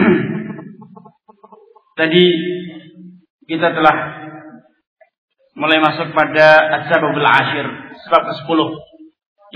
Tadi 1.98 2.24
kita 3.50 3.74
telah 3.74 3.96
mulai 5.58 5.82
masuk 5.82 6.14
pada 6.14 6.70
As-Sababul 6.80 7.26
Ashir, 7.26 7.66
sebab 8.06 8.22
ke-10 8.24 8.58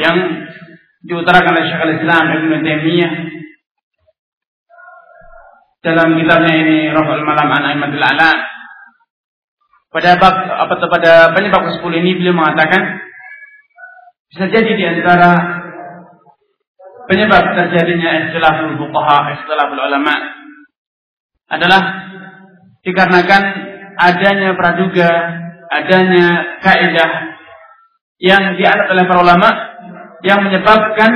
yang 0.03 0.17
diutarakan 1.07 1.53
oleh 1.55 1.65
Syekhul 1.71 1.95
Islam 2.03 2.25
Ibn 2.35 2.53
Taimiyah 2.65 3.13
dalam 5.85 6.17
kitabnya 6.17 6.55
ini 6.65 6.79
Rahul 6.91 7.23
Malam 7.29 7.49
an 7.53 7.65
Aimatul 7.69 8.01
A'la. 8.01 8.33
Pada 9.95 10.19
bab 10.19 10.35
apa 10.67 10.75
pada 10.91 11.13
penyebab 11.39 11.71
ke-10 11.71 11.93
ini 12.03 12.19
beliau 12.19 12.35
mengatakan 12.35 12.99
bisa 14.33 14.51
jadi 14.51 14.71
di 14.75 14.85
antara 14.91 15.54
penyebab 17.09 17.45
terjadinya 17.57 18.29
istilahul 18.29 18.77
fuqaha, 18.81 19.37
istilahul 19.41 19.81
ulama 19.81 20.15
adalah 21.51 21.83
dikarenakan 22.85 23.43
adanya 23.97 24.57
praduga, 24.57 25.11
adanya 25.71 26.59
kaidah 26.61 27.11
yang 28.21 28.57
dianut 28.57 28.89
oleh 28.89 29.05
para 29.05 29.21
ulama 29.21 29.49
yang 30.25 30.41
menyebabkan 30.41 31.11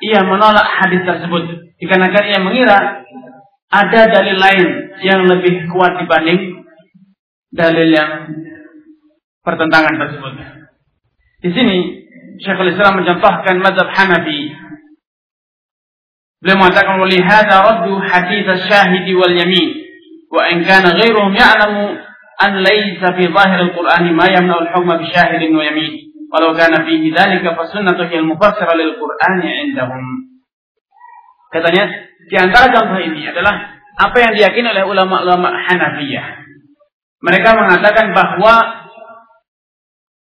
ia 0.00 0.24
menolak 0.24 0.66
hadis 0.80 1.04
tersebut 1.06 1.74
dikarenakan 1.78 2.24
ia 2.26 2.40
mengira 2.40 2.78
ada 3.70 4.00
dalil 4.10 4.36
lain 4.36 4.68
yang 5.06 5.30
lebih 5.30 5.70
kuat 5.70 6.02
dibanding 6.02 6.66
dalil 7.54 7.88
yang 7.88 8.10
pertentangan 9.46 9.94
tersebut. 9.94 10.32
Di 11.40 11.50
sini 11.54 11.76
Syekhul 12.42 12.74
Islam 12.74 13.00
mencontohkan 13.00 13.56
mazhab 13.62 13.88
Hanafi 13.94 14.50
Beliau 16.40 16.56
mengatakan 16.56 16.96
oleh 16.96 17.20
hadza 17.20 17.56
raddu 17.60 18.00
hadits 18.00 18.64
syahid 18.64 19.06
wal 19.12 19.32
yamin. 19.32 19.76
Wa 20.32 20.48
in 20.48 20.64
kana 20.64 20.96
ghairuhum 20.96 21.36
ya'lamu 21.36 22.00
an 22.40 22.52
laysa 22.64 23.12
fi 23.12 23.28
zahir 23.28 23.58
al-Qur'an 23.68 24.08
ma 24.16 24.24
yamna'u 24.24 24.64
al-hukma 24.64 24.96
bi 24.96 25.12
syahidin 25.12 25.52
wa 25.52 25.60
yamin. 25.60 26.08
Walau 26.32 26.56
kana 26.56 26.88
fihi 26.88 27.12
dhalika 27.12 27.52
fa 27.52 27.68
sunnatu 27.68 28.08
hiya 28.08 28.24
al-mufassira 28.24 28.72
lil 28.72 28.96
Qur'ani 28.96 29.48
'indahum 29.50 30.30
Katanya 31.50 31.84
di 32.30 32.36
antara 32.38 32.70
contoh 32.70 33.02
ini 33.02 33.26
adalah 33.26 33.82
apa 33.98 34.16
yang 34.16 34.32
diyakini 34.38 34.70
oleh 34.70 34.86
ulama-ulama 34.86 35.50
Hanafiyah. 35.50 36.46
Mereka 37.20 37.48
mengatakan 37.52 38.16
bahwa 38.16 38.54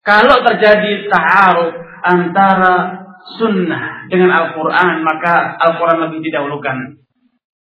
kalau 0.03 0.43
terjadi 0.45 1.09
ta'aruf 1.09 1.73
antara 2.03 3.07
sunnah 3.39 4.07
dengan 4.11 4.31
Al-Quran, 4.31 5.03
maka 5.07 5.57
Al-Quran 5.59 5.99
lebih 6.09 6.21
didahulukan. 6.27 7.03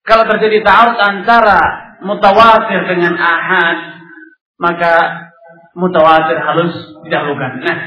Kalau 0.08 0.24
terjadi 0.24 0.64
ta'arud 0.64 1.00
antara 1.00 1.60
mutawatir 2.04 2.88
dengan 2.88 3.16
ahad, 3.20 4.00
maka 4.60 4.94
mutawatir 5.76 6.40
harus 6.40 6.74
didahulukan. 7.04 7.60
Nah, 7.64 7.78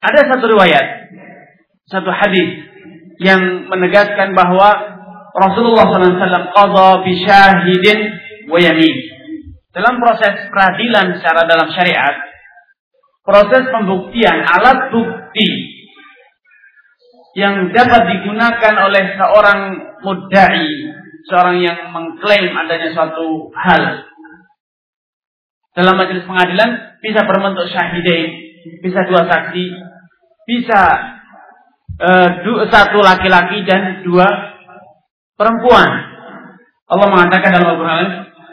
ada 0.00 0.20
satu 0.32 0.44
riwayat, 0.56 0.86
satu 1.92 2.08
hadis 2.08 2.64
yang 3.20 3.68
menegaskan 3.68 4.32
bahwa 4.32 4.96
Rasulullah 5.36 5.84
SAW 5.86 6.50
qadha 6.56 6.88
bi 7.04 7.12
syahidin 7.20 7.98
wa 8.48 8.56
yamin. 8.56 8.96
Dalam 9.70 10.02
proses 10.02 10.50
peradilan 10.50 11.20
secara 11.20 11.46
dalam 11.46 11.70
syariat, 11.70 12.16
proses 13.22 13.68
pembuktian 13.70 14.42
alat 14.42 14.90
bukti 14.90 15.19
yang 17.38 17.70
dapat 17.70 18.02
digunakan 18.10 18.74
oleh 18.90 19.04
seorang 19.14 19.60
mudai, 20.02 20.66
seorang 21.30 21.56
yang 21.62 21.78
mengklaim 21.94 22.50
adanya 22.58 22.90
suatu 22.90 23.54
hal. 23.54 24.10
Dalam 25.70 25.94
majelis 25.94 26.26
pengadilan 26.26 26.98
bisa 26.98 27.22
berbentuk 27.22 27.70
syahidain, 27.70 28.30
bisa 28.82 29.06
dua 29.06 29.22
saksi, 29.30 29.64
bisa 30.50 30.80
uh, 32.02 32.28
satu 32.66 32.98
laki-laki 32.98 33.62
dan 33.62 34.02
dua 34.02 34.26
perempuan. 35.38 36.10
Allah 36.90 37.06
mengatakan 37.06 37.54
dalam 37.54 37.78
Al-Quran, 37.78 38.06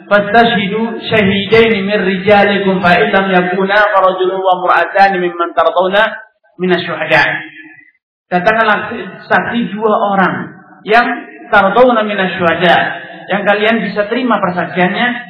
"Fastashhidu 0.06 1.02
syahidain 1.10 1.82
min 1.82 1.98
rijalikum 2.06 2.78
fa 2.78 2.94
illam 3.02 3.26
yakuna 3.34 3.82
farajulun 3.90 4.38
wa 4.38 4.52
imra'atan 4.62 5.18
mimman 5.18 5.50
tardawna 5.58 6.22
min 6.62 6.70
asy-syuhada." 8.28 8.44
Datanglah 8.44 8.78
saksi 9.24 9.60
dua 9.72 9.92
orang 10.16 10.34
yang 10.84 11.06
tardawna 11.48 12.04
minasyuhada 12.04 12.76
yang 13.28 13.42
kalian 13.44 13.84
bisa 13.84 14.08
terima 14.08 14.40
persaksiannya. 14.40 15.28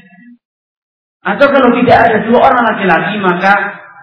Atau 1.19 1.51
kalau 1.51 1.75
tidak 1.75 1.99
ada 1.99 2.19
dua 2.31 2.41
orang 2.47 2.63
laki-laki 2.63 3.19
maka 3.19 3.53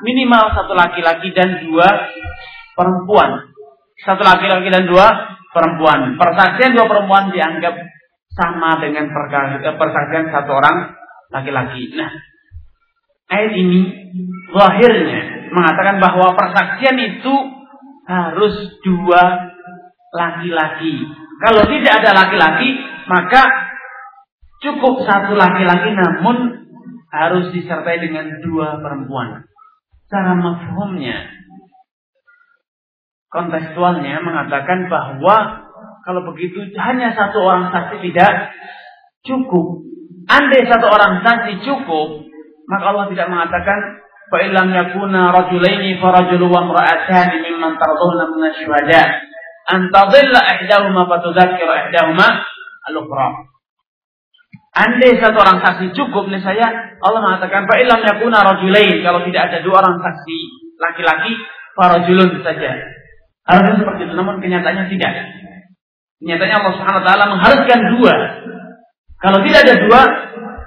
minimal 0.03 0.51
satu 0.51 0.75
laki-laki 0.75 1.31
dan 1.31 1.63
dua 1.63 1.87
perempuan. 2.75 3.55
Satu 4.03 4.21
laki-laki 4.21 4.67
dan 4.67 4.83
dua 4.85 5.39
perempuan. 5.55 6.19
Persaksian 6.19 6.75
dua 6.75 6.85
perempuan 6.91 7.31
dianggap 7.31 7.71
sama 8.35 8.83
dengan 8.83 9.07
eh, 9.07 9.75
persaksian 9.79 10.27
satu 10.27 10.51
orang 10.51 10.91
laki-laki. 11.31 11.95
Nah 11.95 12.11
ayat 13.31 13.53
ini 13.55 14.11
lahirnya 14.51 15.49
mengatakan 15.55 16.03
bahwa 16.03 16.35
persaksian 16.35 16.99
itu 16.99 17.33
harus 18.05 18.55
dua 18.85 19.21
laki-laki. 20.13 21.05
Kalau 21.41 21.63
tidak 21.67 21.93
ada 22.01 22.11
laki-laki, 22.15 22.69
maka 23.11 23.41
cukup 24.63 25.03
satu 25.03 25.35
laki-laki 25.35 25.91
namun 25.91 26.65
harus 27.11 27.51
disertai 27.51 27.99
dengan 27.99 28.39
dua 28.39 28.79
perempuan. 28.79 29.43
Cara 30.05 30.37
mafhumnya, 30.37 31.27
kontekstualnya 33.33 34.21
mengatakan 34.21 34.87
bahwa 34.87 35.65
kalau 36.05 36.21
begitu 36.29 36.61
hanya 36.77 37.11
satu 37.17 37.41
orang 37.41 37.73
saksi 37.73 37.97
tidak 38.05 38.53
cukup. 39.25 39.81
Andai 40.25 40.65
satu 40.69 40.85
orang 40.89 41.25
saksi 41.25 41.65
cukup, 41.65 42.29
maka 42.69 42.83
Allah 42.93 43.05
tidak 43.09 43.27
mengatakan 43.29 44.04
fa 44.31 44.37
illam 44.41 44.73
yakuna 44.73 45.33
rajulaini 45.33 45.97
fa 46.01 46.09
rajulun 46.13 46.49
wa 46.49 46.61
imra'atan 46.69 47.27
mimman 47.45 47.73
min 47.75 48.41
asy-syuhada 48.49 49.01
an 49.69 49.89
ihdahuma 49.89 51.09
fa 51.09 51.15
tudzakkira 51.21 51.89
ihdahuma 51.89 52.27
al-ukhra 52.89 53.55
Andai 54.75 55.15
satu 55.23 55.39
orang 55.39 55.63
saksi 55.63 55.95
cukup 55.95 56.27
nih 56.27 56.43
saya 56.43 56.67
Allah 56.99 57.23
mengatakan 57.23 57.63
fa 57.63 57.79
illam 57.79 57.95
yakuna 58.03 58.43
rajulain 58.43 58.99
kalau 59.07 59.23
tidak 59.23 59.47
ada 59.47 59.57
dua 59.63 59.79
orang 59.79 60.03
saksi 60.03 60.37
laki-laki 60.75 61.31
rajulun 61.95 62.43
saja. 62.43 62.75
Harusnya 63.47 63.79
seperti 63.79 64.01
itu 64.03 64.13
namun 64.19 64.43
kenyataannya 64.43 64.91
tidak. 64.91 65.13
Kenyataannya 66.19 66.57
Allah 66.59 66.73
Subhanahu 66.75 67.01
wa 67.03 67.07
taala 67.07 67.25
mengharuskan 67.31 67.79
dua. 67.95 68.15
Kalau 69.23 69.39
tidak 69.47 69.59
ada 69.63 69.75
dua 69.79 70.01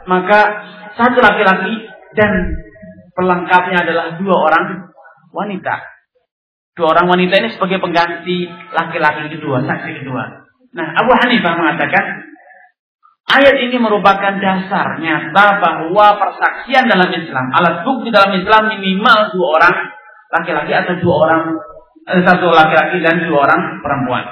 maka 0.09 0.41
satu 0.97 1.21
laki-laki 1.21 1.85
dan 2.17 2.33
pelengkapnya 3.19 3.83
adalah 3.83 4.15
dua 4.15 4.37
orang 4.39 4.95
wanita. 5.35 5.83
Dua 6.79 6.95
orang 6.95 7.11
wanita 7.11 7.35
ini 7.43 7.51
sebagai 7.51 7.83
pengganti 7.83 8.47
laki-laki 8.71 9.35
kedua, 9.35 9.67
saksi 9.67 9.91
kedua. 9.99 10.47
Nah, 10.79 10.87
Abu 10.95 11.11
Hanifah 11.11 11.53
mengatakan 11.59 12.05
ayat 13.27 13.59
ini 13.67 13.77
merupakan 13.83 14.39
dasar 14.39 15.03
nyata 15.03 15.59
bahwa 15.59 16.07
persaksian 16.15 16.87
dalam 16.87 17.11
Islam, 17.11 17.51
alat 17.51 17.83
bukti 17.83 18.15
dalam 18.15 18.31
Islam 18.39 18.71
minimal 18.79 19.35
dua 19.35 19.49
orang 19.59 19.75
laki-laki 20.31 20.71
atau 20.71 20.95
dua 21.03 21.15
orang 21.27 21.43
eh, 22.15 22.23
satu 22.23 22.47
laki-laki 22.55 23.03
dan 23.03 23.27
dua 23.27 23.51
orang 23.51 23.83
perempuan. 23.83 24.25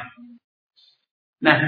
Nah, 1.43 1.59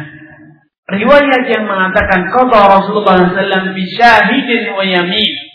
riwayat 0.94 1.42
yang 1.50 1.66
mengatakan 1.66 2.30
qada 2.30 2.60
Rasulullah 2.78 3.26
SAW 3.34 3.74
bisyahidin 3.74 4.78
wa 4.78 4.86
yamin 4.86 5.47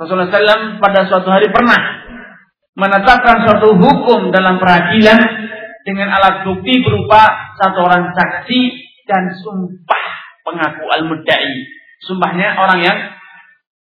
Rasulullah 0.00 0.32
SAW 0.32 0.80
pada 0.80 1.04
suatu 1.04 1.28
hari 1.28 1.52
pernah 1.52 1.76
menetapkan 2.72 3.44
suatu 3.44 3.76
hukum 3.76 4.32
dalam 4.32 4.56
peradilan 4.56 5.20
dengan 5.84 6.08
alat 6.08 6.48
bukti 6.48 6.80
berupa 6.80 7.52
satu 7.60 7.84
orang 7.84 8.08
saksi 8.16 8.60
dan 9.04 9.28
sumpah 9.44 10.04
pengaku 10.48 10.88
al-mudda'i. 10.88 11.68
Sumpahnya 12.00 12.56
orang 12.56 12.80
yang 12.80 12.98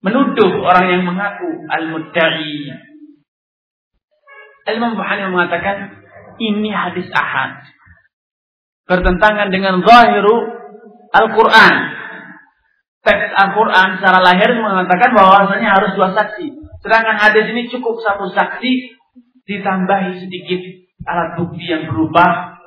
menuduh, 0.00 0.64
orang 0.64 0.86
yang 0.88 1.02
mengaku 1.04 1.52
al-mudda'i. 1.68 2.72
Imam 4.66 4.96
Bukhari 4.98 5.28
mengatakan 5.28 6.00
ini 6.40 6.72
hadis 6.72 7.06
ahad. 7.12 7.60
Bertentangan 8.88 9.52
dengan 9.52 9.84
zahiru 9.84 10.36
Al-Quran. 11.12 11.74
Teks 13.06 13.30
Al-Quran 13.38 14.02
secara 14.02 14.18
lahir 14.18 14.50
mengatakan 14.58 15.14
bahwasanya 15.14 15.78
harus 15.78 15.94
dua 15.94 16.10
saksi. 16.10 16.50
Sedangkan 16.82 17.14
hadis 17.14 17.46
ini 17.54 17.70
cukup 17.70 18.02
satu 18.02 18.34
saksi 18.34 18.98
ditambahi 19.46 20.18
sedikit 20.26 20.60
alat 21.06 21.38
bukti 21.38 21.70
yang 21.70 21.86
berubah 21.86 22.58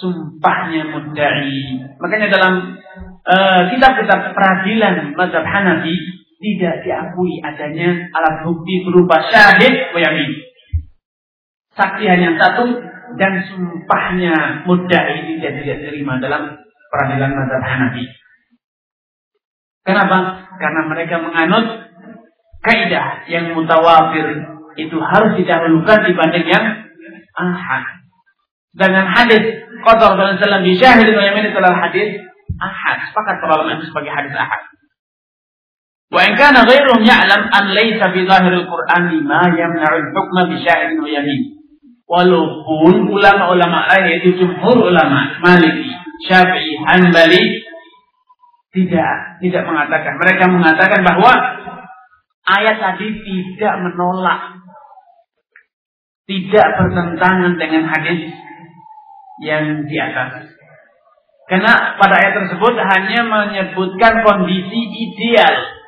sumpahnya 0.00 0.88
mudda'i. 0.96 1.84
Makanya 2.00 2.32
dalam 2.32 2.80
uh, 3.28 3.62
kitab-kitab 3.68 4.32
peradilan 4.32 5.12
mazhab 5.12 5.44
Hanafi 5.44 5.92
tidak 6.40 6.88
diakui 6.88 7.44
adanya 7.44 8.08
alat 8.16 8.48
bukti 8.48 8.88
berupa 8.88 9.20
syahid 9.28 9.92
wa 9.92 10.00
yamin. 10.00 10.40
Saksi 11.76 12.04
hanya 12.08 12.40
satu 12.40 12.80
dan 13.20 13.44
sumpahnya 13.44 14.64
mudda'i 14.64 15.36
tidak 15.36 15.60
diterima 15.60 16.16
dalam 16.16 16.56
peradilan 16.88 17.30
mazhab 17.36 17.60
Hanafi. 17.60 18.21
Kenapa? 19.82 20.46
Karena 20.62 20.80
mereka 20.86 21.18
menganut 21.18 21.90
kaidah 22.62 23.26
yang 23.26 23.50
mutawafir 23.58 24.46
itu 24.78 24.96
harus 25.02 25.32
didahulukan 25.36 25.98
dibanding 26.06 26.46
yang 26.46 26.66
ahad. 27.34 27.84
Dengan 28.72 29.04
hadis 29.10 29.68
qadar 29.84 30.16
dan 30.16 30.40
salam 30.40 30.62
di 30.64 30.78
syahid 30.78 31.12
wa 31.12 31.22
yamin 31.22 31.50
adalah 31.50 31.76
hadis 31.76 32.22
ahad. 32.56 32.98
Sepakat 33.10 33.42
para 33.42 33.52
ulama 33.60 33.76
itu 33.76 33.90
sebagai 33.90 34.12
hadis 34.14 34.32
ahad. 34.32 34.62
Wa 36.12 36.20
in 36.28 36.32
kana 36.38 36.64
ghairuhum 36.64 37.02
ya'lam 37.02 37.50
an 37.50 37.64
laysa 37.72 38.12
fi 38.12 38.20
zahir 38.24 38.52
al-Qur'an 38.52 39.10
ma 39.26 39.48
yamna'u 39.50 39.96
al-hukma 39.98 40.48
bi 40.48 40.56
syahid 40.62 40.96
wa 40.96 41.08
yamin. 41.10 41.58
Walaupun 42.06 43.08
ulama-ulama 43.08 43.88
lain 43.88 44.04
yaitu 44.12 44.36
jumhur 44.36 44.92
ulama 44.92 45.32
Maliki, 45.40 45.88
Syafi'i, 46.28 46.76
Hanbali 46.84 47.64
tidak 48.72 49.40
tidak 49.44 49.62
mengatakan. 49.68 50.16
Mereka 50.16 50.44
mengatakan 50.48 51.00
bahwa 51.04 51.32
ayat 52.48 52.76
tadi 52.80 53.08
tidak 53.20 53.74
menolak 53.84 54.40
tidak 56.24 56.66
bertentangan 56.80 57.60
dengan 57.60 57.84
hadis 57.92 58.32
yang 59.44 59.84
di 59.84 59.96
atas. 60.00 60.48
Karena 61.50 61.98
pada 62.00 62.14
ayat 62.16 62.32
tersebut 62.40 62.74
hanya 62.80 63.20
menyebutkan 63.28 64.24
kondisi 64.24 64.80
ideal. 64.88 65.82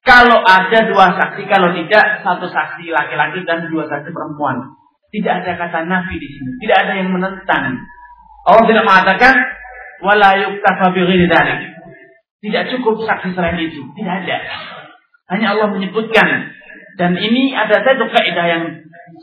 Kalau 0.00 0.40
ada 0.42 0.88
dua 0.88 1.12
saksi, 1.12 1.44
kalau 1.46 1.76
tidak 1.76 2.24
satu 2.24 2.48
saksi 2.48 2.88
laki-laki 2.88 3.44
dan 3.44 3.68
dua 3.68 3.86
saksi 3.86 4.10
perempuan. 4.10 4.74
Tidak 5.12 5.44
ada 5.44 5.52
kata 5.60 5.86
nafi 5.86 6.16
di 6.16 6.26
sini. 6.26 6.50
Tidak 6.64 6.76
ada 6.86 6.92
yang 6.96 7.12
menentang. 7.12 7.84
Allah 8.48 8.64
tidak 8.64 8.82
mengatakan 8.88 9.34
wala 10.00 10.30
yuktafa 10.48 10.96
Tidak 12.40 12.64
cukup 12.76 13.04
saksi 13.04 13.36
selain 13.36 13.60
itu. 13.60 13.84
Tidak 13.84 14.14
ada. 14.24 14.38
Hanya 15.30 15.54
Allah 15.54 15.68
menyebutkan 15.70 16.50
dan 17.00 17.16
ini 17.16 17.56
ada 17.56 17.80
satu 17.80 18.12
kaidah 18.12 18.46
yang 18.50 18.64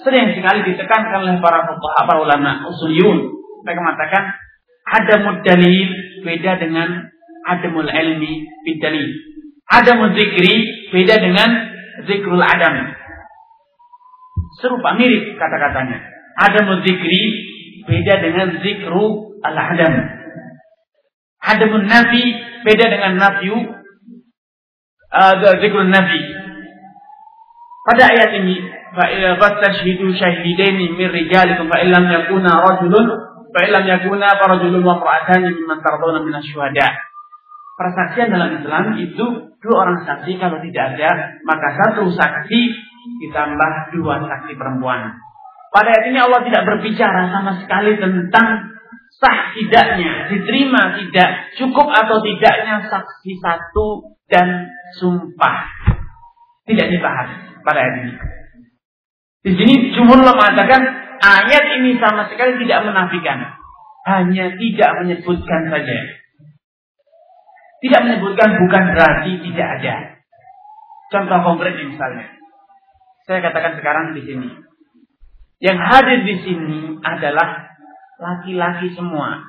sering 0.02 0.34
sekali 0.34 0.66
ditekankan 0.66 1.22
oleh 1.22 1.38
para 1.38 1.62
fuqaha, 1.70 2.18
ulama 2.18 2.66
usuliyun. 2.74 3.38
Mereka 3.62 3.80
mengatakan 3.86 4.34
ada 4.82 5.16
dalil 5.46 5.88
beda 6.26 6.58
dengan 6.58 7.06
adamul 7.46 7.86
ilmi 7.86 8.50
bidalil. 8.66 9.08
Adamul 9.70 10.18
zikri 10.18 10.90
beda 10.90 11.22
dengan 11.22 11.50
zikrul 12.10 12.42
adam. 12.42 12.98
Serupa 14.58 14.98
mirip 14.98 15.38
kata-katanya. 15.38 16.02
Adamul 16.50 16.82
zikri 16.82 17.22
beda 17.86 18.26
dengan 18.26 18.48
zikru 18.64 19.38
al-adam. 19.46 19.94
Hadamun 21.38 21.86
Nabi 21.86 22.24
beda 22.66 22.86
dengan 22.90 23.14
nafyu 23.22 23.58
eh, 25.14 25.36
zikrun 25.62 25.90
nafi. 25.94 26.22
Pada 27.88 28.04
ayat 28.12 28.30
ini 28.44 28.56
fastashhidu 29.40 30.12
syahidaini 30.18 30.98
min 30.98 31.08
rijalikum 31.08 31.72
fa 31.72 31.80
illam 31.80 32.10
yakuna 32.10 32.52
rajulun 32.66 33.06
fa 33.54 33.60
illam 33.64 33.84
yakuna 33.88 34.36
farajulun 34.36 34.84
wa 34.84 35.00
imra'atani 35.00 35.56
mimman 35.56 35.80
tardawna 35.80 36.26
min 36.26 36.36
asy-syuhada. 36.36 36.88
Persaksian 37.78 38.34
dalam 38.34 38.58
Islam 38.58 38.98
itu 38.98 39.26
dua 39.62 39.76
orang 39.86 40.02
saksi 40.02 40.42
kalau 40.42 40.58
tidak 40.66 40.98
ada 40.98 41.38
maka 41.46 41.68
satu 41.78 42.10
saksi 42.10 42.62
ditambah 43.22 43.72
dua 43.94 44.26
saksi 44.26 44.52
perempuan. 44.58 45.14
Pada 45.70 45.94
ayat 45.94 46.10
ini 46.10 46.18
Allah 46.18 46.42
tidak 46.42 46.64
berbicara 46.66 47.30
sama 47.30 47.62
sekali 47.62 48.02
tentang 48.02 48.77
sah 49.18 49.38
tidaknya, 49.58 50.30
diterima 50.30 50.94
tidak, 51.02 51.30
cukup 51.58 51.90
atau 51.90 52.22
tidaknya 52.22 52.86
saksi 52.86 53.32
satu 53.42 54.18
dan 54.30 54.70
sumpah. 54.98 55.58
Tidak 56.68 56.88
dibahas 56.94 57.30
pada 57.64 57.80
ayat 57.80 57.96
ini. 58.04 58.14
Di 59.48 59.52
sini 59.56 59.74
jumhur 59.96 60.20
mengatakan 60.20 60.82
ayat 61.24 61.66
ini 61.80 61.96
sama 61.98 62.28
sekali 62.28 62.60
tidak 62.68 62.92
menafikan. 62.92 63.56
Hanya 64.08 64.56
tidak 64.56 64.92
menyebutkan 65.04 65.62
saja. 65.72 65.98
Tidak 67.78 68.00
menyebutkan 68.04 68.50
bukan 68.56 68.84
berarti 68.96 69.32
tidak 69.48 69.68
ada. 69.80 69.96
Contoh 71.08 71.40
konkret 71.44 71.80
misalnya. 71.80 72.28
Saya 73.28 73.40
katakan 73.44 73.80
sekarang 73.80 74.16
di 74.16 74.22
sini. 74.24 74.50
Yang 75.64 75.80
hadir 75.80 76.20
di 76.24 76.36
sini 76.44 76.80
adalah 77.04 77.77
laki-laki 78.18 78.94
semua. 78.94 79.46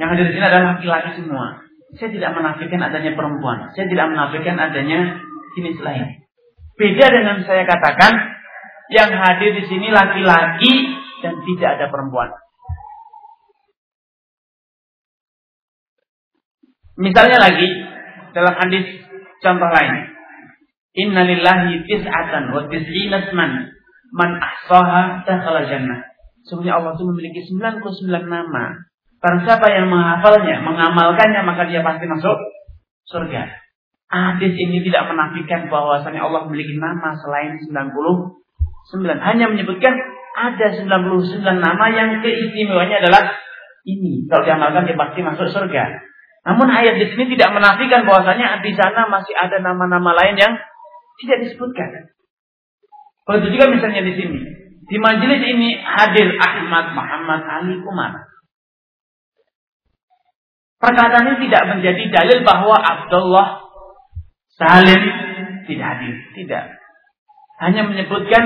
Yang 0.00 0.08
hadir 0.10 0.24
di 0.26 0.32
sini 0.34 0.44
adalah 0.44 0.66
laki-laki 0.76 1.10
semua. 1.20 1.46
Saya 1.94 2.10
tidak 2.10 2.30
menafikan 2.34 2.80
adanya 2.82 3.12
perempuan. 3.14 3.70
Saya 3.78 3.86
tidak 3.86 4.10
menafikan 4.10 4.58
adanya 4.58 5.22
jenis 5.54 5.78
lain. 5.78 6.26
Beda 6.74 7.06
dengan 7.06 7.46
saya 7.46 7.62
katakan, 7.62 8.34
yang 8.90 9.14
hadir 9.14 9.54
di 9.54 9.64
sini 9.70 9.94
laki-laki 9.94 10.72
dan 11.22 11.38
tidak 11.40 11.70
ada 11.78 11.86
perempuan. 11.88 12.30
Misalnya 16.94 17.38
lagi 17.42 17.68
dalam 18.34 18.54
hadis 18.54 18.86
contoh 19.42 19.70
lain. 19.70 20.14
Innalillahi 20.94 21.90
tis'atan 21.90 22.54
wa 22.54 22.70
tis'ina 22.70 23.34
man 23.34 23.66
man 24.14 24.30
ahsaha 24.38 25.26
dakhala 25.26 25.66
jannah. 25.66 26.13
Sebenarnya 26.44 26.74
Allah 26.76 26.92
itu 26.96 27.04
memiliki 27.08 27.40
99 27.48 28.28
nama. 28.28 28.64
Barang 29.20 29.40
siapa 29.48 29.66
yang 29.72 29.88
menghafalnya, 29.88 30.60
mengamalkannya, 30.60 31.40
maka 31.48 31.64
dia 31.64 31.80
pasti 31.80 32.04
masuk 32.04 32.36
surga. 33.08 33.48
Hadis 34.12 34.52
ini 34.52 34.84
tidak 34.84 35.08
menafikan 35.08 35.72
bahwasanya 35.72 36.20
Allah 36.20 36.44
memiliki 36.44 36.76
nama 36.76 37.16
selain 37.16 37.56
99. 37.56 39.24
Hanya 39.24 39.48
menyebutkan 39.48 39.96
ada 40.36 40.66
99 40.76 41.40
nama 41.40 41.84
yang 41.88 42.20
keistimewanya 42.20 43.00
adalah 43.00 43.32
ini. 43.88 44.28
Kalau 44.28 44.44
diamalkan 44.44 44.84
dia 44.84 44.96
pasti 45.00 45.24
masuk 45.24 45.48
surga. 45.48 45.84
Namun 46.44 46.68
ayat 46.68 47.00
di 47.00 47.08
sini 47.08 47.32
tidak 47.32 47.56
menafikan 47.56 48.04
bahwasanya 48.04 48.60
di 48.60 48.76
sana 48.76 49.08
masih 49.08 49.32
ada 49.32 49.64
nama-nama 49.64 50.12
lain 50.12 50.36
yang 50.36 50.52
tidak 51.24 51.48
disebutkan. 51.48 52.12
Begitu 53.24 53.56
juga 53.56 53.72
misalnya 53.72 54.04
di 54.04 54.12
sini. 54.20 54.63
Di 54.84 54.96
majelis 55.00 55.40
ini 55.40 55.80
hadir 55.80 56.28
Ahmad 56.36 56.92
Muhammad 56.92 57.40
Ali 57.48 57.80
Umar. 57.80 58.12
Perkataan 60.76 61.24
ini 61.32 61.48
tidak 61.48 61.62
menjadi 61.72 62.02
dalil 62.12 62.38
bahwa 62.44 62.76
Abdullah 62.76 63.64
Salim 64.54 65.02
tidak 65.64 65.86
hadir, 65.96 66.14
tidak. 66.36 66.64
Hanya 67.58 67.88
menyebutkan 67.88 68.44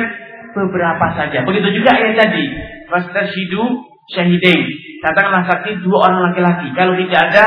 beberapa 0.55 1.07
saja. 1.19 1.43
Begitu 1.43 1.83
juga 1.83 1.91
ayat 1.99 2.15
tadi. 2.17 2.45
Fastashidu 2.89 3.85
syahidain. 4.15 4.69
Katakanlah 5.03 5.45
saksi 5.47 5.83
dua 5.83 6.09
orang 6.09 6.31
laki-laki. 6.31 6.71
Kalau 6.73 6.95
tidak 6.97 7.21
ada, 7.31 7.45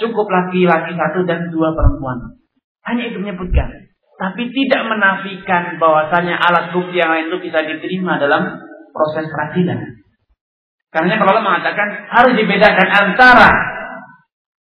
cukup 0.00 0.26
laki-laki 0.30 0.94
satu 0.94 1.26
dan 1.26 1.50
dua 1.50 1.74
perempuan. 1.74 2.38
Hanya 2.86 3.12
itu 3.12 3.18
menyebutkan. 3.20 3.87
Tapi 4.18 4.50
tidak 4.50 4.82
menafikan 4.90 5.78
bahwasanya 5.78 6.34
alat 6.34 6.74
bukti 6.74 6.98
yang 6.98 7.14
lain 7.14 7.30
itu 7.30 7.38
bisa 7.38 7.62
diterima 7.62 8.18
dalam 8.18 8.58
proses 8.90 9.30
peradilan. 9.30 9.78
Karena 10.90 11.14
kalau 11.22 11.38
mengatakan 11.38 12.10
harus 12.10 12.34
dibedakan 12.34 12.88
antara 12.90 13.50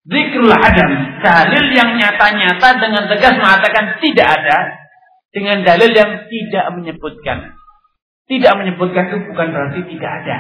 Zikrul 0.06 0.54
adam, 0.54 1.18
dalil 1.18 1.66
yang 1.74 1.98
nyata-nyata 1.98 2.78
dengan 2.78 3.10
tegas 3.10 3.42
mengatakan 3.42 3.98
tidak 3.98 4.28
ada, 4.38 4.58
dengan 5.34 5.66
dalil 5.66 5.90
yang 5.98 6.30
tidak 6.30 6.66
menyebutkan. 6.78 7.58
Tidak 8.30 8.54
menyebutkan 8.54 9.10
itu 9.10 9.18
bukan 9.34 9.48
berarti 9.50 9.82
tidak 9.90 10.12
ada. 10.22 10.38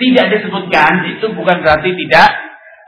tidak 0.00 0.26
disebutkan 0.32 0.92
itu 1.12 1.26
bukan 1.36 1.60
berarti 1.60 1.92
tidak 1.92 2.28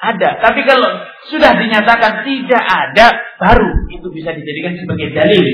ada. 0.03 0.31
Tapi 0.43 0.67
kalau 0.67 0.91
sudah 1.31 1.55
dinyatakan 1.55 2.27
tidak 2.27 2.65
ada, 2.67 3.07
baru 3.39 3.71
itu 3.95 4.11
bisa 4.11 4.35
dijadikan 4.35 4.75
sebagai 4.75 5.15
dalil 5.15 5.47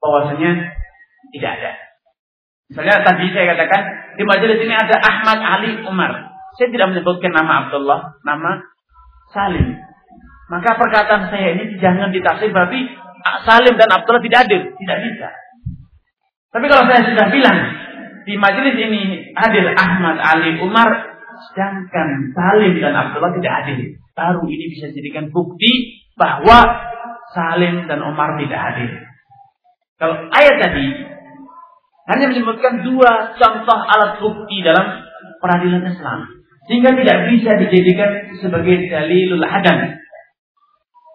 bahwasanya 0.00 0.72
tidak 1.36 1.50
ada. 1.60 1.72
Misalnya 2.72 3.04
tadi 3.04 3.28
saya 3.36 3.52
katakan 3.52 3.82
di 4.16 4.24
majelis 4.24 4.58
ini 4.64 4.72
ada 4.72 4.96
Ahmad 5.04 5.38
Ali 5.44 5.84
Umar. 5.84 6.32
Saya 6.56 6.72
tidak 6.72 6.96
menyebutkan 6.96 7.34
nama 7.34 7.68
Abdullah, 7.68 8.16
nama 8.24 8.64
Salim. 9.36 9.76
Maka 10.48 10.76
perkataan 10.78 11.28
saya 11.28 11.58
ini 11.58 11.76
jangan 11.76 12.08
ditafsir 12.08 12.54
berarti 12.54 12.88
Salim 13.44 13.76
dan 13.76 13.88
Abdullah 13.92 14.24
tidak 14.24 14.48
adil, 14.48 14.62
tidak 14.80 14.98
bisa. 15.04 15.28
Tapi 16.54 16.64
kalau 16.70 16.84
saya 16.88 17.02
sudah 17.04 17.26
bilang 17.28 17.58
di 18.24 18.34
majelis 18.40 18.76
ini 18.80 19.34
hadir 19.36 19.68
Ahmad 19.76 20.16
Ali 20.22 20.56
Umar, 20.62 21.13
sedangkan 21.50 22.32
Salim 22.32 22.80
dan 22.80 22.94
Abdullah 22.96 23.32
tidak 23.36 23.52
adil, 23.64 23.78
baru 24.14 24.42
ini 24.46 24.64
bisa 24.72 24.90
jadikan 24.94 25.28
bukti 25.34 26.02
bahwa 26.14 26.64
Salim 27.34 27.84
dan 27.90 28.00
Umar 28.04 28.38
tidak 28.38 28.60
adil. 28.74 28.90
Kalau 29.98 30.16
ayat 30.30 30.56
tadi 30.58 30.86
hanya 32.04 32.26
menyebutkan 32.28 32.84
dua 32.84 33.32
contoh 33.40 33.78
alat 33.80 34.20
bukti 34.20 34.60
dalam 34.60 35.02
peradilan 35.40 35.88
Islam. 35.88 36.44
Sehingga 36.64 36.96
tidak 36.96 37.28
bisa 37.28 37.50
dijadikan 37.60 38.40
sebagai 38.40 38.88
dalilul 38.88 39.44
adam. 39.44 40.00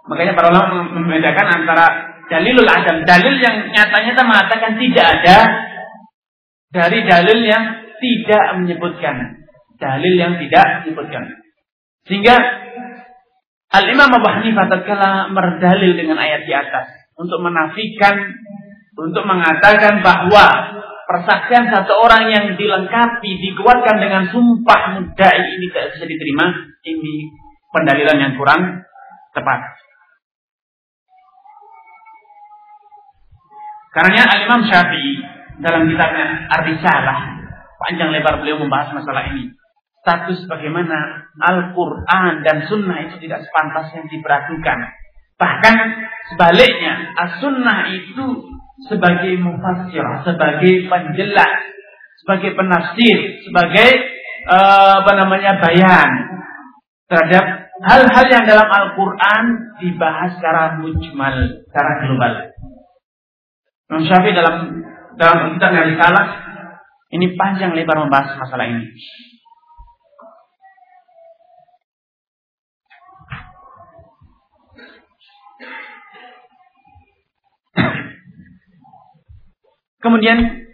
Makanya 0.10 0.34
para 0.34 0.50
ulama 0.54 0.90
membedakan 0.94 1.48
antara 1.62 1.86
dalilul 2.30 2.70
adam, 2.70 3.06
dalil 3.06 3.36
yang 3.42 3.70
nyata-nyata 3.74 4.22
mengatakan 4.26 4.72
tidak 4.78 5.06
ada 5.06 5.38
dari 6.70 7.00
dalil 7.06 7.40
yang 7.42 7.66
tidak 7.98 8.46
menyebutkan. 8.62 9.39
Dalil 9.80 10.14
yang 10.20 10.36
tidak 10.44 10.84
menyebutkan. 10.84 11.24
Sehingga 12.04 12.36
Al-Imam 13.70 14.10
Abu 14.12 14.28
Hanifah 14.28 14.66
tatkala 14.66 15.30
berdalil 15.32 15.94
dengan 15.94 16.18
ayat 16.18 16.44
di 16.44 16.54
atas 16.54 16.90
untuk 17.16 17.40
menafikan 17.40 18.34
untuk 19.00 19.24
mengatakan 19.24 20.02
bahwa 20.04 20.46
persaksian 21.08 21.70
satu 21.70 21.94
orang 21.96 22.28
yang 22.34 22.46
dilengkapi 22.58 23.32
dikuatkan 23.50 23.98
dengan 24.02 24.28
sumpah 24.34 25.00
mudai 25.00 25.38
ini 25.38 25.66
tidak 25.72 25.96
bisa 25.96 26.06
diterima, 26.06 26.46
ini 26.84 27.30
pendalilan 27.72 28.18
yang 28.18 28.34
kurang 28.36 28.84
tepat. 29.38 29.60
Karena 33.90 34.22
Al-Imam 34.34 34.70
Syafi'i 34.70 35.14
dalam 35.62 35.90
kitabnya 35.90 36.46
Ar-Risalah 36.58 37.20
panjang 37.82 38.14
lebar 38.14 38.42
beliau 38.42 38.62
membahas 38.62 38.94
masalah 38.94 39.34
ini. 39.34 39.59
Status 40.10 40.50
bagaimana 40.50 41.30
Al-Quran 41.38 42.42
dan 42.42 42.66
Sunnah 42.66 42.98
itu 43.06 43.22
tidak 43.22 43.46
sepantasnya 43.46 44.10
diperhatikan. 44.10 44.90
Bahkan 45.38 45.76
sebaliknya, 46.34 47.14
As-Sunnah 47.14 47.94
itu 47.94 48.26
sebagai 48.90 49.38
mufassir, 49.38 50.02
sebagai 50.26 50.90
penjelas, 50.90 51.62
sebagai 52.26 52.58
penafsir, 52.58 53.38
sebagai 53.46 53.90
uh, 54.50 55.06
apa 55.06 55.14
namanya 55.14 55.62
bayan 55.62 56.10
terhadap 57.06 57.70
hal-hal 57.86 58.26
yang 58.34 58.50
dalam 58.50 58.66
Al-Quran 58.66 59.44
dibahas 59.78 60.42
secara 60.42 60.82
mujmal, 60.82 61.38
secara 61.70 61.92
global. 62.02 62.34
Imam 63.94 64.10
Syafi'i 64.10 64.34
dalam 64.34 64.74
dalam 65.22 65.54
kitab 65.54 65.70
salah 66.02 66.28
ini 67.14 67.38
panjang 67.38 67.78
lebar 67.78 68.02
membahas 68.02 68.34
masalah 68.42 68.66
ini. 68.66 68.90
Kemudian 80.04 80.70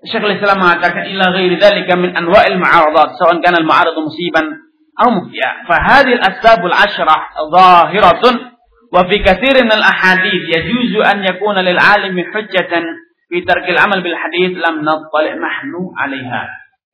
Syekhul 0.00 0.32
Islam 0.32 0.64
mengatakan 0.64 1.12
ila 1.12 1.36
ghairi 1.36 1.60
dzalika 1.60 1.92
min 2.00 2.16
anwa'il 2.16 2.56
ma'aradat 2.56 3.20
sawan 3.20 3.44
kana 3.44 3.60
al-ma'arad 3.60 3.92
musiban 4.00 4.48
aw 4.96 5.12
muhya 5.12 5.68
fa 5.68 5.76
hadhihi 5.76 6.16
al-asbab 6.16 6.64
al-ashrah 6.64 7.36
zahiratun 7.36 8.56
wa 8.88 9.04
fi 9.04 9.20
katsirin 9.20 9.68
min 9.68 9.76
al-ahadith 9.76 10.48
yajuzu 10.48 11.04
an 11.04 11.20
yakuna 11.20 11.60
lil 11.60 11.76
'alimi 11.76 12.24
hujjatan 12.32 12.84
fi 13.28 13.44
tarkil 13.44 13.76
amal 13.76 14.00
bil 14.00 14.16
hadith 14.16 14.56
lam 14.56 14.80
nattali' 14.80 15.36
nahnu 15.36 15.92
'alaiha 16.00 16.42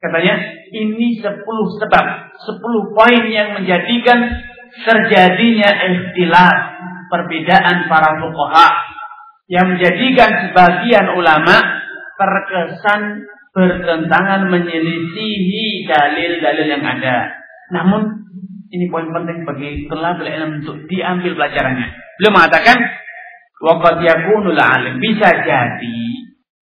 katanya 0.03 0.35
ini 0.75 1.23
10 1.23 1.31
sebab 1.79 2.05
10 2.43 2.59
poin 2.91 3.23
yang 3.31 3.55
menjadikan 3.55 4.19
terjadinya 4.83 5.71
ikhtilaf 5.95 6.59
perbedaan 7.07 7.87
para 7.87 8.19
fuqaha 8.19 8.96
yang 9.47 9.75
menjadikan 9.75 10.51
sebagian 10.51 11.07
ulama 11.15 11.57
terkesan 12.19 13.27
bertentangan 13.55 14.53
menyelisihi 14.53 15.87
dalil-dalil 15.89 16.67
yang 16.67 16.85
ada. 16.85 17.33
Namun 17.73 18.27
ini 18.75 18.91
poin 18.91 19.09
penting 19.09 19.47
bagi 19.47 19.87
tolabul 19.87 20.29
ilm 20.29 20.61
untuk 20.61 20.85
diambil 20.91 21.33
pelajarannya. 21.39 21.89
Beliau 22.19 22.33
mengatakan 22.35 22.77
waqad 23.63 24.03
yakunul 24.03 24.59
alim 24.59 24.99
bisa 25.01 25.31
jadi 25.47 26.01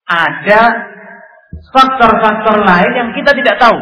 ada 0.04 0.62
faktor-faktor 1.72 2.62
lain 2.62 2.92
yang 2.92 3.10
kita 3.16 3.32
tidak 3.32 3.56
tahu 3.56 3.80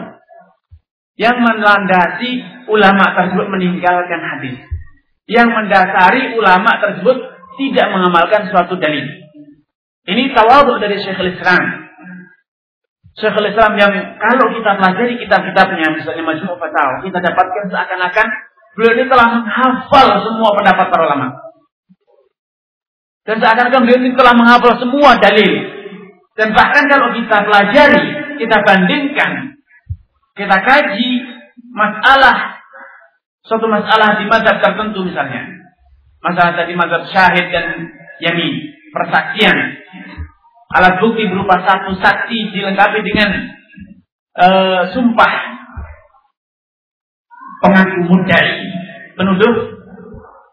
yang 1.21 1.37
melandasi 1.37 2.41
ulama 2.71 3.13
tersebut 3.13 3.47
meninggalkan 3.53 4.21
hadis. 4.23 4.57
Yang 5.29 5.49
mendasari 5.55 6.35
ulama 6.35 6.73
tersebut 6.83 7.17
tidak 7.59 7.87
mengamalkan 7.93 8.49
suatu 8.49 8.77
dalil. 8.81 9.07
Ini 10.03 10.35
tawaduk 10.35 10.83
dari 10.83 10.99
Syekhul 10.99 11.31
Islam. 11.37 11.63
Syekhul 13.15 13.49
Islam 13.53 13.73
yang 13.79 13.93
kalau 14.19 14.51
kita 14.51 14.75
pelajari 14.81 15.15
kitab-kitabnya, 15.21 15.95
misalnya 15.95 16.25
Majmu' 16.25 16.59
Fatawa, 16.59 17.05
kita 17.05 17.19
dapatkan 17.21 17.65
seakan-akan 17.71 18.27
beliau 18.73 18.93
ini 18.97 19.05
telah 19.07 19.27
menghafal 19.37 20.09
semua 20.25 20.51
pendapat 20.57 20.87
para 20.89 21.03
ulama. 21.07 21.29
Dan 23.23 23.37
seakan-akan 23.39 23.81
beliau 23.85 24.01
ini 24.01 24.11
telah 24.17 24.35
menghafal 24.35 24.75
semua 24.81 25.21
dalil. 25.21 25.53
Dan 26.33 26.57
bahkan 26.57 26.89
kalau 26.89 27.13
kita 27.13 27.37
pelajari, 27.45 28.07
kita 28.41 28.57
bandingkan, 28.65 29.61
kita 30.33 30.57
kaji 30.65 31.11
masalah 31.77 32.65
suatu 33.45 33.69
masalah 33.69 34.17
di 34.17 34.25
mazhab 34.25 34.57
tertentu 34.65 35.05
misalnya. 35.05 35.52
Masalah 36.23 36.55
tadi 36.55 36.79
mazhab 36.79 37.03
syahid 37.11 37.51
dan 37.51 37.67
yamin, 38.23 38.55
persaksian. 38.95 39.59
Alat 40.73 41.03
bukti 41.03 41.27
berupa 41.29 41.61
satu 41.67 41.99
saksi 41.99 42.55
dilengkapi 42.55 43.03
dengan 43.05 43.31
uh, 44.39 44.83
sumpah 44.95 45.33
pengaku 47.61 47.99
mudai, 48.07 48.51
penuduh. 49.19 49.83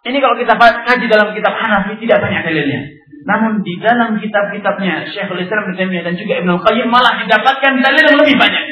Ini 0.09 0.17
kalau 0.19 0.35
kita 0.41 0.57
kaji 0.57 1.05
dalam 1.05 1.31
kitab 1.38 1.53
Hanafi 1.53 2.01
tidak 2.01 2.17
banyak 2.17 2.41
dalilnya. 2.49 2.81
Namun 3.29 3.61
di 3.61 3.77
dalam 3.77 4.17
kitab-kitabnya 4.17 5.05
Syekhul 5.11 5.43
Islam 5.43 5.69
dan 5.77 6.13
juga 6.17 6.33
Ibnu 6.39 6.55
Qayyim 6.65 6.88
malah 6.89 7.19
didapatkan 7.21 7.73
dalil 7.77 8.03
yang 8.09 8.17
lebih 8.17 8.35
banyak. 8.41 8.65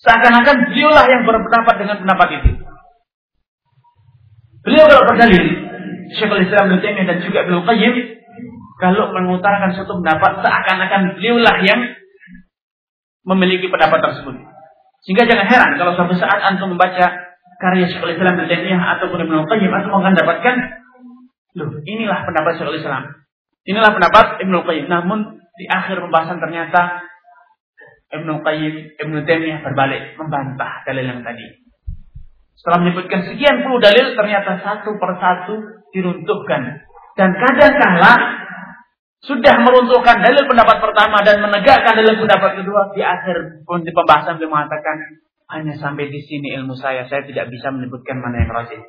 Seakan-akan 0.00 0.70
beliaulah 0.70 1.06
yang 1.06 1.22
berpendapat 1.22 1.74
dengan 1.82 1.96
pendapat 2.02 2.28
itu. 2.40 2.50
Beliau 4.66 4.84
kalau 4.90 5.06
berdalil, 5.06 5.46
Syekhul 6.18 6.42
Islam 6.42 6.74
Ibnu 6.74 6.82
Taimiyah 6.82 7.06
dan 7.06 7.18
juga 7.22 7.46
Ibnu 7.46 7.62
Qayyim 7.62 7.94
kalau 8.82 9.14
mengutarakan 9.14 9.72
suatu 9.78 10.02
pendapat 10.02 10.42
seakan-akan 10.42 11.16
beliaulah 11.16 11.56
yang 11.62 11.80
memiliki 13.22 13.70
pendapat 13.70 14.02
tersebut. 14.02 14.36
Sehingga 15.06 15.22
jangan 15.22 15.46
heran 15.46 15.70
kalau 15.78 15.94
suatu 15.94 16.18
saat 16.18 16.42
antum 16.50 16.74
membaca 16.74 17.14
karya 17.62 17.86
Syekhul 17.86 18.18
Islam 18.18 18.42
Ibnu 18.42 18.46
Taimiyah 18.50 18.82
ataupun 18.98 19.18
Ibnu 19.22 19.46
Qayyim 19.46 19.70
antum 19.70 19.94
akan 20.02 20.12
dapatkan 20.18 20.56
loh, 21.56 21.70
inilah 21.86 22.26
pendapat 22.26 22.58
Syekhul 22.58 22.82
Islam. 22.82 23.02
Inilah 23.66 23.90
pendapat 23.94 24.42
Ibnu 24.42 24.66
Qayyim. 24.66 24.86
Namun 24.90 25.42
di 25.56 25.64
akhir 25.70 26.02
pembahasan 26.02 26.42
ternyata 26.42 27.06
Ibnu 28.18 28.42
Qayyim, 28.42 28.74
Ibnu 28.98 29.18
Taimiyah 29.26 29.62
berbalik 29.62 30.18
membantah 30.18 30.82
dalil 30.86 31.06
yang 31.06 31.22
tadi. 31.22 31.65
Setelah 32.56 32.78
menyebutkan 32.82 33.20
sekian 33.28 33.62
puluh 33.62 33.78
dalil, 33.78 34.16
ternyata 34.16 34.58
satu 34.64 34.96
persatu 34.96 35.84
diruntuhkan. 35.92 36.82
Dan 37.16 37.30
kadang-kala 37.36 38.12
sudah 39.24 39.54
meruntuhkan 39.64 40.20
dalil 40.20 40.44
pendapat 40.44 40.76
pertama 40.80 41.24
dan 41.24 41.40
menegakkan 41.40 41.96
dalil 41.96 42.20
pendapat 42.20 42.60
kedua 42.60 42.92
di 42.92 43.00
akhir 43.00 43.64
pembahasan 43.66 44.36
beliau 44.36 44.52
mengatakan 44.52 44.96
hanya 45.50 45.74
sampai 45.78 46.10
di 46.10 46.20
sini 46.20 46.52
ilmu 46.58 46.76
saya 46.76 47.06
saya 47.08 47.24
tidak 47.24 47.48
bisa 47.48 47.72
menyebutkan 47.72 48.20
mana 48.20 48.44
yang 48.44 48.52
rajin. 48.52 48.82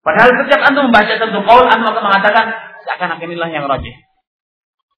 Padahal 0.00 0.30
setiap 0.38 0.62
antum 0.62 0.86
membaca 0.88 1.14
satu 1.18 1.38
kaul 1.42 1.66
antum 1.66 1.90
akan 1.90 2.04
mengatakan 2.06 2.46
seakan-akan 2.86 3.26
inilah 3.26 3.50
yang 3.50 3.66
rajin. 3.66 3.96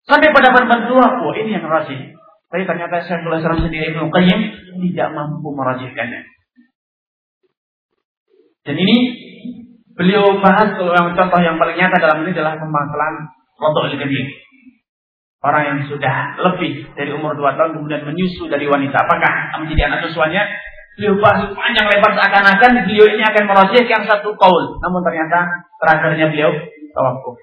Sampai 0.07 0.31
pada 0.31 0.55
pendapat 0.55 0.87
kedua, 0.87 1.07
oh 1.23 1.35
ini 1.35 1.55
yang 1.59 1.67
rajin. 1.67 2.15
Tapi 2.47 2.63
ternyata 2.63 3.03
Syekhul 3.03 3.39
Islam 3.43 3.59
sendiri 3.59 3.95
Ibnu 3.95 4.07
Qayyim 4.11 4.41
tidak 4.87 5.09
mampu 5.15 5.51
merajihkannya. 5.51 6.36
Dan 8.67 8.75
ini 8.75 8.97
beliau 9.95 10.43
bahas 10.43 10.75
yang 10.75 11.15
contoh 11.15 11.41
yang 11.41 11.57
paling 11.57 11.79
nyata 11.79 11.97
dalam 12.03 12.27
ini 12.27 12.35
adalah 12.35 12.59
permasalahan 12.59 13.17
rotok 13.57 13.95
kedir. 13.95 14.27
Orang 15.47 15.63
yang 15.63 15.79
sudah 15.87 16.35
lebih 16.43 16.91
dari 16.99 17.15
umur 17.15 17.39
2 17.39 17.55
tahun 17.55 17.71
kemudian 17.79 18.03
menyusu 18.03 18.51
dari 18.51 18.67
wanita. 18.67 19.07
Apakah 19.07 19.63
menjadi 19.63 19.87
anak 19.87 20.11
susuannya? 20.11 20.43
Beliau 20.99 21.15
bahas 21.23 21.53
panjang 21.53 21.87
lebar 21.87 22.19
seakan-akan 22.19 22.89
beliau 22.89 23.07
ini 23.15 23.23
akan 23.23 23.45
merajihkan 23.47 24.03
satu 24.11 24.35
kaul. 24.35 24.81
Namun 24.83 25.01
ternyata 25.07 25.39
terakhirnya 25.79 26.27
beliau 26.35 26.51
tawakuf. 26.91 27.37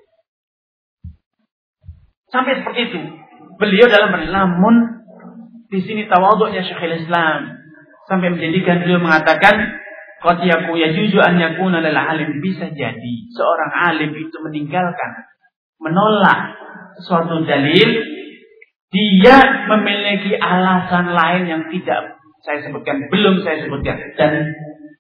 Sampai 2.34 2.60
seperti 2.60 2.92
itu. 2.92 3.01
Beliau 3.62 3.88
dalam 3.88 4.10
namun 4.34 5.06
di 5.70 5.80
sini 5.86 6.10
tawaduknya 6.10 6.65
Syekhul 6.65 6.98
Islam 6.98 7.62
sampai 8.10 8.34
menjadikan 8.34 8.82
beliau 8.84 9.00
mengatakan 9.00 9.83
Qad 10.24 10.39
yaku 10.39 10.80
yajuzu 10.80 11.20
an 11.20 11.36
yakuna 11.36 11.84
lil 11.84 12.00
alim. 12.00 12.39
Bisa 12.39 12.72
jadi 12.72 13.13
seorang 13.36 13.72
alim 13.92 14.12
itu 14.15 14.38
meninggalkan 14.39 15.12
menolak 15.84 16.56
suatu 17.03 17.44
dalil 17.44 17.89
dia 18.94 19.38
memiliki 19.68 20.38
alasan 20.39 21.12
lain 21.12 21.44
yang 21.50 21.63
tidak 21.68 22.24
saya 22.48 22.63
sebutkan 22.63 23.12
belum 23.12 23.44
saya 23.44 23.68
sebutkan. 23.68 24.00
Dan 24.15 24.48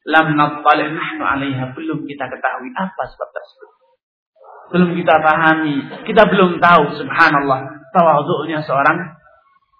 lam 0.03 0.35
nattali 0.35 0.91
nahnu 0.91 1.23
'alaiha 1.23 1.71
belum 1.71 2.03
kita 2.03 2.25
ketahui 2.27 2.69
apa 2.75 3.03
sebab 3.07 3.29
tersebut. 3.31 3.69
Belum 4.75 4.89
kita 4.99 5.15
pahami. 5.23 5.75
Kita 6.03 6.27
belum 6.27 6.59
tahu 6.59 6.83
subhanallah. 6.99 7.61
Tawadhu'nya 7.93 8.65
seorang 8.65 8.97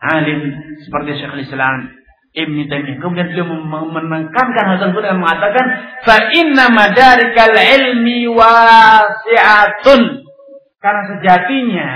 alim 0.04 0.40
seperti 0.86 1.20
Syekhul 1.20 1.44
Islam 1.44 2.03
Ibn 2.34 2.58
Taimiyah. 2.66 2.98
Kemudian 2.98 3.30
beliau 3.30 3.46
menekankan 3.94 4.64
hal 4.66 4.78
tersebut 4.82 5.06
dengan 5.06 5.22
mengatakan, 5.22 5.66
"Fa 6.02 6.18
inna 6.34 6.66
madarikal 6.74 7.54
ilmi 7.54 8.26
wasi'atun." 8.26 10.02
Karena 10.82 11.02
sejatinya 11.14 11.88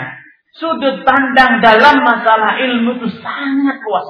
sudut 0.53 1.01
pandang 1.01 1.57
dalam 1.59 2.05
masalah 2.05 2.61
ilmu 2.61 3.01
itu 3.01 3.09
sangat 3.17 3.81
luas 3.81 4.05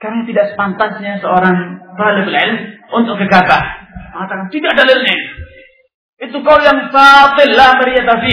Karena 0.00 0.26
tidak 0.26 0.56
sepantasnya 0.56 1.20
seorang 1.20 1.56
talib 1.94 2.26
ilmu 2.32 2.58
untuk 2.96 3.20
gegabah. 3.20 3.62
Mengatakan 4.16 4.48
tidak 4.48 4.72
dalilnya. 4.72 5.16
Itu 6.16 6.40
kau 6.40 6.58
yang 6.58 6.88
batil 6.88 7.52
la 7.54 7.76
mariyata 7.76 8.24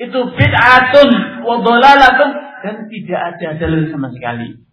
Itu 0.00 0.20
bid'atun 0.32 1.10
wa 1.44 1.56
dan 2.60 2.76
tidak 2.88 3.20
ada 3.20 3.48
dalil 3.60 3.88
sama 3.92 4.08
sekali. 4.16 4.69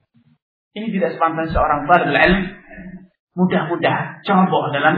Ini 0.77 0.93
tidak 0.93 1.17
sepantasnya 1.17 1.57
seorang 1.57 1.89
fardul 1.89 2.13
ilm 2.13 2.41
mudah-mudah 3.37 3.97
coba 4.25 4.59
dalam 4.73 4.95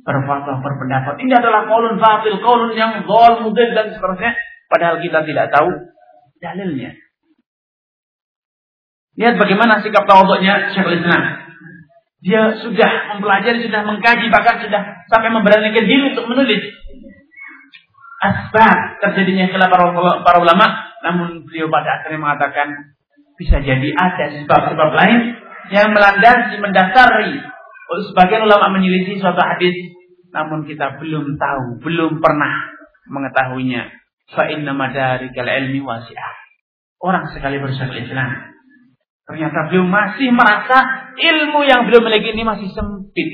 berfatwa 0.00 0.64
berpendapat. 0.64 1.20
Ini 1.20 1.32
adalah 1.36 1.68
kaulun 1.68 2.00
fatil, 2.00 2.40
kaulun 2.40 2.72
yang 2.72 3.04
zol, 3.04 3.44
mudil 3.44 3.76
dan 3.76 3.92
seterusnya. 3.92 4.32
Padahal 4.68 5.00
kita 5.04 5.24
tidak 5.24 5.52
tahu 5.52 5.68
dalilnya. 6.40 6.96
Lihat 9.20 9.34
bagaimana 9.36 9.84
sikap 9.84 10.08
tawaduknya 10.08 10.72
Syekhul 10.72 10.96
Islam. 11.00 11.22
Dia 12.18 12.42
sudah 12.58 13.14
mempelajari, 13.14 13.62
sudah 13.62 13.82
mengkaji, 13.84 14.26
bahkan 14.32 14.58
sudah 14.64 15.06
sampai 15.06 15.30
memberanikan 15.30 15.84
diri 15.86 16.16
untuk 16.16 16.26
menulis 16.26 16.62
asbab 18.18 18.98
terjadinya 18.98 19.46
khilaf 19.52 19.70
para, 19.70 19.86
para 20.24 20.38
ulama. 20.42 20.66
Namun 21.04 21.46
beliau 21.46 21.70
pada 21.70 22.00
akhirnya 22.02 22.18
mengatakan 22.18 22.97
bisa 23.38 23.62
jadi 23.62 23.88
ada 23.94 24.34
sebab-sebab 24.42 24.90
lain 24.98 25.20
yang 25.70 25.94
melandasi, 25.94 26.58
mendasari. 26.58 27.38
Oleh 27.88 28.04
sebagian 28.10 28.44
ulama 28.44 28.74
menyelisih 28.74 29.22
suatu 29.22 29.40
hadis, 29.40 29.94
namun 30.34 30.66
kita 30.68 31.00
belum 31.00 31.40
tahu, 31.40 31.80
belum 31.80 32.20
pernah 32.20 32.68
mengetahuinya. 33.08 33.88
Fa 34.28 34.44
inna 34.52 34.76
madarikal 34.76 35.48
ilmi 35.48 35.80
wasi'ah. 35.80 36.34
Orang 37.00 37.32
sekali 37.32 37.56
bersama 37.62 37.96
Islam. 37.96 38.52
Ternyata 39.24 39.72
belum 39.72 39.88
masih 39.88 40.28
merasa 40.34 41.08
ilmu 41.16 41.64
yang 41.64 41.88
belum 41.88 42.02
miliki 42.04 42.36
ini 42.36 42.44
masih 42.44 42.68
sempit. 42.74 43.30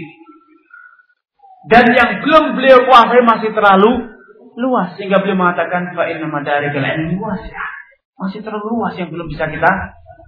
Dan 1.66 1.90
yang 1.96 2.22
belum 2.22 2.60
beliau 2.60 2.86
kuasai 2.86 3.24
masih 3.24 3.50
terlalu 3.56 4.14
luas. 4.54 4.94
Sehingga 4.94 5.18
beliau 5.24 5.40
mengatakan 5.40 5.96
fa 5.96 6.06
inna 6.06 6.30
madarikal 6.30 6.84
ilmi 6.84 7.18
wasi'ah. 7.18 7.73
Masih 8.14 8.40
terlalu 8.46 8.78
luas 8.78 8.94
yang 8.94 9.10
belum 9.10 9.26
bisa 9.26 9.50
kita 9.50 9.72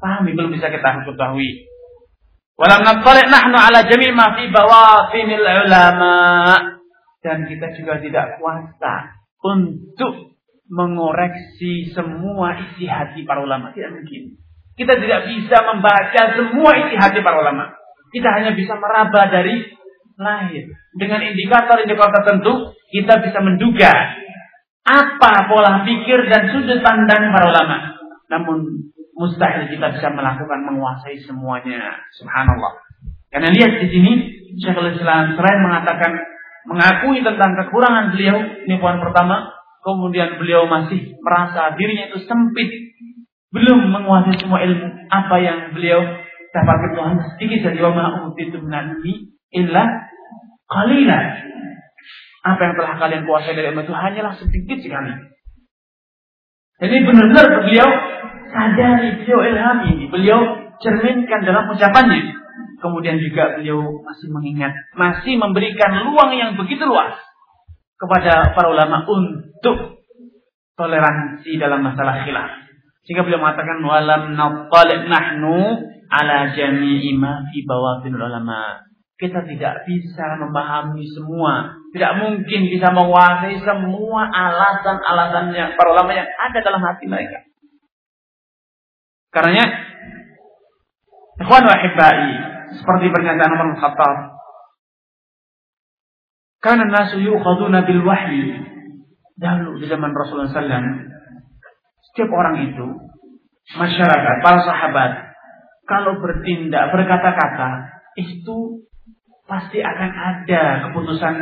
pahami, 0.02 0.34
belum 0.34 0.52
bisa 0.52 0.68
kita 0.68 1.06
ketahui. 1.06 1.66
Walam 2.56 2.82
nattali' 2.82 3.28
nahnu 3.28 3.56
ala 3.56 3.84
jami' 3.84 4.16
ma 4.16 4.32
fi 4.32 4.48
bawatinil 4.48 5.46
ulama. 5.68 6.16
Dan 7.20 7.44
kita 7.50 7.74
juga 7.74 7.98
tidak 8.00 8.38
kuasa 8.38 9.18
untuk 9.42 10.38
mengoreksi 10.66 11.90
semua 11.94 12.58
isi 12.58 12.86
hati 12.86 13.22
para 13.22 13.42
ulama. 13.42 13.70
Tidak 13.74 13.92
mungkin. 13.92 14.40
Kita 14.76 14.94
tidak 14.98 15.30
bisa 15.30 15.56
membaca 15.72 16.22
semua 16.36 16.70
isi 16.86 16.94
hati 16.96 17.18
para 17.22 17.38
ulama. 17.40 17.76
Kita 18.10 18.28
hanya 18.40 18.54
bisa 18.54 18.78
meraba 18.78 19.28
dari 19.28 19.62
lahir. 20.16 20.64
Dengan 20.96 21.20
indikator-indikator 21.28 22.12
tertentu, 22.24 22.52
kita 22.88 23.20
bisa 23.20 23.38
menduga 23.44 23.92
apa 24.86 25.50
pola 25.50 25.82
pikir 25.82 26.30
dan 26.30 26.54
sudut 26.54 26.78
pandang 26.78 27.34
para 27.34 27.50
ulama. 27.50 27.98
Namun 28.30 28.86
mustahil 29.18 29.66
kita 29.66 29.98
bisa 29.98 30.08
melakukan 30.14 30.62
menguasai 30.62 31.18
semuanya. 31.26 31.98
Subhanallah. 32.14 32.78
Karena 33.34 33.50
lihat 33.50 33.82
di 33.82 33.86
sini 33.90 34.12
Syekhul 34.62 34.94
Islam 34.94 35.34
selain 35.34 35.60
mengatakan 35.60 36.14
mengakui 36.70 37.20
tentang 37.26 37.58
kekurangan 37.58 38.14
beliau, 38.14 38.38
ini 38.66 38.78
poin 38.78 39.02
pertama, 39.02 39.50
kemudian 39.82 40.38
beliau 40.38 40.70
masih 40.70 41.18
merasa 41.18 41.74
dirinya 41.74 42.10
itu 42.10 42.22
sempit, 42.26 42.70
belum 43.50 43.90
menguasai 43.90 44.38
semua 44.38 44.62
ilmu 44.62 45.10
apa 45.10 45.36
yang 45.42 45.58
beliau 45.74 46.02
dapatkan 46.50 46.92
Tuhan 46.96 47.16
sedikit 47.34 47.70
dari 47.70 47.78
wa 47.82 47.92
ma'utitu 47.92 48.58
minani 48.62 49.34
illa 49.52 49.84
qalilan. 50.66 51.26
Apa 52.46 52.60
yang 52.62 52.74
telah 52.78 52.94
kalian 53.02 53.22
kuasai 53.26 53.58
dari 53.58 53.74
ilmu 53.74 53.82
itu 53.82 53.94
hanyalah 53.94 54.38
sedikit 54.38 54.78
sekali. 54.78 55.12
Jadi 56.78 56.96
benar-benar 57.02 57.46
beliau 57.58 57.88
sadari, 58.52 59.08
beliau 59.24 59.40
ilhami, 59.42 59.94
beliau 60.12 60.40
cerminkan 60.78 61.42
dalam 61.42 61.66
ucapannya. 61.72 62.38
Kemudian 62.78 63.18
juga 63.18 63.58
beliau 63.58 63.82
masih 64.04 64.28
mengingat, 64.30 64.76
masih 64.94 65.40
memberikan 65.40 66.06
ruang 66.06 66.36
yang 66.36 66.54
begitu 66.54 66.84
luas 66.86 67.18
kepada 67.96 68.52
para 68.52 68.68
ulama 68.68 69.08
untuk 69.08 70.04
toleransi 70.76 71.56
dalam 71.56 71.80
masalah 71.80 72.22
khilaf. 72.22 72.68
Sehingga 73.08 73.24
beliau 73.24 73.40
mengatakan 73.40 73.80
walam 73.80 74.36
nattali' 74.36 75.08
nahnu 75.08 75.80
ala 76.12 76.52
jami'i 76.52 77.16
ma 77.16 77.48
fi 77.48 77.64
ulama. 77.64 78.84
Kita 79.16 79.48
tidak 79.48 79.88
bisa 79.88 80.36
memahami 80.36 81.08
semua. 81.08 81.72
Tidak 81.96 82.12
mungkin 82.20 82.60
bisa 82.68 82.92
menguasai 82.92 83.56
semua 83.64 84.28
alasan-alasannya 84.28 85.80
para 85.80 85.88
ulama 85.96 86.12
yang 86.12 86.28
ada 86.28 86.60
dalam 86.60 86.84
hati 86.84 87.08
mereka. 87.08 87.40
Karenanya, 89.32 89.64
ikhwan 91.40 91.64
wa 91.64 91.76
hibbai, 91.80 92.28
seperti 92.76 93.08
pernyataan 93.08 93.48
Umar 93.56 93.80
Khattab, 93.80 94.16
karena 96.60 96.84
nasu 96.84 97.16
yukhaduna 97.24 97.88
bil 97.88 98.04
wahyi. 98.04 98.60
Dahulu 99.36 99.80
di 99.80 99.88
zaman 99.88 100.12
Rasulullah 100.12 100.52
SAW, 100.52 101.00
setiap 102.12 102.28
orang 102.32 102.72
itu, 102.72 102.86
masyarakat, 103.76 104.36
para 104.44 104.60
sahabat, 104.64 105.32
kalau 105.88 106.20
bertindak, 106.20 106.92
berkata-kata, 106.92 108.00
itu 108.20 108.84
pasti 109.46 109.78
akan 109.80 110.10
ada 110.10 110.62
keputusan 110.88 111.34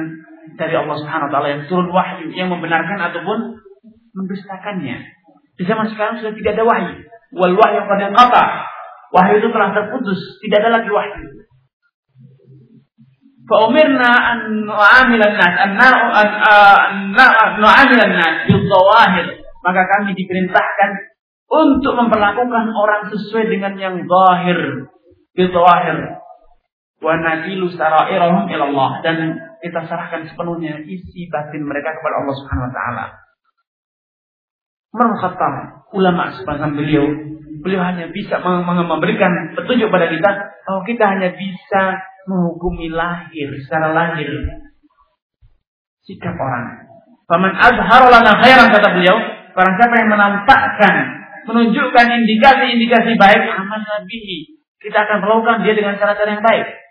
dari 0.55 0.75
Allah 0.77 0.97
Subhanahu 1.01 1.29
wa 1.29 1.33
taala 1.33 1.49
yang 1.51 1.63
turun 1.67 1.89
wahyu 1.89 2.29
yang 2.37 2.53
membenarkan 2.53 2.99
ataupun 3.11 3.59
mendustakannya. 4.15 4.97
Di 5.55 5.63
zaman 5.67 5.91
sekarang 5.91 6.21
sudah 6.21 6.35
tidak 6.37 6.61
ada 6.61 6.65
wahyu. 6.67 6.95
Wal 7.35 7.55
wahyu 7.57 7.81
pada 7.89 8.13
kata. 8.13 8.45
Wahyu 9.15 9.35
itu 9.43 9.49
telah 9.51 9.71
terputus, 9.75 10.19
tidak 10.43 10.59
ada 10.67 10.71
lagi 10.81 10.91
wahyu. 10.91 11.25
An 13.45 14.39
nu'amilan 14.65 15.35
nas 15.37 15.55
an 15.61 15.71
nu'amilan 17.61 18.13
nas 18.13 18.37
bil 18.49 18.63
zawahir. 18.65 19.27
Maka 19.65 19.83
kami 19.85 20.13
diperintahkan 20.17 20.91
untuk 21.49 21.93
memperlakukan 21.97 22.65
orang 22.73 23.09
sesuai 23.13 23.49
dengan 23.49 23.77
yang 23.77 23.97
zahir 24.05 24.89
bil 25.37 25.49
zawahir 25.53 26.24
wa 27.05 27.21
nakilu 27.21 27.69
sarairahum 27.77 28.49
ila 28.49 28.65
Allah 28.73 28.91
dan 29.05 29.17
kita 29.61 29.85
serahkan 29.85 30.25
sepenuhnya 30.33 30.81
isi 30.89 31.29
batin 31.29 31.69
mereka 31.69 31.93
kepada 32.01 32.25
Allah 32.25 32.35
Subhanahu 32.41 32.69
wa 32.69 32.75
taala. 32.75 33.05
Umar 34.95 35.11
Khattab, 35.21 35.55
ulama 35.93 36.33
sepanjang 36.33 36.73
beliau, 36.73 37.05
beliau 37.61 37.83
hanya 37.83 38.09
bisa 38.09 38.41
memberikan 38.41 39.53
petunjuk 39.59 39.91
pada 39.91 40.07
kita 40.07 40.31
bahwa 40.65 40.81
kita 40.87 41.05
hanya 41.05 41.29
bisa 41.35 41.83
menghukumi 42.31 42.89
lahir 42.89 43.49
secara 43.61 43.93
lahir 43.93 44.31
sikap 46.05 46.37
orang. 46.37 46.87
Paman 47.25 47.57
azhar 47.57 48.05
lana 48.07 48.33
khairan 48.45 48.69
kata 48.69 48.89
beliau, 49.01 49.17
barang 49.57 49.75
siapa 49.81 49.95
yang 49.97 50.11
menampakkan, 50.13 50.95
menunjukkan 51.49 52.07
indikasi-indikasi 52.21 53.17
baik 53.17 53.43
amal 53.57 53.81
nabi, 53.81 54.61
kita 54.85 54.99
akan 55.09 55.25
melakukan 55.25 55.65
dia 55.65 55.73
dengan 55.73 55.97
cara-cara 55.97 56.37
yang 56.37 56.45
baik. 56.45 56.84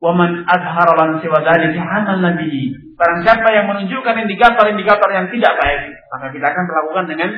Waman 0.00 0.48
azhar 0.48 0.88
lana 0.96 1.20
siwa 1.20 1.44
dzalika 1.44 1.80
amal 1.84 2.24
nabi. 2.24 2.72
Barang 2.96 3.20
siapa 3.20 3.48
yang 3.52 3.68
menunjukkan 3.68 4.16
indikator-indikator 4.24 5.08
yang 5.12 5.28
tidak 5.28 5.52
baik, 5.60 5.92
maka 6.08 6.26
kita 6.32 6.46
akan 6.48 6.64
melakukan 6.68 7.04
dengan 7.08 7.30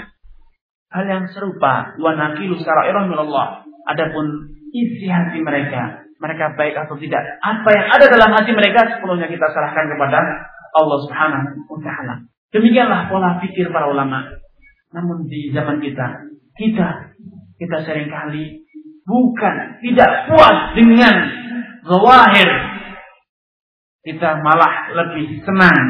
hal 0.94 1.04
yang 1.10 1.22
serupa. 1.26 1.98
Wa 1.98 2.14
naqilu 2.14 2.54
sara'irah 2.62 3.10
minallah. 3.10 3.66
Adapun 3.90 4.54
isi 4.70 5.10
hati 5.10 5.42
mereka, 5.42 6.06
mereka 6.22 6.54
baik 6.54 6.78
atau 6.86 6.94
tidak. 7.02 7.18
Apa 7.42 7.68
yang 7.74 7.86
ada 7.98 8.06
dalam 8.06 8.30
hati 8.30 8.54
mereka 8.54 8.94
sepenuhnya 8.94 9.26
kita 9.26 9.46
serahkan 9.50 9.90
kepada 9.90 10.18
Allah 10.78 10.98
Subhanahu 11.02 11.66
wa 11.66 11.80
taala. 11.82 12.14
Demikianlah 12.54 13.10
pola 13.10 13.42
pikir 13.42 13.74
para 13.74 13.90
ulama. 13.90 14.22
Namun 14.94 15.26
di 15.26 15.50
zaman 15.50 15.82
kita, 15.82 16.30
kita 16.54 17.10
kita 17.58 17.76
sering 17.86 18.06
kali 18.06 18.62
bukan 19.02 19.82
tidak 19.82 20.30
puas 20.30 20.74
dengan 20.78 21.14
zawahir. 21.86 22.50
Kita 24.02 24.42
malah 24.42 24.90
lebih 24.90 25.46
senang. 25.46 25.80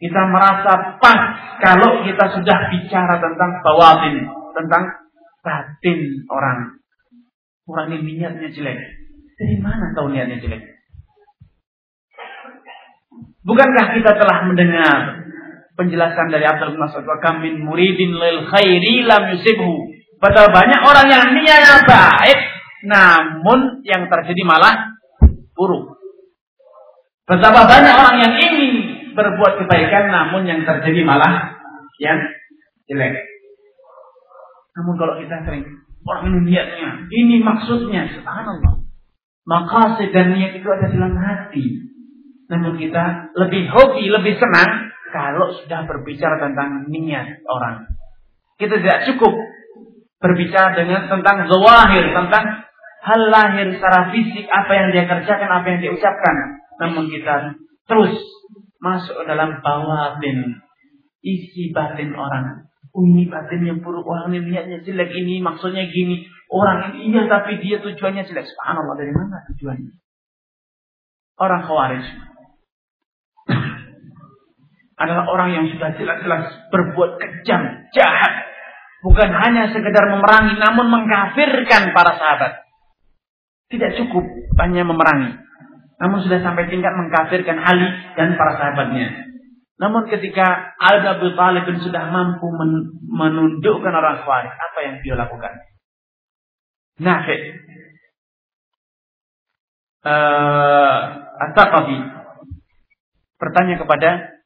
Kita 0.00 0.22
merasa 0.30 0.96
pas 0.96 1.20
kalau 1.60 2.06
kita 2.06 2.24
sudah 2.38 2.58
bicara 2.72 3.20
tentang 3.20 3.60
bawatin, 3.60 4.16
tentang 4.56 4.84
batin 5.42 6.00
orang. 6.30 6.80
Orang 7.66 7.92
ini 7.98 8.18
niatnya 8.18 8.48
jelek. 8.48 8.78
Dari 9.36 9.56
mana 9.60 9.92
tahu 9.92 10.14
niatnya 10.14 10.40
jelek? 10.40 10.62
Bukankah 13.40 13.86
kita 13.96 14.12
telah 14.20 14.38
mendengar 14.46 15.26
penjelasan 15.80 16.28
dari 16.28 16.44
Abdul 16.44 16.76
Mas'ud 16.76 17.08
wa 17.08 17.18
muridin 17.40 18.12
lil 18.12 18.38
khairi 18.52 19.04
lam 19.08 19.32
yusibhu. 19.32 19.96
Padahal 20.20 20.52
banyak 20.52 20.80
orang 20.84 21.06
yang 21.08 21.24
niatnya 21.32 21.80
baik 21.88 22.59
namun 22.84 23.84
yang 23.84 24.08
terjadi 24.08 24.42
malah 24.44 24.96
buruk. 25.52 26.00
Betapa 27.28 27.68
banyak 27.68 27.94
orang 27.94 28.16
yang 28.18 28.34
ingin 28.40 28.72
berbuat 29.14 29.62
kebaikan 29.64 30.10
namun 30.10 30.48
yang 30.48 30.64
terjadi 30.64 31.04
malah 31.04 31.60
yang 32.00 32.18
jelek. 32.88 33.14
Namun 34.74 34.94
kalau 34.96 35.14
kita 35.20 35.44
sering 35.46 35.64
orang 36.08 36.22
ini 36.32 36.38
niatnya, 36.50 36.90
ini 37.12 37.36
maksudnya, 37.44 38.08
subhanallah. 38.16 38.82
Maka 39.44 40.00
dan 40.10 40.36
niat 40.36 40.56
itu 40.56 40.68
ada 40.68 40.86
dalam 40.88 41.14
hati. 41.16 41.64
Namun 42.50 42.78
kita 42.80 43.34
lebih 43.38 43.70
hobi, 43.70 44.10
lebih 44.10 44.34
senang 44.38 44.90
kalau 45.10 45.54
sudah 45.62 45.86
berbicara 45.86 46.38
tentang 46.38 46.90
niat 46.90 47.42
orang. 47.46 47.86
Kita 48.58 48.78
tidak 48.78 49.10
cukup 49.10 49.32
berbicara 50.20 50.76
dengan 50.76 51.08
tentang 51.08 51.48
zawahir, 51.48 52.10
tentang 52.12 52.69
hal 53.00 53.20
lahir 53.32 53.72
secara 53.72 54.12
fisik, 54.12 54.46
apa 54.48 54.72
yang 54.72 54.88
dia 54.92 55.04
kerjakan, 55.08 55.50
apa 55.50 55.66
yang 55.72 55.78
dia 55.80 55.92
ucapkan. 55.96 56.36
Namun 56.80 57.08
kita 57.08 57.56
terus 57.88 58.16
masuk 58.80 59.24
dalam 59.28 59.60
bawatin, 59.60 60.60
isi 61.24 61.72
batin 61.72 62.12
orang. 62.16 62.68
Ini 62.90 63.30
batin 63.30 63.62
yang 63.62 63.78
buruk, 63.86 64.02
orang 64.02 64.34
ini 64.34 64.50
niatnya 64.50 64.82
jelek, 64.82 65.14
ini 65.14 65.38
maksudnya 65.38 65.86
gini. 65.88 66.26
Orang 66.50 66.90
ini 66.98 67.14
iya 67.14 67.30
tapi 67.30 67.62
dia 67.62 67.78
tujuannya 67.78 68.26
jelek. 68.26 68.46
Subhanallah, 68.50 68.98
dari 68.98 69.14
mana 69.14 69.46
tujuannya? 69.54 69.92
Orang 71.38 71.62
khawarij 71.64 72.30
adalah 75.00 75.24
orang 75.32 75.50
yang 75.56 75.66
sudah 75.72 75.96
jelas-jelas 75.96 76.68
berbuat 76.68 77.16
kejam, 77.16 77.88
jahat. 77.96 78.34
Bukan 79.00 79.32
hanya 79.32 79.72
sekedar 79.72 80.12
memerangi, 80.12 80.60
namun 80.60 80.92
mengkafirkan 80.92 81.96
para 81.96 82.20
sahabat. 82.20 82.68
Tidak 83.70 83.90
cukup 84.02 84.24
hanya 84.58 84.82
memerangi. 84.82 85.38
Namun 86.00 86.18
sudah 86.26 86.42
sampai 86.42 86.66
tingkat 86.66 86.90
mengkafirkan 86.96 87.60
Ali 87.60 87.86
dan 88.18 88.34
para 88.34 88.58
sahabatnya. 88.58 89.30
Namun 89.80 90.10
ketika 90.12 90.76
Al 90.76 91.00
Abu 91.06 91.32
Talib 91.32 91.64
sudah 91.80 92.12
mampu 92.12 92.50
menundukkan 93.08 93.92
orang 93.94 94.20
Khawarij, 94.20 94.52
apa 94.52 94.78
yang 94.84 94.94
dia 95.00 95.14
lakukan? 95.16 95.54
Nafi. 97.00 97.36
Uh, 100.00 101.00
At-Taqafi 101.48 101.96
bertanya 103.40 103.76
kepada 103.80 104.36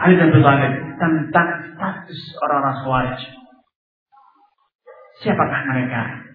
Ali 0.00 0.16
dan 0.16 0.32
Talib 0.32 0.72
tentang 0.96 1.48
status 1.72 2.20
orang-orang 2.40 2.76
Khawarij. 2.84 3.22
Siapakah 5.20 5.60
mereka? 5.68 6.31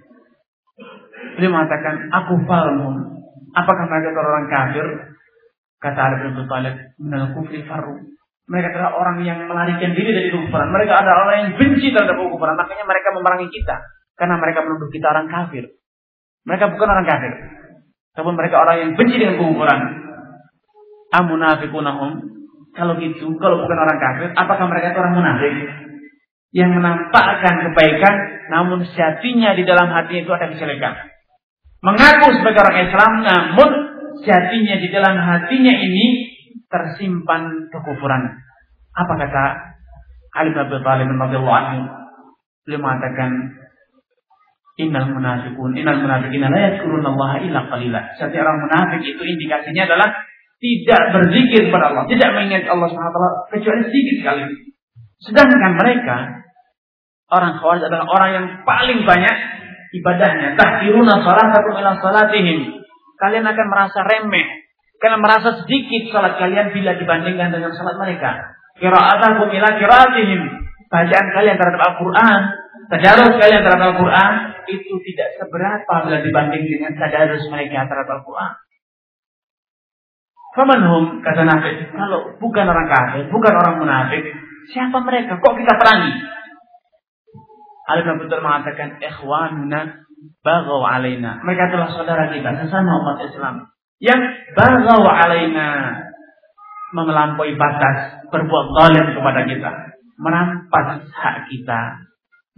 Beliau 1.37 1.53
mengatakan, 1.53 2.09
aku 2.09 2.33
falmun. 2.49 3.21
Apakah 3.53 3.85
mereka 3.85 4.17
orang 4.17 4.49
kafir? 4.49 4.85
Kata 5.77 5.99
Ali 6.09 6.15
bin 6.25 6.49
Talib, 6.49 6.75
minal 6.97 7.37
kufri 7.37 7.61
faru. 7.69 8.01
Mereka 8.49 8.73
adalah 8.73 8.97
orang 8.97 9.21
yang 9.21 9.45
melarikan 9.45 9.93
diri 9.93 10.09
dari 10.09 10.29
kekufuran. 10.33 10.73
Mereka 10.73 10.93
adalah 10.97 11.29
orang 11.29 11.37
yang 11.45 11.51
benci 11.61 11.93
terhadap 11.93 12.17
kekufuran. 12.17 12.57
Makanya 12.57 12.85
mereka 12.89 13.13
memerangi 13.13 13.47
kita. 13.53 13.75
Karena 14.17 14.35
mereka 14.41 14.65
menuduh 14.65 14.89
kita 14.89 15.05
orang 15.13 15.27
kafir. 15.29 15.63
Mereka 16.47 16.65
bukan 16.73 16.87
orang 16.89 17.05
kafir. 17.05 17.33
Tapi 18.17 18.29
mereka 18.33 18.55
orang 18.57 18.75
yang 18.81 18.91
benci 18.97 19.15
dengan 19.21 19.35
kekufuran. 19.37 19.79
Amunafikunahum 21.13 22.37
kalau 22.77 22.93
gitu, 23.01 23.33
kalau 23.41 23.65
bukan 23.65 23.73
orang 23.73 23.97
kafir, 23.97 24.29
apakah 24.37 24.69
mereka 24.69 24.93
itu 24.93 24.99
orang 25.01 25.15
munafik? 25.17 25.53
Yang 26.53 26.71
menampakkan 26.77 27.53
kebaikan, 27.65 28.15
namun 28.53 28.85
sejatinya 28.85 29.57
di 29.57 29.65
dalam 29.65 29.89
hati 29.89 30.21
itu 30.21 30.29
ada 30.29 30.53
kejelekan. 30.53 30.93
Mengaku 31.81 32.33
sebagai 32.41 32.61
orang 32.61 32.79
Islam, 32.89 33.11
namun 33.21 33.69
sejatinya 34.21 34.75
di 34.81 34.87
dalam 34.89 35.15
hatinya 35.17 35.73
ini 35.77 36.05
tersimpan 36.67 37.69
kekufuran. 37.69 38.23
Apa 38.97 39.13
kata 39.13 39.43
Ali 40.41 40.53
bin 40.53 40.61
Abi 40.65 40.81
Thalib 40.81 41.07
radhiyallahu 41.13 41.59
anhu? 41.61 41.81
Beliau 42.65 42.81
mengatakan, 42.81 43.29
Innal 44.77 45.09
munafiqun, 45.09 45.73
innal 45.73 46.05
munafiqina 46.05 46.53
la 46.53 46.59
yadhkuruna 46.69 47.09
Allah 47.09 47.31
illa 47.41 47.65
qalila. 47.65 48.13
Setiap 48.13 48.45
orang 48.45 48.61
munafik 48.61 49.09
itu 49.09 49.23
indikasinya 49.25 49.89
adalah 49.89 50.13
tidak 50.61 51.01
berzikir 51.17 51.69
kepada 51.69 51.89
Allah, 51.89 52.05
tidak 52.05 52.29
mengingat 52.37 52.69
Allah 52.69 52.85
SWT 52.85 53.19
kecuali 53.57 53.81
sedikit 53.89 54.15
sekali. 54.21 54.43
Sedangkan 55.17 55.73
mereka 55.81 56.17
orang 57.33 57.57
Khawarij 57.57 57.89
adalah 57.89 58.05
orang 58.05 58.29
yang 58.37 58.45
paling 58.69 59.01
banyak 59.01 59.35
ibadahnya. 59.97 60.55
Tahkiruna 60.55 61.25
salatakum 61.25 61.73
ila 61.77 61.97
salatihim. 61.97 62.81
Kalian 63.17 63.45
akan 63.45 63.67
merasa 63.67 63.99
remeh. 64.05 64.47
Kalian 64.97 65.21
merasa 65.21 65.49
sedikit 65.61 66.09
salat 66.09 66.41
kalian 66.41 66.73
bila 66.73 66.97
dibandingkan 66.97 67.53
dengan 67.53 67.71
salat 67.73 67.97
mereka. 68.01 68.57
Qira'atakum 68.81 69.49
ila 69.49 69.69
qira'atihim. 69.77 70.41
Bacaan 70.87 71.27
kalian 71.35 71.59
terhadap 71.59 71.81
Al-Quran, 71.83 72.41
tadarus 72.87 73.35
kalian 73.35 73.61
terhadap 73.61 73.91
Al-Quran 73.91 74.33
itu 74.71 74.93
tidak 75.11 75.29
seberapa 75.35 75.93
bila 76.07 76.17
dibanding 76.23 76.63
dengan 76.63 76.91
tadarus 76.95 77.43
mereka 77.51 77.85
terhadap 77.91 78.23
Al-Quran. 78.23 78.53
Famanhum 80.57 81.21
kata 81.21 81.45
Nabi, 81.45 81.85
kalau 81.93 82.33
bukan 82.41 82.65
orang 82.65 82.87
kafir, 82.89 83.29
bukan 83.29 83.53
orang 83.53 83.77
munafik, 83.77 84.25
siapa 84.73 84.97
mereka? 85.05 85.37
Kok 85.37 85.53
kita 85.53 85.73
perangi? 85.77 86.17
Ali 87.87 88.03
bin 88.03 88.19
Abi 88.19 88.27
mengatakan, 88.27 88.99
"Ikhwanuna 88.99 89.79
bagaw 90.43 90.81
alaina." 90.83 91.39
Mereka 91.41 91.71
adalah 91.71 91.89
saudara 91.95 92.27
kita, 92.29 92.67
sesama 92.67 92.99
umat 92.99 93.23
Islam 93.23 93.71
yang 94.03 94.21
bagaw 94.53 95.01
alaina 95.07 95.97
melampaui 96.91 97.55
batas, 97.55 98.27
berbuat 98.27 98.65
zalim 98.75 99.05
kepada 99.15 99.41
kita, 99.47 99.71
merampas 100.19 101.07
hak 101.09 101.47
kita. 101.47 102.03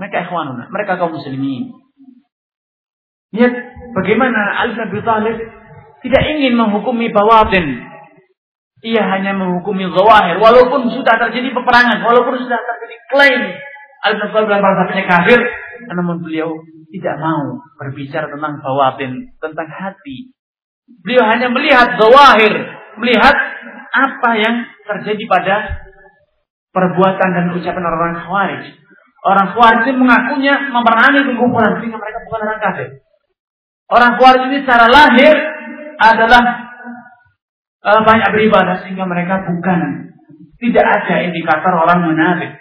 Mereka 0.01 0.29
ikhwanuna, 0.29 0.71
mereka 0.73 0.97
kaum 0.97 1.13
muslimin. 1.13 1.75
Lihat 3.29 3.53
bagaimana 3.93 4.65
Ali 4.65 4.73
bin 4.73 5.05
Thalib 5.05 5.37
tidak 6.01 6.23
ingin 6.25 6.57
menghukumi 6.57 7.13
bawatin 7.13 7.89
ia 8.79 9.03
hanya 9.03 9.35
menghukumi 9.35 9.91
zawahir. 9.91 10.39
Walaupun 10.39 10.87
sudah 10.91 11.15
terjadi 11.19 11.51
peperangan. 11.51 11.99
Walaupun 12.03 12.39
sudah 12.39 12.59
terjadi 12.63 12.95
klaim. 13.11 13.41
Al-Nasr 14.05 14.43
dalam 14.47 14.63
bahasanya 14.63 15.05
kafir. 15.07 15.39
Namun 15.91 16.23
beliau 16.23 16.55
tidak 16.89 17.15
mau 17.19 17.59
berbicara 17.79 18.31
tentang 18.31 18.59
bawatin. 18.63 19.11
Tentang 19.39 19.67
hati. 19.67 20.31
Beliau 21.03 21.23
hanya 21.27 21.47
melihat 21.51 21.99
zawahir. 21.99 22.53
Melihat 22.99 23.35
apa 23.89 24.29
yang 24.37 24.55
terjadi 24.85 25.23
pada 25.29 25.55
perbuatan 26.73 27.29
dan 27.33 27.45
ucapan 27.53 27.83
orang 27.85 28.17
Khawarij. 28.21 28.63
Orang 29.25 29.47
Khawarij 29.53 29.83
ini 29.89 29.93
mengakunya 29.99 30.55
memerangi 30.69 31.21
kekufuran 31.25 31.81
sehingga 31.81 31.97
mereka 31.97 32.19
bukan 32.29 32.41
orang 32.45 32.61
kafir. 32.61 32.89
Orang 33.89 34.11
Khawarij 34.15 34.43
ini 34.47 34.57
secara 34.63 34.85
lahir 34.87 35.35
adalah 35.99 36.43
uh, 37.83 38.01
banyak 38.05 38.29
beribadah 38.31 38.85
sehingga 38.85 39.03
mereka 39.03 39.43
bukan 39.43 39.79
tidak 40.59 40.85
ada 40.85 41.15
indikator 41.25 41.73
orang 41.73 42.05
munafik. 42.05 42.51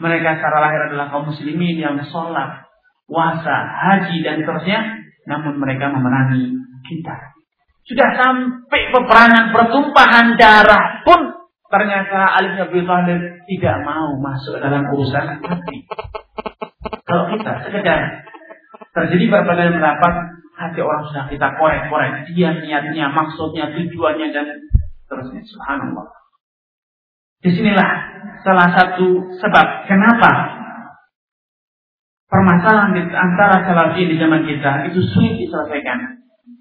Mereka 0.00 0.40
secara 0.40 0.58
lahir 0.64 0.80
adalah 0.88 1.12
kaum 1.12 1.28
muslimin 1.28 1.76
yang 1.76 2.00
sholat, 2.08 2.64
puasa, 3.04 3.56
haji 3.68 4.24
dan 4.24 4.40
seterusnya, 4.40 4.80
namun 5.28 5.60
mereka 5.60 5.92
memerangi 5.92 6.56
kita. 6.88 7.36
Sudah 7.84 8.08
sampai 8.16 8.80
peperangan 8.96 9.52
pertumpahan 9.52 10.40
darah 10.40 11.04
pun 11.04 11.20
ternyata 11.68 12.38
Ali 12.38 12.56
bin 12.70 12.86
Abi 12.86 13.14
tidak 13.50 13.76
mau 13.84 14.14
masuk 14.18 14.62
dalam 14.62 14.88
urusan 14.88 15.42
hati. 15.42 15.78
Kalau 17.04 17.34
kita 17.34 17.66
sekedar 17.66 18.30
terjadi 18.94 19.24
perbedaan 19.26 19.74
pendapat, 19.78 20.14
hati 20.54 20.78
orang 20.78 21.02
sudah 21.10 21.24
kita 21.26 21.48
korek-korek, 21.58 22.30
dia 22.30 22.54
niatnya, 22.54 23.10
maksudnya, 23.10 23.74
tujuannya 23.74 24.28
dan 24.30 24.46
terusnya. 25.10 25.42
Subhanallah. 25.42 26.19
Di 27.40 27.50
sinilah 27.56 27.90
salah 28.44 28.68
satu 28.76 29.36
sebab 29.40 29.66
kenapa 29.88 30.60
permasalahan 32.30 32.94
di 32.94 33.02
antara 33.10 33.64
salafi 33.64 34.06
di 34.06 34.16
zaman 34.16 34.44
kita 34.44 34.92
itu 34.92 35.00
sulit 35.12 35.40
diselesaikan. 35.40 36.20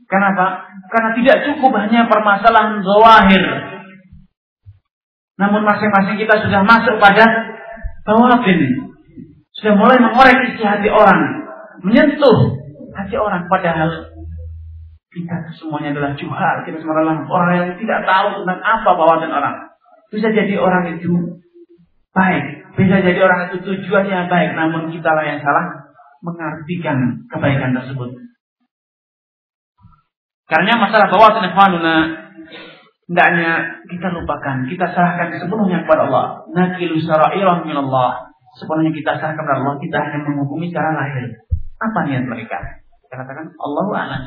Kenapa? 0.09 0.65
Karena 0.89 1.09
tidak 1.13 1.37
cukup 1.45 1.71
hanya 1.77 2.09
permasalahan 2.09 2.81
zawahir. 2.81 3.43
Namun 5.37 5.61
masing-masing 5.63 6.17
kita 6.17 6.41
sudah 6.43 6.65
masuk 6.65 6.97
pada 6.97 7.23
bawatin. 8.03 8.89
Sudah 9.53 9.73
mulai 9.77 10.01
mengorek 10.01 10.49
isi 10.51 10.65
hati 10.65 10.89
orang. 10.89 11.45
Menyentuh 11.85 12.59
hati 12.97 13.15
orang. 13.15 13.45
Padahal 13.47 14.09
kita 15.13 15.35
semuanya 15.55 15.93
adalah 15.95 16.11
juhal. 16.17 16.55
Kita 16.65 16.77
semua 16.81 16.99
adalah 16.99 17.23
orang 17.23 17.55
yang 17.55 17.71
tidak 17.77 18.03
tahu 18.03 18.43
tentang 18.43 18.59
apa 18.59 18.89
bawatan 18.97 19.31
orang. 19.31 19.55
Bisa 20.09 20.27
jadi 20.33 20.57
orang 20.57 20.97
itu 20.97 21.41
baik. 22.13 22.43
Bisa 22.77 23.01
jadi 23.01 23.19
orang 23.21 23.49
itu 23.49 23.61
tujuannya 23.61 24.29
baik. 24.29 24.51
Namun 24.57 24.89
kita 24.89 25.09
lah 25.13 25.25
yang 25.25 25.39
salah 25.41 25.89
mengartikan 26.25 27.25
kebaikan 27.29 27.77
tersebut. 27.77 28.17
Karena 30.49 30.81
masalah 30.81 31.13
bawah 31.13 31.37
ikhwanuna 31.45 31.95
hendaknya 33.05 33.81
kita 33.85 34.07
lupakan, 34.13 34.65
kita 34.65 34.85
serahkan 34.93 35.37
sepenuhnya 35.37 35.85
kepada 35.85 36.09
Allah. 36.09 36.45
Nakilu 36.53 36.97
sara'irah 37.05 37.65
min. 37.65 37.77
Sepenuhnya 38.57 38.91
kita 38.93 39.11
serahkan 39.21 39.37
kepada 39.37 39.61
Allah, 39.61 39.73
kita 39.77 39.97
hanya 40.01 40.19
menghukumi 40.25 40.73
secara 40.73 40.97
lahir. 40.97 41.37
Apa 41.77 41.99
niat 42.09 42.25
mereka? 42.25 42.57
Kita 43.05 43.25
katakan 43.25 43.53
Allahu 43.61 43.91
a'lam. 43.93 44.23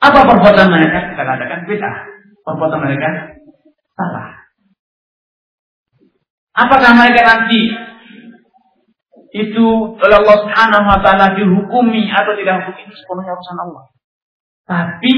Apa 0.00 0.18
perbuatan 0.24 0.66
mereka? 0.72 1.12
Kita 1.12 1.22
katakan 1.28 1.58
bid'ah. 1.68 1.96
Perbuatan 2.40 2.80
mereka 2.80 3.08
salah. 3.92 4.39
Apakah 6.60 6.92
mereka 6.92 7.20
nanti 7.24 7.60
itu 9.30 9.66
oleh 9.94 10.16
Allah 10.20 10.36
Subhanahu 10.42 10.86
wa 10.90 10.98
taala 11.00 11.38
dihukumi 11.38 12.10
atau 12.10 12.34
tidak 12.34 12.66
hukum 12.66 12.74
itu 12.82 12.94
sepenuhnya 12.98 13.32
urusan 13.38 13.58
Allah. 13.62 13.84
Tapi 14.66 15.12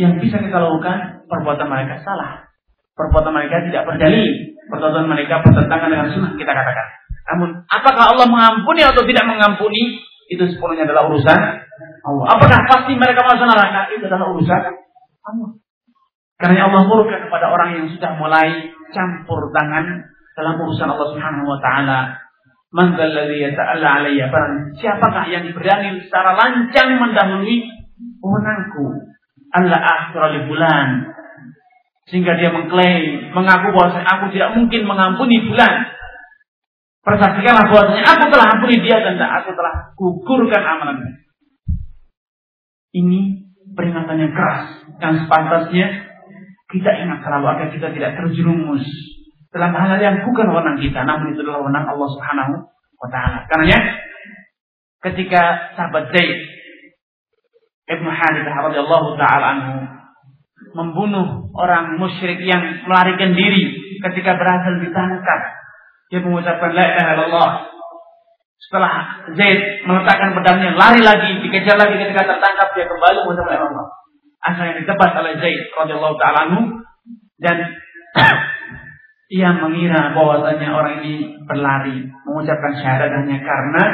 yang 0.00 0.16
bisa 0.16 0.40
kita 0.40 0.56
lakukan 0.56 1.28
perbuatan 1.28 1.68
mereka 1.68 2.00
salah. 2.00 2.48
Perbuatan 2.96 3.32
mereka 3.36 3.64
tidak 3.68 3.84
berdalil. 3.84 4.28
Perbuatan 4.72 5.06
mereka 5.08 5.44
bertentangan 5.44 5.88
dengan 5.92 6.08
sunnah 6.08 6.32
kita 6.34 6.52
katakan. 6.52 6.86
Namun 7.30 7.48
apakah 7.68 8.04
Allah 8.16 8.26
mengampuni 8.26 8.82
atau 8.82 9.04
tidak 9.04 9.28
mengampuni 9.28 10.02
itu 10.32 10.44
sepenuhnya 10.46 10.88
adalah 10.88 11.10
urusan 11.12 11.40
Allah. 12.06 12.24
Apakah 12.32 12.58
pasti 12.64 12.96
mereka 12.96 13.22
masuk 13.28 13.44
neraka 13.44 13.92
itu 13.92 14.04
adalah 14.08 14.26
urusan 14.32 14.60
Allah. 15.26 15.50
Karena 16.40 16.72
Allah 16.72 16.82
murka 16.88 17.28
kepada 17.28 17.52
orang 17.52 17.76
yang 17.76 17.86
sudah 17.92 18.16
mulai 18.16 18.72
campur 18.96 19.52
tangan 19.52 20.08
dalam 20.40 20.56
urusan 20.56 20.88
Allah 20.88 21.08
Subhanahu 21.12 21.44
wa 21.44 21.60
taala. 21.60 22.16
Man 22.72 22.96
dzalladzi 22.96 23.36
yata'alla 23.44 23.88
'alayya 24.00 24.30
siapakah 24.78 25.26
yang 25.28 25.44
berani 25.52 26.00
secara 26.00 26.32
lancang 26.32 26.96
mendahului 26.96 27.68
wewenangku? 28.24 29.10
Allah 29.50 29.82
akhir 29.82 30.46
bulan 30.48 31.10
sehingga 32.08 32.34
dia 32.38 32.50
mengklaim, 32.50 33.30
mengaku 33.30 33.70
bahwa 33.70 34.02
aku 34.02 34.34
tidak 34.34 34.50
mungkin 34.58 34.82
mengampuni 34.82 35.46
bulan. 35.46 35.94
Persaksikanlah 37.06 37.70
bahwasanya 37.70 38.04
aku 38.06 38.24
telah 38.34 38.46
ampuni 38.50 38.76
dia 38.82 38.98
dan 38.98 39.14
aku 39.18 39.54
telah 39.54 39.94
gugurkan 39.94 40.62
amalannya. 40.62 41.22
Ini 42.90 43.20
peringatan 43.78 44.18
yang 44.18 44.32
keras 44.34 44.84
yang 44.98 45.14
sepantasnya 45.22 45.86
kita 46.70 46.90
ingat 47.02 47.18
selalu 47.22 47.46
agar 47.46 47.68
kita 47.74 47.88
tidak 47.94 48.18
terjerumus 48.18 48.84
dalam 49.50 49.74
hal 49.74 49.98
yang 49.98 50.22
bukan 50.22 50.46
wewenang 50.46 50.78
kita, 50.78 51.02
namun 51.02 51.34
itu 51.34 51.42
adalah 51.42 51.66
wewenang 51.66 51.86
Allah 51.90 52.08
Subhanahu 52.14 52.52
wa 53.02 53.08
taala. 53.10 53.38
Karena 53.50 53.78
ketika 55.02 55.74
sahabat 55.74 56.14
Zaid 56.14 56.38
Ibnu 57.90 58.06
Harithah 58.06 58.56
radhiyallahu 58.70 59.08
taala 59.18 59.46
anhu 59.58 59.74
membunuh 60.70 61.50
orang 61.58 61.98
musyrik 61.98 62.38
yang 62.46 62.86
melarikan 62.86 63.34
diri 63.34 63.74
ketika 63.98 64.38
berhasil 64.38 64.78
ditangkap, 64.78 65.40
dia 66.14 66.22
mengucapkan 66.22 66.70
la 66.70 66.84
ilaha 66.86 67.10
illallah. 67.18 67.50
Setelah 68.60 68.92
Zaid 69.34 69.82
meletakkan 69.82 70.30
pedangnya, 70.36 70.78
lari 70.78 71.02
lagi, 71.02 71.42
dikejar 71.42 71.74
lagi 71.74 71.98
ketika 71.98 72.22
tertangkap, 72.22 72.70
dia 72.78 72.86
kembali 72.86 73.18
mengucapkan 73.26 73.50
la 73.50 73.56
ilaha 73.58 73.66
illallah. 73.66 73.88
Akhirnya 74.40 74.74
ditebas 74.78 75.10
oleh 75.18 75.32
Zaid 75.42 75.62
radhiyallahu 75.74 76.16
taala 76.22 76.38
anhu 76.46 76.60
dan 77.42 77.56
ia 79.30 79.54
mengira 79.54 80.10
bahwasanya 80.10 80.74
orang 80.74 81.06
ini 81.06 81.38
berlari 81.46 82.02
mengucapkan 82.26 82.74
syahadatnya 82.82 83.38
karena 83.38 83.84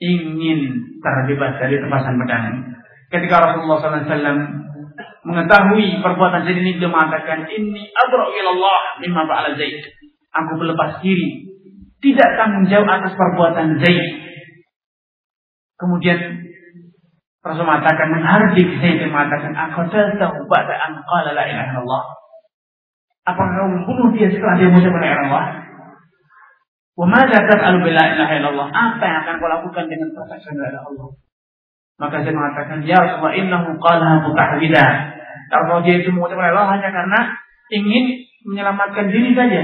ingin 0.00 0.60
terbebas 1.04 1.60
dari 1.60 1.76
tebasan 1.76 2.16
pedang. 2.24 2.44
Ketika 3.12 3.36
Rasulullah 3.38 3.78
SAW 3.80 4.40
mengetahui 5.26 6.00
perbuatan 6.00 6.48
Zaid 6.48 6.58
ini, 6.64 6.80
dia 6.80 6.88
mengatakan, 6.88 7.44
ini 7.50 7.92
abra'u 7.92 8.32
ilallah 8.32 9.04
mimma 9.04 9.22
ba'ala 9.28 9.52
Zaid. 9.54 9.84
Aku 10.32 10.58
berlepas 10.58 11.04
diri. 11.04 11.52
Tidak 12.00 12.28
tanggung 12.40 12.66
jawab 12.72 12.88
atas 12.88 13.12
perbuatan 13.14 13.84
Zaid. 13.84 14.06
Kemudian 15.76 16.18
Rasul 17.44 17.68
mengatakan, 17.68 18.10
menghardik 18.16 18.68
Zaid, 18.80 19.06
mengatakan, 19.06 19.52
aku 19.54 19.92
tahu 19.92 20.34
ba'da 20.48 20.74
an 20.88 20.92
qala 21.04 21.30
la 21.36 21.44
ilaha 21.46 21.68
illallah. 21.78 22.04
Apakah 23.26 23.52
kamu 23.58 23.82
membunuh 23.82 24.08
dia 24.14 24.30
setelah 24.30 24.54
dia 24.54 24.70
mengucapkan 24.70 25.02
la 25.02 25.10
illallah? 25.10 25.46
Wa 26.94 27.06
madza 27.10 27.38
taf'alu 27.42 27.90
ilaha 27.90 28.32
illallah? 28.38 28.68
Apa 28.70 29.02
yang 29.02 29.18
akan 29.26 29.34
kau 29.42 29.50
lakukan 29.50 29.84
dengan 29.90 30.14
persaksian 30.14 30.54
la 30.62 30.70
illallah? 30.70 31.10
Maka 31.98 32.22
saya 32.22 32.32
mengatakan, 32.32 32.86
Ya 32.86 33.02
Rasulullah 33.02 33.34
innahu 33.34 33.82
qala 33.82 34.22
mutahwida. 34.22 34.84
Kalau 35.50 35.82
dia 35.82 35.98
itu 35.98 36.14
mengucapkan 36.14 36.48
la 36.48 36.52
ilaha 36.54 36.70
hanya 36.78 36.90
karena 36.94 37.20
ingin 37.74 38.04
menyelamatkan 38.46 39.10
diri 39.10 39.34
saja. 39.34 39.62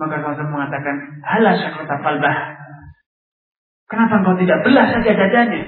Maka 0.00 0.24
Rasul 0.24 0.48
mengatakan, 0.48 0.96
Hala 1.28 1.50
syakrata 1.60 2.00
falbah. 2.00 2.36
Kenapa 3.86 4.24
engkau 4.24 4.34
tidak 4.40 4.64
belah 4.64 4.86
saja 4.90 5.12
dadanya? 5.12 5.62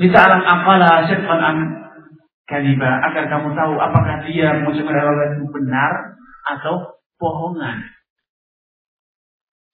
Bisa 0.00 0.18
alam 0.18 0.42
akala 0.42 1.06
syirfan 1.06 1.40
am 1.40 1.58
kaliba 2.46 2.90
agar 3.10 3.24
kamu 3.30 3.54
tahu 3.54 3.74
apakah 3.78 4.26
dia 4.26 4.60
mengucapkan 4.60 4.98
Allah 4.98 5.38
itu 5.38 5.46
benar 5.50 5.92
atau 6.58 6.74
bohongan. 7.16 7.86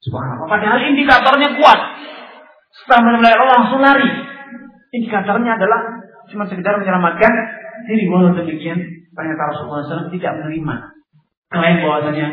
Subhanallah. 0.05 0.47
Padahal 0.47 0.79
indikatornya 0.95 1.59
kuat. 1.59 1.81
Setelah 2.71 3.01
menemukan 3.09 3.35
Allah 3.35 3.57
langsung 3.59 3.81
lari. 3.83 4.11
Indikatornya 4.95 5.59
adalah 5.59 5.81
cuma 6.29 6.45
sekedar 6.47 6.79
menyelamatkan 6.79 7.33
diri. 7.89 8.07
Walau 8.07 8.37
demikian, 8.37 8.79
ternyata 9.13 9.43
Rasulullah 9.51 9.85
SAW 9.85 10.13
tidak 10.13 10.33
menerima 10.39 10.75
klaim 11.49 11.77
bahwasanya 11.83 12.27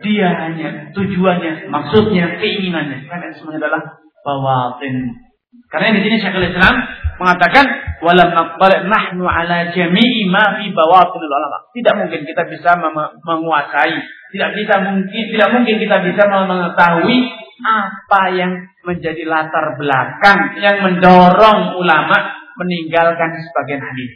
dia 0.00 0.28
hanya 0.32 0.68
tujuannya, 0.96 1.68
maksudnya, 1.68 2.40
keinginannya. 2.40 3.04
Karena 3.08 3.24
itu 3.28 3.44
semuanya 3.44 3.68
adalah 3.68 3.82
bawatin. 4.24 5.12
Karena 5.68 5.96
di 5.98 6.00
sini 6.04 6.16
Syekhul 6.20 6.48
Islam 6.48 6.74
mengatakan 7.20 7.64
walam 8.00 8.32
naqbal 8.32 8.88
nahnu 8.88 9.28
ala 9.28 9.68
jami'i 9.76 10.24
ma 10.32 10.56
fi 10.56 10.72
bawatinul 10.72 11.28
ulama. 11.28 11.68
Tidak 11.76 11.94
mungkin 12.00 12.24
kita 12.24 12.48
bisa 12.48 12.80
menguasai, 13.20 13.94
tidak 14.32 14.50
bisa 14.56 14.74
mungkin 14.80 15.24
tidak 15.36 15.48
mungkin 15.52 15.76
kita 15.76 15.96
bisa 16.00 16.22
mengetahui 16.24 17.18
apa 17.60 18.22
yang 18.32 18.52
menjadi 18.88 19.28
latar 19.28 19.76
belakang 19.76 20.56
yang 20.64 20.80
mendorong 20.80 21.76
ulama 21.76 22.40
meninggalkan 22.56 23.36
sebagian 23.36 23.84
hadis. 23.84 24.12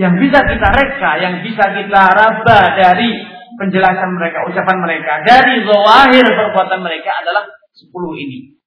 Yang 0.00 0.14
bisa 0.24 0.40
kita 0.48 0.68
reka, 0.72 1.12
yang 1.20 1.34
bisa 1.44 1.64
kita 1.76 2.02
raba 2.16 2.60
dari 2.72 3.20
penjelasan 3.60 4.16
mereka, 4.16 4.48
ucapan 4.48 4.78
mereka, 4.80 5.12
dari 5.28 5.60
zawahir 5.68 6.24
perbuatan 6.24 6.80
mereka 6.80 7.10
adalah 7.20 7.44
sepuluh 7.76 8.16
ini. 8.16 8.59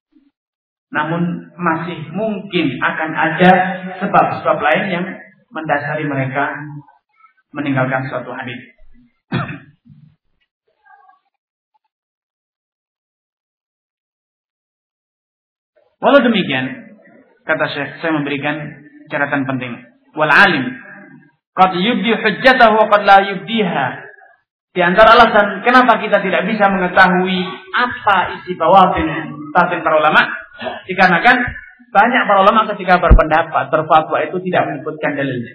Namun 0.94 1.50
masih 1.58 2.06
mungkin 2.14 2.78
akan 2.78 3.10
ada 3.10 3.50
sebab-sebab 3.98 4.62
lain 4.62 4.94
yang 4.94 5.02
mendasari 5.50 6.06
mereka 6.06 6.54
meninggalkan 7.50 8.06
suatu 8.06 8.30
hadis. 8.30 8.62
Walau 16.02 16.22
demikian, 16.22 16.94
kata 17.42 17.66
Syekh, 17.74 17.98
saya 17.98 18.14
memberikan 18.14 18.54
catatan 19.10 19.50
penting. 19.50 19.74
Wal 20.14 20.30
alim 20.30 20.78
qad 21.58 21.74
yubdi 21.74 22.14
hujjatahu 22.14 22.86
wa 22.86 22.86
qad 22.86 23.02
la 23.02 23.18
yubdiha. 23.34 23.86
Di 24.74 24.82
antara 24.82 25.14
alasan 25.14 25.62
kenapa 25.62 26.02
kita 26.02 26.18
tidak 26.22 26.50
bisa 26.50 26.66
mengetahui 26.66 27.46
apa 27.78 28.42
isi 28.42 28.58
bawatin 28.58 29.06
batin 29.54 29.86
para 29.86 30.02
ulama, 30.02 30.43
dikarenakan 30.86 31.36
banyak 31.94 32.22
para 32.26 32.38
ulama 32.42 32.66
ketika 32.74 32.98
berpendapat, 32.98 33.70
berfatwa 33.70 34.16
itu 34.26 34.36
tidak 34.50 34.62
menyebutkan 34.70 35.14
dalilnya. 35.14 35.54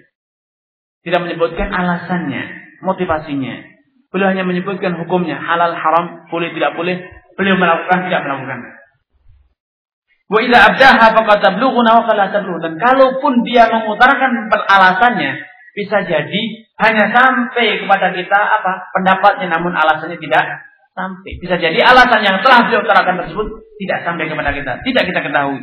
Tidak 1.00 1.20
menyebutkan 1.20 1.68
alasannya, 1.68 2.42
motivasinya. 2.84 3.56
Beliau 4.12 4.32
hanya 4.32 4.44
menyebutkan 4.44 4.96
hukumnya, 5.00 5.36
halal, 5.36 5.72
haram, 5.72 6.28
boleh, 6.28 6.52
tidak 6.52 6.76
boleh. 6.76 6.96
Beliau 7.36 7.56
melakukan, 7.56 8.08
tidak 8.08 8.24
melakukan. 8.24 8.58
Wa 10.30 10.38
idza 10.44 10.58
abdaha 10.72 11.06
faqad 11.16 11.38
tablughuna 11.42 11.90
wa 12.00 12.02
qala 12.06 12.30
Dan 12.32 12.72
kalaupun 12.78 13.32
dia 13.44 13.68
mengutarakan 13.68 14.48
alasannya, 14.48 15.40
bisa 15.74 15.96
jadi 16.04 16.42
hanya 16.80 17.12
sampai 17.12 17.84
kepada 17.84 18.10
kita 18.16 18.38
apa 18.38 18.90
pendapatnya 18.96 19.46
namun 19.52 19.76
alasannya 19.76 20.18
tidak 20.18 20.69
sampai. 20.94 21.32
Bisa 21.38 21.56
jadi 21.56 21.78
alasan 21.82 22.20
yang 22.22 22.36
telah 22.42 22.66
beliau 22.66 22.82
utarakan 22.84 23.16
tersebut 23.24 23.46
tidak 23.80 23.98
sampai 24.04 24.24
kepada 24.28 24.50
kita, 24.52 24.72
tidak 24.84 25.04
kita 25.08 25.20
ketahui. 25.24 25.60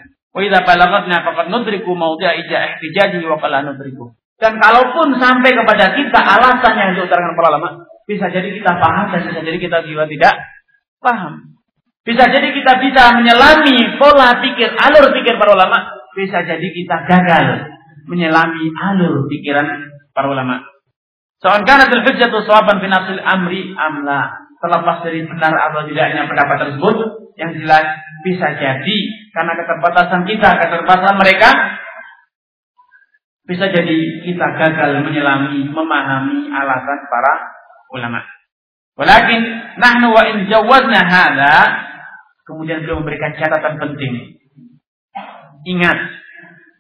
Dan 4.38 4.54
kalaupun 4.62 5.08
sampai 5.18 5.52
kepada 5.58 5.86
kita 5.98 6.20
alasan 6.22 6.74
yang 6.78 6.92
diutarakan 6.94 7.34
para 7.34 7.48
ulama, 7.58 7.70
bisa 8.06 8.30
jadi 8.30 8.50
kita 8.54 8.72
paham 8.78 9.10
dan 9.10 9.22
bisa 9.26 9.42
jadi 9.42 9.58
kita 9.58 9.78
juga 9.90 10.06
tidak 10.06 10.34
paham. 11.02 11.58
Bisa 12.08 12.24
jadi 12.32 12.56
kita 12.56 12.74
bisa 12.80 13.20
menyelami 13.20 14.00
pola 14.00 14.40
pikir, 14.40 14.72
alur 14.80 15.12
pikir 15.12 15.36
para 15.36 15.52
ulama. 15.52 15.92
Bisa 16.16 16.40
jadi 16.46 16.64
kita 16.64 17.04
gagal 17.04 17.68
menyelami 18.08 18.72
alur 18.74 19.28
pikiran 19.28 19.68
para 20.16 20.32
ulama. 20.32 20.64
Soal 21.44 21.62
karena 21.68 21.92
terhujjatu 21.92 22.42
sawaban 22.48 22.80
fi 22.82 22.88
nafsil 22.90 23.22
amri 23.22 23.76
amla. 23.76 24.47
Terlepas 24.58 25.06
dari 25.06 25.22
benar 25.30 25.54
atau 25.70 25.86
tidaknya 25.86 26.26
pendapat 26.26 26.58
tersebut, 26.66 26.96
yang 27.38 27.54
jelas 27.54 27.86
bisa 28.26 28.48
jadi 28.58 28.98
karena 29.30 29.54
keterbatasan 29.54 30.26
kita, 30.26 30.50
keterbatasan 30.58 31.16
mereka, 31.22 31.50
bisa 33.46 33.70
jadi 33.70 33.98
kita 34.26 34.48
gagal 34.58 35.06
menyelami, 35.06 35.70
memahami 35.70 36.50
alasan 36.50 37.00
para 37.06 37.34
ulama. 37.94 38.26
Walakin 38.98 39.42
nahnu 39.78 40.10
wa 40.10 40.26
in 40.26 40.50
jawazna 40.50 41.06
hadha 41.06 41.88
Kemudian 42.48 42.80
beliau 42.80 43.04
memberikan 43.04 43.36
catatan 43.36 43.76
penting. 43.76 44.40
Ingat, 45.68 46.00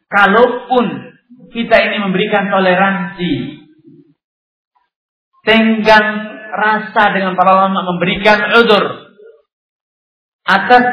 kalaupun 0.08 1.12
kita 1.52 1.76
ini 1.92 2.00
memberikan 2.08 2.48
toleransi, 2.48 3.32
tenggang 5.44 6.37
rasa 6.58 7.14
dengan 7.14 7.38
para 7.38 7.54
ulama 7.54 7.86
memberikan 7.86 8.50
udur 8.58 9.14
atas 10.48 10.84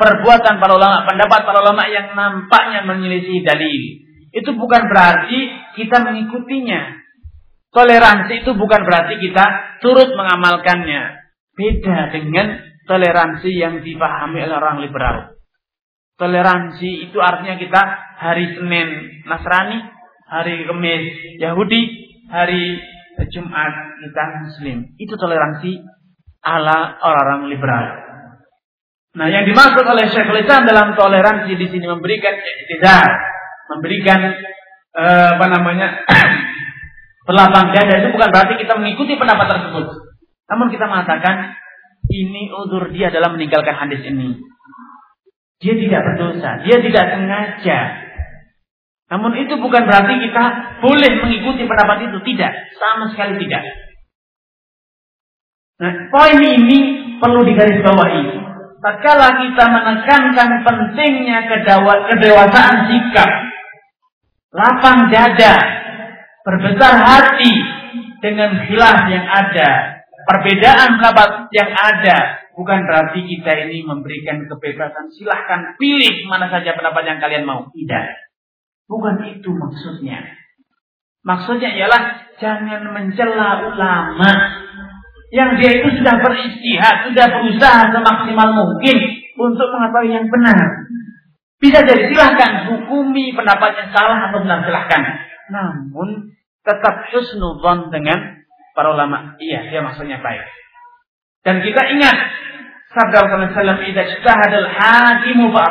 perbuatan 0.00 0.56
para 0.56 0.72
ulama, 0.72 1.04
pendapat 1.04 1.44
para 1.44 1.60
ulama 1.60 1.84
yang 1.90 2.16
nampaknya 2.16 2.86
menyelisih 2.88 3.44
dalil. 3.44 3.82
Itu 4.32 4.56
bukan 4.56 4.88
berarti 4.88 5.40
kita 5.76 6.00
mengikutinya. 6.00 7.04
Toleransi 7.72 8.44
itu 8.44 8.52
bukan 8.56 8.80
berarti 8.84 9.20
kita 9.20 9.44
turut 9.84 10.16
mengamalkannya. 10.16 11.20
Beda 11.52 12.08
dengan 12.08 12.56
toleransi 12.88 13.50
yang 13.52 13.84
dipahami 13.84 14.40
oleh 14.40 14.56
orang 14.56 14.80
liberal. 14.80 15.36
Toleransi 16.16 17.08
itu 17.08 17.18
artinya 17.20 17.56
kita 17.60 17.82
hari 18.20 18.56
Senin 18.56 18.88
Nasrani, 19.28 19.78
hari 20.28 20.64
Kamis 20.64 21.04
Yahudi, 21.40 21.82
hari 22.28 22.80
Jumat 23.32 23.72
kita 24.00 24.24
Muslim. 24.44 24.78
Itu 24.96 25.14
toleransi 25.16 25.82
ala 26.42 26.98
orang-orang 26.98 27.52
liberal. 27.52 27.86
Nah, 29.12 29.28
yang 29.28 29.44
dimaksud 29.44 29.84
oleh 29.84 30.08
Syekh 30.08 30.32
Islam 30.32 30.64
dalam 30.64 30.96
toleransi 30.96 31.52
di 31.52 31.66
sini 31.68 31.84
memberikan 31.84 32.32
iktidar, 32.32 33.08
memberikan 33.76 34.20
eh, 34.96 35.28
apa 35.36 35.46
namanya 35.52 36.00
perlapang 37.28 37.76
dada 37.76 37.94
itu 38.00 38.08
bukan 38.08 38.28
berarti 38.32 38.54
kita 38.56 38.72
mengikuti 38.80 39.20
pendapat 39.20 39.46
tersebut. 39.52 39.86
Namun 40.48 40.72
kita 40.72 40.88
mengatakan 40.88 41.60
ini 42.08 42.50
udur 42.50 42.88
dia 42.90 43.12
dalam 43.12 43.36
meninggalkan 43.36 43.76
hadis 43.76 44.00
ini. 44.04 44.40
Dia 45.62 45.78
tidak 45.78 46.00
berdosa, 46.02 46.50
dia 46.66 46.76
tidak 46.82 47.04
sengaja. 47.14 47.78
Namun 49.12 49.36
itu 49.36 49.60
bukan 49.60 49.84
berarti 49.84 50.24
kita 50.24 50.44
boleh 50.80 51.20
mengikuti 51.20 51.68
pendapat 51.68 52.08
itu, 52.08 52.16
tidak, 52.32 52.48
sama 52.80 53.12
sekali 53.12 53.36
tidak. 53.44 53.60
Nah, 55.84 56.08
poin 56.08 56.40
ini 56.40 56.78
perlu 57.20 57.44
digarisbawahi. 57.44 58.40
Tatkala 58.80 59.28
kita 59.44 59.64
menekankan 59.68 60.48
pentingnya 60.64 61.44
kedewasaan 62.08 62.76
sikap, 62.88 63.30
lapang 64.56 65.12
dada, 65.12 65.54
berbesar 66.48 66.96
hati 66.96 67.52
dengan 68.24 68.64
khilaf 68.64 69.12
yang 69.12 69.28
ada, 69.28 70.02
perbedaan 70.24 70.98
pendapat 70.98 71.52
yang 71.52 71.68
ada 71.68 72.42
bukan 72.56 72.80
berarti 72.88 73.20
kita 73.28 73.68
ini 73.68 73.84
memberikan 73.84 74.48
kebebasan. 74.48 75.12
Silahkan 75.12 75.76
pilih 75.76 76.24
mana 76.32 76.48
saja 76.48 76.72
pendapat 76.72 77.04
yang 77.04 77.18
kalian 77.20 77.44
mau. 77.44 77.68
Tidak. 77.68 78.31
Bukan 78.86 79.22
itu 79.30 79.50
maksudnya. 79.52 80.20
Maksudnya 81.22 81.70
ialah 81.78 82.34
jangan 82.42 82.90
mencela 82.90 83.62
ulama 83.70 84.30
yang 85.32 85.56
dia 85.56 85.80
itu 85.80 86.02
sudah 86.02 86.20
beristihad, 86.20 87.08
sudah 87.08 87.26
berusaha 87.30 87.88
semaksimal 87.94 88.48
mungkin 88.52 88.96
untuk 89.38 89.68
mengetahui 89.72 90.12
yang 90.12 90.26
benar. 90.28 90.58
Bisa 91.62 91.78
jadi 91.86 92.10
silahkan 92.10 92.68
hukumi 92.68 93.32
pendapatnya 93.32 93.88
salah 93.94 94.28
atau 94.28 94.42
benar 94.42 94.66
silahkan. 94.66 95.02
Namun 95.48 96.34
tetap 96.66 97.06
husnudhan 97.14 97.88
dengan 97.94 98.44
para 98.74 98.92
ulama. 98.92 99.38
Iya, 99.38 99.70
dia 99.70 99.80
maksudnya 99.80 100.18
baik. 100.20 100.42
Dan 101.46 101.62
kita 101.62 101.82
ingat 101.96 102.16
sabda 102.92 103.24
Rasulullah 103.24 103.78
SAW, 103.78 103.88
"Idza 103.88 104.02
ijtahada 104.04 104.56
al-hakimu 104.68 105.48
fa 105.54 105.64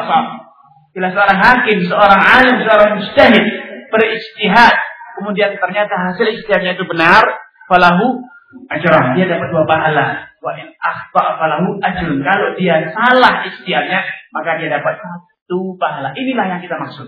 Bila 0.91 1.07
seorang 1.07 1.39
hakim, 1.39 1.87
seorang 1.87 2.19
alim, 2.19 2.55
seorang 2.67 2.99
mujtahid 2.99 3.45
berijtihad, 3.87 4.75
kemudian 5.19 5.55
ternyata 5.55 5.93
hasil 6.11 6.27
ijtihadnya 6.27 6.75
itu 6.75 6.83
benar, 6.83 7.23
falahu 7.71 8.19
ajrah. 8.67 9.15
Dia 9.15 9.31
dapat 9.31 9.47
dua 9.55 9.63
pahala. 9.63 10.27
Wa 10.43 10.51
in 10.59 10.67
falahu 11.15 11.79
ajrun. 11.79 12.19
Kalau 12.19 12.47
dia 12.59 12.91
salah 12.91 13.47
ijtihadnya, 13.47 14.03
maka 14.35 14.59
dia 14.59 14.67
dapat 14.67 14.99
satu 14.99 15.79
pahala. 15.79 16.11
Inilah 16.11 16.45
yang 16.57 16.61
kita 16.63 16.75
maksud. 16.75 17.07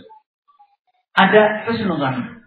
Ada 1.14 1.68
kesenuhan. 1.68 2.40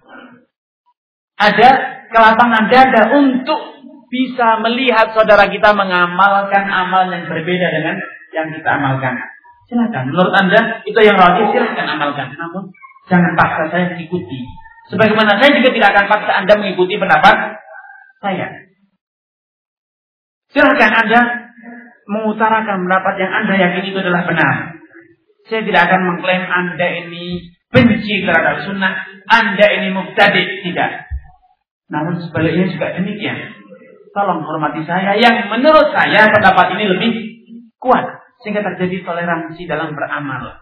Ada 1.37 1.69
kelapangan 2.09 2.65
dada 2.73 3.03
untuk 3.13 3.77
bisa 4.09 4.63
melihat 4.65 5.13
saudara 5.13 5.51
kita 5.53 5.77
mengamalkan 5.77 6.65
amal 6.65 7.11
yang 7.13 7.29
berbeda 7.29 7.67
dengan 7.69 7.97
yang 8.33 8.49
kita 8.57 8.71
amalkan. 8.73 9.36
Silakan. 9.67 10.15
Menurut 10.15 10.35
Anda 10.35 10.87
itu 10.87 10.99
yang 11.03 11.19
rajin 11.19 11.51
silakan 11.51 11.87
amalkan. 11.99 12.31
Namun 12.39 12.71
jangan 13.11 13.33
paksa 13.35 13.63
saya 13.75 13.85
mengikuti. 13.95 14.47
Sebagaimana 14.87 15.43
saya 15.43 15.59
juga 15.59 15.75
tidak 15.75 15.89
akan 15.95 16.07
paksa 16.07 16.33
Anda 16.39 16.55
mengikuti 16.63 16.95
pendapat 16.95 17.37
saya. 18.23 18.47
Silakan 20.55 20.93
Anda 21.03 21.21
mengutarakan 22.07 22.87
pendapat 22.87 23.15
yang 23.19 23.33
Anda 23.35 23.55
yakini 23.59 23.91
itu 23.91 23.99
adalah 23.99 24.23
benar. 24.23 24.55
Saya 25.51 25.63
tidak 25.67 25.83
akan 25.91 26.01
mengklaim 26.15 26.47
Anda 26.47 26.87
ini 27.07 27.51
benci 27.71 28.23
terhadap 28.23 28.63
sunnah, 28.63 28.95
Anda 29.27 29.67
ini 29.83 29.91
mubtadi, 29.91 30.63
tidak. 30.63 31.11
Namun 31.91 32.23
sebaliknya 32.23 32.71
juga 32.71 32.95
demikian. 32.99 33.59
Tolong 34.15 34.43
hormati 34.47 34.87
saya 34.87 35.19
yang 35.19 35.51
menurut 35.51 35.93
saya 35.93 36.31
pendapat 36.31 36.79
ini 36.79 36.85
lebih 36.89 37.13
kuat 37.77 38.16
sehingga 38.45 38.65
terjadi 38.65 39.05
toleransi 39.05 39.63
dalam 39.65 39.93
beramal. 39.97 40.61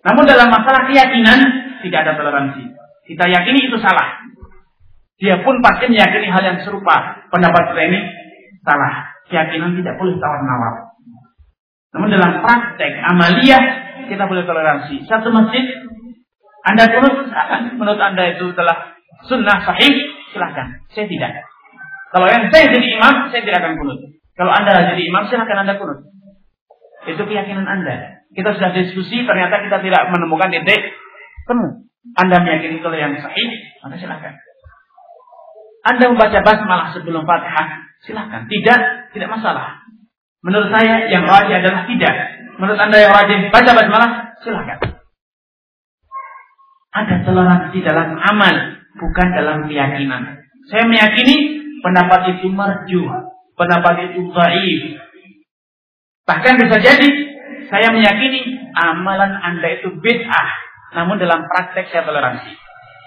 Namun 0.00 0.24
dalam 0.24 0.48
masalah 0.48 0.88
keyakinan 0.88 1.38
tidak 1.84 1.98
ada 2.08 2.12
toleransi. 2.16 2.62
Kita 3.04 3.24
yakini 3.28 3.68
itu 3.68 3.76
salah. 3.80 4.22
Dia 5.20 5.44
pun 5.44 5.60
pasti 5.60 5.92
meyakini 5.92 6.32
hal 6.32 6.40
yang 6.40 6.58
serupa. 6.64 7.28
Pendapat 7.28 7.76
kita 7.76 7.82
ini 7.92 8.00
salah. 8.64 9.12
Keyakinan 9.28 9.76
tidak 9.76 10.00
boleh 10.00 10.16
tawar-menawar. 10.16 10.90
Namun 11.90 12.08
dalam 12.08 12.40
praktek 12.40 12.92
amalia 13.04 13.58
kita 14.08 14.24
boleh 14.24 14.46
toleransi. 14.48 15.04
Satu 15.04 15.28
masjid, 15.34 15.62
Anda 16.64 16.88
kunut, 16.88 17.28
menurut 17.78 18.00
Anda 18.00 18.38
itu 18.38 18.54
telah 18.56 18.96
sunnah 19.28 19.60
sahih, 19.68 19.92
silahkan. 20.32 20.80
Saya 20.94 21.06
tidak. 21.06 21.44
Kalau 22.10 22.26
yang 22.26 22.50
saya 22.50 22.74
jadi 22.74 22.88
imam, 22.98 23.30
saya 23.30 23.42
tidak 23.44 23.58
akan 23.62 23.74
kunut. 23.78 23.98
Kalau 24.34 24.52
Anda 24.54 24.94
jadi 24.94 25.02
imam, 25.04 25.28
silahkan 25.28 25.62
Anda 25.66 25.78
kunut. 25.78 26.10
Itu 27.08 27.22
keyakinan 27.24 27.64
Anda. 27.64 28.26
Kita 28.30 28.54
sudah 28.54 28.70
diskusi, 28.76 29.24
ternyata 29.24 29.64
kita 29.64 29.80
tidak 29.80 30.02
menemukan 30.12 30.52
titik 30.52 30.94
temu. 31.48 31.88
Anda 32.16 32.40
meyakini 32.40 32.80
kalau 32.80 32.96
yang 32.96 33.16
sahih, 33.18 33.48
maka 33.84 33.96
silahkan. 34.00 34.34
Anda 35.80 36.04
membaca 36.12 36.38
basmalah 36.44 36.92
sebelum 36.92 37.24
Fatihah, 37.24 37.66
silahkan. 38.04 38.44
Tidak, 38.46 38.80
tidak 39.16 39.28
masalah. 39.32 39.80
Menurut 40.40 40.72
saya 40.72 41.08
yang 41.08 41.24
wajib 41.28 41.60
adalah 41.60 41.84
tidak. 41.88 42.14
Menurut 42.60 42.80
Anda 42.80 42.96
yang 43.00 43.12
wajib 43.12 43.38
baca 43.52 43.70
basmalah, 43.72 44.10
silahkan. 44.44 44.78
Ada 46.90 47.22
toleransi 47.22 47.78
dalam 47.86 48.18
amal, 48.18 48.54
bukan 48.98 49.26
dalam 49.32 49.58
keyakinan. 49.70 50.42
Saya 50.68 50.84
meyakini 50.86 51.64
pendapat 51.80 52.36
itu 52.36 52.46
marju, 52.52 53.02
pendapat 53.56 54.12
itu 54.12 54.20
dhaif. 54.32 54.82
Bahkan 56.28 56.54
bisa 56.60 56.76
jadi 56.80 57.08
saya 57.70 57.88
meyakini 57.94 58.58
amalan 58.74 59.38
Anda 59.38 59.78
itu 59.78 59.94
bid'ah, 59.98 60.48
namun 60.98 61.22
dalam 61.22 61.46
praktek 61.46 61.90
saya 61.90 62.02
toleransi. 62.02 62.50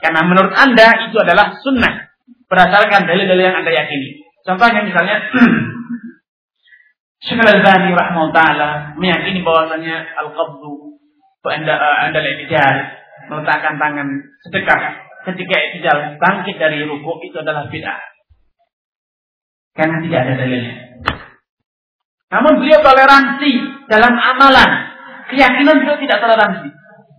Karena 0.03 0.23
menurut 0.23 0.51
Anda 0.55 1.07
itu 1.07 1.15
adalah 1.19 1.55
sunnah 1.59 2.11
berdasarkan 2.47 3.07
dalil-dalil 3.07 3.43
yang 3.43 3.59
Anda 3.59 3.71
yakini. 3.71 4.23
Contohnya 4.43 4.83
misalnya 4.83 5.23
Syekh 7.23 7.39
Al-Albani 7.39 7.95
rahimahullah 7.95 8.99
meyakini 8.99 9.39
bahwasanya 9.47 10.11
al-qabdu 10.19 10.99
anda 11.43 11.75
anda 11.75 12.23
al 12.23 12.79
meletakkan 13.27 13.75
tangan 13.75 14.07
sedekah 14.47 14.79
ketika 15.27 15.55
i'tidal 15.55 16.19
bangkit 16.19 16.55
dari 16.59 16.83
ruku 16.83 17.23
itu 17.23 17.39
adalah 17.39 17.67
bid'ah. 17.67 17.99
Karena 19.75 20.03
tidak 20.03 20.19
ada 20.27 20.33
dalilnya. 20.39 20.75
Namun 22.33 22.65
beliau 22.65 22.81
toleransi 22.81 23.51
dalam 23.85 24.17
amalan. 24.17 24.69
Keyakinan 25.29 25.85
beliau 25.85 25.97
tidak 26.01 26.17
toleransi. 26.17 26.67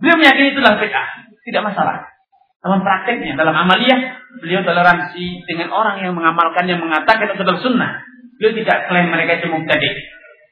Beliau 0.03 0.19
meyakini 0.19 0.51
itulah 0.51 0.75
bid'ah. 0.75 1.07
Tidak 1.39 1.61
masalah. 1.63 2.11
Dalam 2.59 2.83
prakteknya, 2.83 3.39
dalam 3.39 3.55
amaliyah, 3.55 3.99
beliau 4.43 4.65
toleransi 4.65 5.47
dengan 5.47 5.71
orang 5.71 6.03
yang 6.03 6.17
mengamalkan, 6.17 6.67
yang 6.67 6.83
mengatakan 6.83 7.31
itu 7.31 7.41
adalah 7.45 7.61
sunnah. 7.63 7.91
Beliau 8.35 8.59
tidak 8.59 8.91
klaim 8.91 9.07
mereka 9.07 9.39
itu 9.39 9.47
mubtadi. 9.47 9.87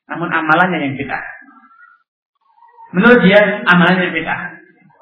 Namun 0.07 0.31
amalannya 0.31 0.79
yang 0.79 0.95
bid'ah. 0.95 1.23
Menurut 2.95 3.19
dia, 3.25 3.67
amalannya 3.67 4.15
bid'ah. 4.15 4.41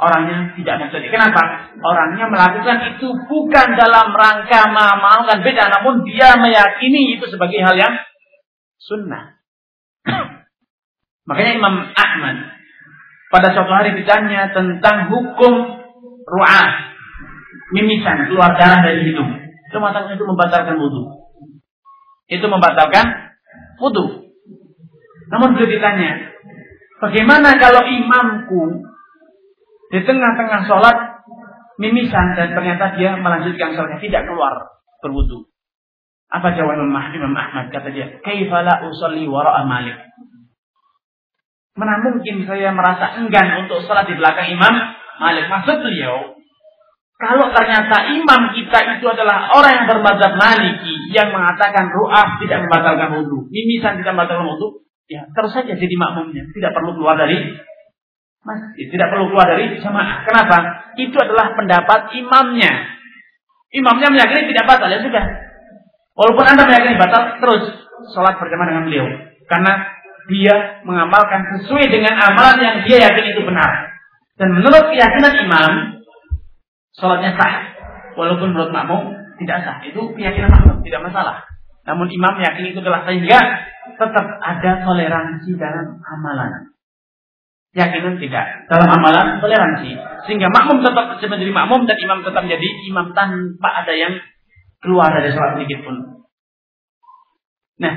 Orangnya 0.01 0.57
tidak 0.57 0.75
mubtadi. 0.81 1.05
Kenapa? 1.13 1.69
Orangnya 1.77 2.25
melakukan 2.33 2.97
itu 2.97 3.13
bukan 3.29 3.67
dalam 3.77 4.09
rangka 4.09 4.73
mengamalkan 4.73 5.45
beda, 5.45 5.69
namun 5.69 6.01
dia 6.01 6.33
meyakini 6.41 7.21
itu 7.21 7.29
sebagai 7.29 7.61
hal 7.61 7.77
yang 7.77 7.93
sunnah. 8.81 9.40
Makanya 11.29 11.53
Imam 11.57 11.75
Ahmad 11.93 12.37
pada 13.31 13.53
suatu 13.55 13.71
hari 13.71 13.95
ditanya 13.95 14.51
tentang 14.51 15.07
hukum 15.07 15.53
ru'ah 16.27 16.69
mimisan 17.71 18.27
keluar 18.27 18.57
darah 18.59 18.83
dari 18.83 19.07
hidung. 19.07 19.31
Itu 19.71 19.79
mengatakan 19.79 20.19
itu 20.19 20.25
membatalkan 20.27 20.75
wudhu. 20.75 21.03
Itu 22.27 22.45
membatalkan 22.51 23.05
wudhu. 23.79 24.27
Namun 25.31 25.55
beliau 25.55 25.71
ditanya, 25.71 26.35
bagaimana 26.99 27.55
kalau 27.55 27.87
imamku 27.87 28.83
di 29.95 29.99
tengah-tengah 30.03 30.67
sholat 30.67 30.97
mimisan 31.79 32.35
dan 32.35 32.51
ternyata 32.51 32.99
dia 32.99 33.15
melanjutkan 33.15 33.71
sholatnya 33.75 34.03
tidak 34.03 34.27
keluar 34.27 34.75
berwudhu. 34.99 35.47
Apa 36.31 36.55
jawaban 36.55 36.87
Imam 36.87 37.35
Ahmad? 37.35 37.71
Kata 37.71 37.91
dia, 37.91 38.19
kaifala 38.23 38.87
usolli 38.87 39.27
wara'a 39.27 39.67
malik. 39.67 39.99
Mana 41.71 42.03
mungkin 42.03 42.43
saya 42.43 42.75
merasa 42.75 43.15
enggan 43.15 43.63
untuk 43.63 43.79
sholat 43.87 44.03
di 44.07 44.19
belakang 44.19 44.51
Imam 44.51 44.73
Malik. 45.23 45.47
Maksud 45.47 45.77
beliau, 45.79 46.35
kalau 47.21 47.53
ternyata 47.53 48.09
imam 48.17 48.49
kita 48.57 48.97
itu 48.97 49.05
adalah 49.05 49.53
orang 49.53 49.71
yang 49.77 49.85
bermadzhab 49.85 50.41
Maliki 50.41 51.13
yang 51.13 51.29
mengatakan 51.29 51.93
ru'ah 51.93 52.41
tidak 52.41 52.65
membatalkan 52.65 53.13
wudhu, 53.13 53.45
mimisan 53.53 54.01
tidak 54.01 54.17
membatalkan 54.17 54.49
wudhu, 54.49 54.81
ya 55.05 55.29
terus 55.29 55.53
saja 55.53 55.77
jadi 55.77 55.95
makmumnya, 56.01 56.49
tidak 56.49 56.73
perlu 56.73 56.97
keluar 56.97 57.21
dari 57.21 57.61
masjid, 58.41 58.89
tidak 58.89 59.13
perlu 59.13 59.29
keluar 59.29 59.53
dari 59.53 59.77
jamaah. 59.77 60.25
Kenapa? 60.25 60.57
Itu 60.97 61.13
adalah 61.21 61.53
pendapat 61.53 62.09
imamnya. 62.17 62.89
Imamnya 63.69 64.07
meyakini 64.09 64.49
tidak 64.49 64.65
batal 64.65 64.89
ya 64.89 65.05
sudah. 65.05 65.23
Walaupun 66.17 66.45
anda 66.57 66.65
meyakini 66.65 66.97
batal, 66.97 67.37
terus 67.37 67.85
sholat 68.17 68.33
berjamaah 68.41 68.67
dengan 68.73 68.83
beliau, 68.89 69.05
karena 69.45 70.00
dia 70.31 70.79
mengamalkan 70.87 71.43
sesuai 71.59 71.91
dengan 71.91 72.15
amalan 72.15 72.57
yang 72.63 72.75
dia 72.87 72.97
yakini 73.03 73.35
itu 73.35 73.43
benar. 73.43 73.91
Dan 74.39 74.55
menurut 74.55 74.89
keyakinan 74.89 75.33
imam, 75.43 75.71
sholatnya 76.95 77.35
sah. 77.35 77.55
Walaupun 78.15 78.55
menurut 78.55 78.71
makmum 78.71 79.11
tidak 79.43 79.57
sah. 79.67 79.77
Itu 79.83 80.15
keyakinan 80.15 80.49
makmum, 80.49 80.79
tidak 80.81 81.03
masalah. 81.03 81.43
Namun 81.83 82.07
imam 82.07 82.35
yakin 82.39 82.71
itu 82.71 82.79
adalah 82.79 83.03
sehingga 83.03 83.39
tetap 83.97 84.25
ada 84.39 84.71
toleransi 84.85 85.51
dalam 85.59 85.99
amalan. 85.99 86.71
Yakinan 87.75 88.19
tidak. 88.19 88.67
Dalam 88.71 88.87
amalan 88.87 89.39
toleransi. 89.43 89.91
Sehingga 90.27 90.47
makmum 90.51 90.83
tetap 90.85 91.17
menjadi 91.19 91.53
makmum 91.53 91.83
dan 91.89 91.97
imam 91.99 92.19
tetap 92.23 92.41
menjadi 92.45 92.67
imam 92.87 93.11
tanpa 93.11 93.69
ada 93.83 93.93
yang 93.95 94.13
keluar 94.81 95.09
dari 95.13 95.29
sholat 95.33 95.57
sedikit 95.57 95.85
pun. 95.85 95.95
Nah, 97.81 97.93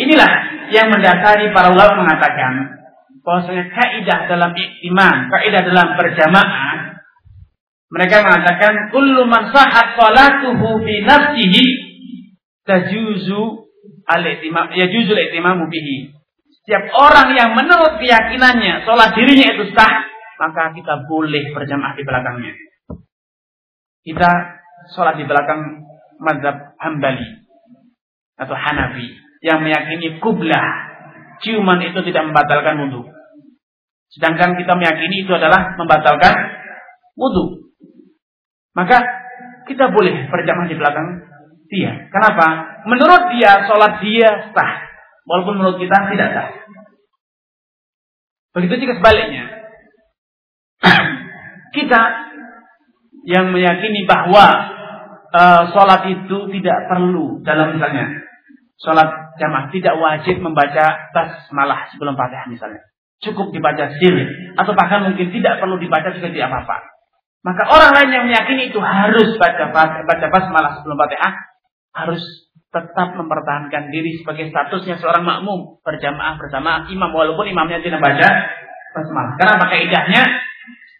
inilah 0.00 0.30
yang 0.72 0.88
mendasari 0.88 1.52
para 1.52 1.68
ulama 1.74 2.06
mengatakan 2.06 2.80
bahwasanya 3.20 3.68
kaidah 3.68 4.20
dalam 4.30 4.50
iktimam, 4.56 5.28
kaidah 5.28 5.62
dalam 5.66 5.98
berjamaah 5.98 6.80
mereka 7.90 8.22
mengatakan 8.22 8.94
kullu 8.94 9.26
man 9.26 9.50
sahhat 9.50 9.98
salatuhu 9.98 10.78
fi 10.86 10.94
nafsihi 11.02 11.64
tajuzu 12.62 13.66
al-ihtimam 14.06 14.70
yajuzu 14.70 15.10
al-ihtimamu 15.10 15.66
bihi. 15.66 16.14
Setiap 16.62 16.86
orang 16.94 17.34
yang 17.34 17.50
menurut 17.58 17.98
keyakinannya 17.98 18.86
sholat 18.86 19.10
dirinya 19.18 19.58
itu 19.58 19.74
sah, 19.74 20.06
maka 20.38 20.70
kita 20.70 21.02
boleh 21.10 21.50
berjamaah 21.50 21.98
di 21.98 22.02
belakangnya. 22.06 22.54
Kita 24.06 24.30
sholat 24.94 25.18
di 25.18 25.26
belakang 25.26 25.82
mazhab 26.22 26.78
Hambali 26.78 27.26
atau 28.38 28.54
Hanafi 28.54 29.29
yang 29.40 29.64
meyakini 29.64 30.20
kublah 30.20 30.90
ciuman 31.40 31.80
itu 31.80 31.98
tidak 32.12 32.30
membatalkan 32.30 32.76
wudhu. 32.86 33.08
Sedangkan 34.12 34.54
kita 34.60 34.72
meyakini 34.76 35.24
itu 35.24 35.32
adalah 35.32 35.74
membatalkan 35.80 36.34
wudhu. 37.16 37.72
Maka 38.76 39.00
kita 39.66 39.90
boleh 39.90 40.28
berjamaah 40.28 40.68
di 40.68 40.76
belakang 40.76 41.08
dia. 41.70 42.10
Kenapa? 42.10 42.46
Menurut 42.86 43.32
dia, 43.34 43.64
sholat 43.64 44.02
dia 44.04 44.52
sah. 44.52 44.72
Walaupun 45.24 45.62
menurut 45.62 45.78
kita 45.78 45.96
tidak 46.10 46.28
sah. 46.34 46.48
Begitu 48.58 48.84
juga 48.86 48.98
sebaliknya. 48.98 49.44
kita 51.76 52.00
yang 53.28 53.54
meyakini 53.54 54.08
bahwa 54.08 54.46
uh, 55.30 55.62
sholat 55.70 56.02
itu 56.10 56.36
tidak 56.58 56.78
perlu 56.90 57.38
dalam 57.46 57.78
misalnya 57.78 58.26
sholat 58.80 59.29
jamaah 59.40 59.72
tidak 59.72 59.96
wajib 59.96 60.36
membaca 60.44 61.10
basmalah 61.16 61.88
sebelum 61.90 62.12
fatihah 62.14 62.46
misalnya. 62.52 62.84
Cukup 63.24 63.52
dibaca 63.52 63.88
sendiri. 63.96 64.54
Atau 64.60 64.76
bahkan 64.76 65.08
mungkin 65.08 65.32
tidak 65.32 65.60
perlu 65.60 65.80
dibaca 65.80 66.12
juga 66.12 66.28
tidak 66.28 66.48
apa-apa. 66.52 67.00
Maka 67.40 67.62
orang 67.72 67.92
lain 67.96 68.10
yang 68.12 68.24
meyakini 68.28 68.68
itu 68.68 68.80
harus 68.84 69.40
baca 69.40 69.72
baca 70.04 70.26
basmalah 70.28 70.76
sebelum 70.76 71.00
Fatihah 71.00 71.32
harus 71.96 72.20
tetap 72.70 73.16
mempertahankan 73.16 73.88
diri 73.88 74.20
sebagai 74.20 74.52
statusnya 74.52 75.00
seorang 75.00 75.24
makmum 75.24 75.80
berjamaah 75.82 76.36
bersama 76.36 76.86
imam 76.86 77.10
walaupun 77.10 77.48
imamnya 77.48 77.80
tidak 77.80 77.98
baca 77.98 78.28
basmalah. 78.92 79.32
Karena 79.40 79.54
maka 79.56 79.74
idahnya 79.80 80.22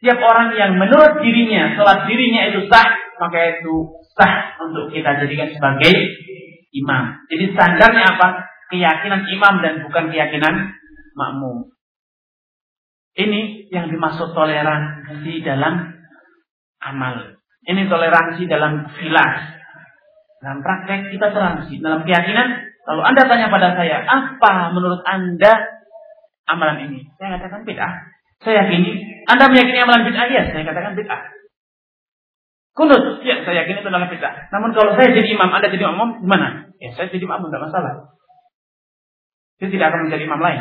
setiap 0.01 0.19
orang 0.25 0.57
yang 0.57 0.81
menurut 0.81 1.21
dirinya 1.21 1.77
sholat 1.77 2.09
dirinya 2.09 2.49
itu 2.49 2.65
sah 2.73 2.89
maka 3.21 3.61
itu 3.61 4.01
sah 4.17 4.57
untuk 4.65 4.89
kita 4.97 5.21
jadikan 5.21 5.53
sebagai 5.53 5.93
imam. 6.75 7.27
Jadi 7.31 7.45
standarnya 7.55 8.05
apa? 8.17 8.29
Keyakinan 8.71 9.27
imam 9.27 9.55
dan 9.63 9.75
bukan 9.83 10.15
keyakinan 10.15 10.79
makmum. 11.19 11.75
Ini 13.19 13.71
yang 13.75 13.91
dimaksud 13.91 14.31
toleransi 14.33 15.43
dalam 15.43 15.91
amal. 16.79 17.35
Ini 17.67 17.91
toleransi 17.91 18.47
dalam 18.47 18.87
filas. 18.95 19.59
Dalam 20.41 20.63
praktek 20.63 21.13
kita 21.13 21.35
toleransi. 21.35 21.83
Dalam 21.83 22.07
keyakinan, 22.07 22.49
kalau 22.87 23.03
Anda 23.05 23.27
tanya 23.27 23.53
pada 23.53 23.75
saya, 23.77 24.07
apa 24.07 24.73
menurut 24.73 25.03
Anda 25.05 25.53
amalan 26.49 26.89
ini? 26.89 27.11
Saya 27.19 27.37
katakan 27.37 27.67
bid'ah. 27.67 27.93
Saya 28.41 28.65
yakini, 28.65 29.05
Anda 29.29 29.53
meyakini 29.53 29.79
amalan 29.85 30.09
bid'ah? 30.09 30.27
Ya, 30.31 30.43
saya 30.49 30.65
katakan 30.65 30.97
bid'ah. 30.97 31.40
Kunut, 32.81 33.21
ya 33.21 33.45
saya 33.45 33.61
yakin 33.61 33.85
itu 33.85 33.89
adalah 33.93 34.09
bid'ah. 34.09 34.49
Namun 34.57 34.73
kalau 34.73 34.97
saya 34.97 35.13
jadi 35.13 35.37
imam, 35.37 35.53
Anda 35.53 35.69
jadi 35.69 35.85
imam, 35.85 36.25
gimana? 36.25 36.73
Ya 36.81 36.97
saya 36.97 37.13
jadi 37.13 37.29
imam, 37.29 37.45
tidak 37.53 37.69
masalah. 37.69 38.17
Saya 39.61 39.69
tidak 39.69 39.87
akan 39.93 40.01
menjadi 40.09 40.25
imam 40.25 40.41
lain. 40.41 40.61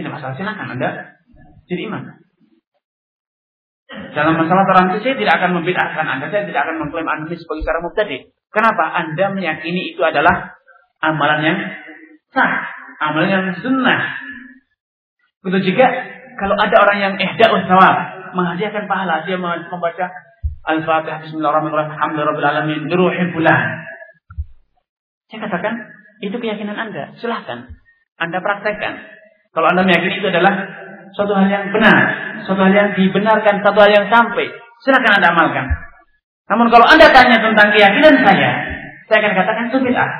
Tidak 0.00 0.08
masalah, 0.08 0.32
silakan 0.32 0.80
Anda 0.80 1.12
jadi 1.68 1.92
imam. 1.92 2.08
Dalam 4.16 4.34
masalah 4.40 4.64
toleransi 4.64 5.04
saya 5.04 5.16
tidak 5.20 5.34
akan 5.44 5.50
membid'ahkan 5.60 6.06
Anda, 6.08 6.32
saya 6.32 6.48
tidak 6.48 6.60
akan 6.64 6.76
mengklaim 6.88 7.04
Anda 7.04 7.36
sebagai 7.36 7.68
seorang 7.68 7.84
mubtadi. 7.84 8.18
Kenapa? 8.48 8.84
Anda 8.88 9.24
meyakini 9.36 9.92
itu 9.92 10.00
adalah 10.00 10.56
amalan 11.04 11.40
yang 11.44 11.58
sah, 12.32 12.64
amalan 13.04 13.28
yang 13.28 13.44
sunnah. 13.60 14.24
Betul 15.44 15.68
juga 15.68 15.84
kalau 16.40 16.56
ada 16.56 16.76
orang 16.80 16.96
yang 16.96 17.14
ihda'us 17.20 17.68
thawab, 17.68 18.17
menghadiahkan 18.34 18.84
pahala, 18.90 19.24
dia 19.24 19.38
membaca 19.38 20.06
Al-Fatihah 20.68 21.24
Bismillahirrahmanirrahim, 21.24 21.92
Alhamdulillah 21.96 22.50
alamin, 22.52 22.80
diruhin 22.90 23.32
bulan. 23.32 23.88
Saya 25.32 25.48
katakan, 25.48 25.74
itu 26.20 26.36
keyakinan 26.36 26.76
Anda. 26.76 27.14
Silahkan. 27.20 27.68
Anda 28.18 28.38
praktekkan. 28.42 28.94
Kalau 29.54 29.70
Anda 29.72 29.86
meyakini 29.86 30.20
itu 30.20 30.28
adalah 30.28 30.54
suatu 31.14 31.32
hal 31.32 31.48
yang 31.48 31.70
benar, 31.72 31.96
suatu 32.44 32.60
hal 32.60 32.74
yang 32.74 32.90
dibenarkan, 32.92 33.64
suatu 33.64 33.78
hal 33.80 33.92
yang 33.92 34.06
sampai. 34.10 34.46
Silakan 34.84 35.12
Anda 35.22 35.28
amalkan. 35.32 35.66
Namun 36.48 36.66
kalau 36.72 36.86
Anda 36.88 37.06
tanya 37.12 37.38
tentang 37.40 37.68
keyakinan 37.72 38.14
saya, 38.24 38.50
saya 39.08 39.18
akan 39.24 39.32
katakan 39.36 39.64
itu 39.72 39.78
bid'ah. 39.84 40.12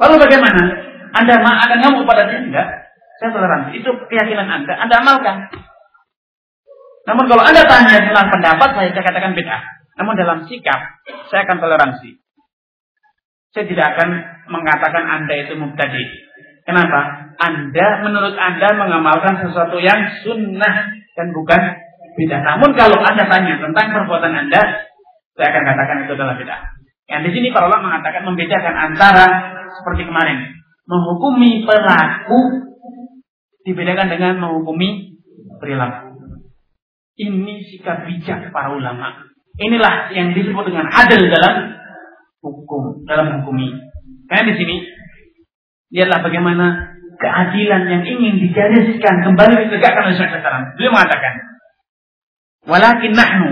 Lalu 0.00 0.14
bagaimana? 0.26 0.62
Anda 1.12 1.34
akan 1.38 1.78
ngamuk 1.82 2.04
pada 2.08 2.30
dia? 2.30 2.40
Enggak. 2.40 2.68
Saya 3.20 3.30
toleransi. 3.36 3.70
Itu 3.76 3.90
keyakinan 4.08 4.48
Anda. 4.48 4.74
Anda 4.80 4.96
amalkan. 5.04 5.36
Namun 7.04 7.24
kalau 7.28 7.44
Anda 7.44 7.68
tanya 7.68 8.00
tentang 8.00 8.32
pendapat 8.32 8.68
saya, 8.72 8.88
saya 8.96 9.04
katakan 9.04 9.36
bid'ah. 9.36 9.62
Namun 10.00 10.16
dalam 10.16 10.48
sikap, 10.48 10.80
saya 11.28 11.44
akan 11.44 11.60
toleransi. 11.60 12.16
Saya 13.52 13.64
tidak 13.68 13.86
akan 13.92 14.08
mengatakan 14.48 15.04
Anda 15.04 15.34
itu 15.36 15.52
mubtadi. 15.60 16.04
Kenapa? 16.64 17.28
Anda, 17.36 17.86
menurut 18.08 18.36
Anda 18.40 18.68
mengamalkan 18.78 19.44
sesuatu 19.44 19.76
yang 19.84 20.22
sunnah 20.24 20.96
dan 21.12 21.36
bukan 21.36 21.60
bid'ah. 22.16 22.40
Namun 22.40 22.72
kalau 22.72 23.04
Anda 23.04 23.28
tanya 23.28 23.60
tentang 23.60 23.86
perbuatan 23.92 24.32
Anda, 24.48 24.60
saya 25.36 25.46
akan 25.52 25.62
katakan 25.66 25.96
itu 26.08 26.12
adalah 26.16 26.40
bid'ah. 26.40 26.60
Yang 27.10 27.20
di 27.26 27.30
sini 27.36 27.46
para 27.50 27.66
ulama 27.66 27.90
mengatakan 27.90 28.22
membedakan 28.22 28.74
antara 28.76 29.26
seperti 29.82 30.06
kemarin, 30.06 30.46
menghukumi 30.86 31.66
pelaku 31.66 32.59
dibedakan 33.64 34.08
dengan 34.08 34.40
menghukumi 34.40 35.20
perilaku. 35.60 36.16
Ini 37.20 37.54
sikap 37.68 38.08
bijak 38.08 38.48
para 38.48 38.72
ulama. 38.72 39.28
Inilah 39.60 40.08
yang 40.16 40.32
disebut 40.32 40.72
dengan 40.72 40.88
adil 40.88 41.28
dalam 41.28 41.76
hukum, 42.40 43.04
dalam 43.04 43.40
hukumi. 43.40 43.76
Karena 44.24 44.48
di 44.48 44.54
sini 44.56 44.76
lihatlah 45.92 46.24
bagaimana 46.24 46.96
keadilan 47.20 47.82
yang 47.92 48.02
ingin 48.08 48.40
digariskan 48.40 49.14
kembali 49.20 49.68
ditegakkan 49.68 50.08
oleh 50.08 50.16
Syekh 50.16 50.40
Salam. 50.40 50.72
Beliau 50.80 50.96
mengatakan, 50.96 51.34
"Walakin 52.64 53.12
nahnu 53.12 53.50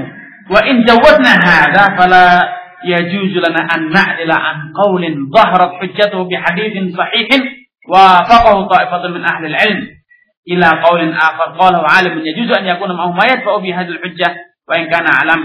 wa 0.49 0.61
in 0.65 0.89
jawadna 0.89 1.33
hadza 1.37 1.85
fala 1.93 2.25
yajuzu 2.89 3.37
lana 3.45 3.69
an 3.69 3.93
na'dila 3.93 4.33
an 4.33 4.73
qawlin 4.73 5.29
dhahrat 5.29 5.77
hujjatuhu 5.83 6.31
bi 6.31 6.41
haditsin 6.41 6.97
sahihin 6.97 7.69
wa 7.85 8.25
faqahu 8.25 8.65
ta'ifatun 8.71 9.21
min 9.21 9.23
ahli 9.27 9.53
al-'ilm 9.53 9.98
ila 10.47 10.69
qawlin 10.85 11.11
akhar 11.11 11.57
qala 11.59 11.83
wa 11.83 11.91
'alim 11.91 12.21
yajuzu 12.23 12.53
an 12.55 12.65
yakuna 12.69 12.95
ma'ahu 12.95 13.17
ma 13.17 13.25
yadfa'u 13.27 13.59
bi 13.65 13.75
hadhihi 13.75 13.99
al-hujjah 13.99 14.33
wa 14.69 14.75
in 14.79 14.85
kana 14.87 15.11
'alam." 15.11 15.43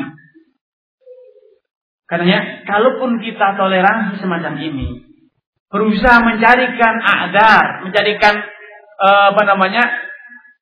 Katanya, 2.04 2.62
kalaupun 2.68 3.18
kita 3.24 3.58
toleransi 3.58 4.22
semacam 4.22 4.54
ini, 4.60 5.02
berusaha 5.74 6.22
mencarikan 6.22 6.96
adar, 7.02 7.82
mencarikan 7.82 8.38
uh, 9.02 9.34
apa 9.34 9.42
namanya 9.50 9.82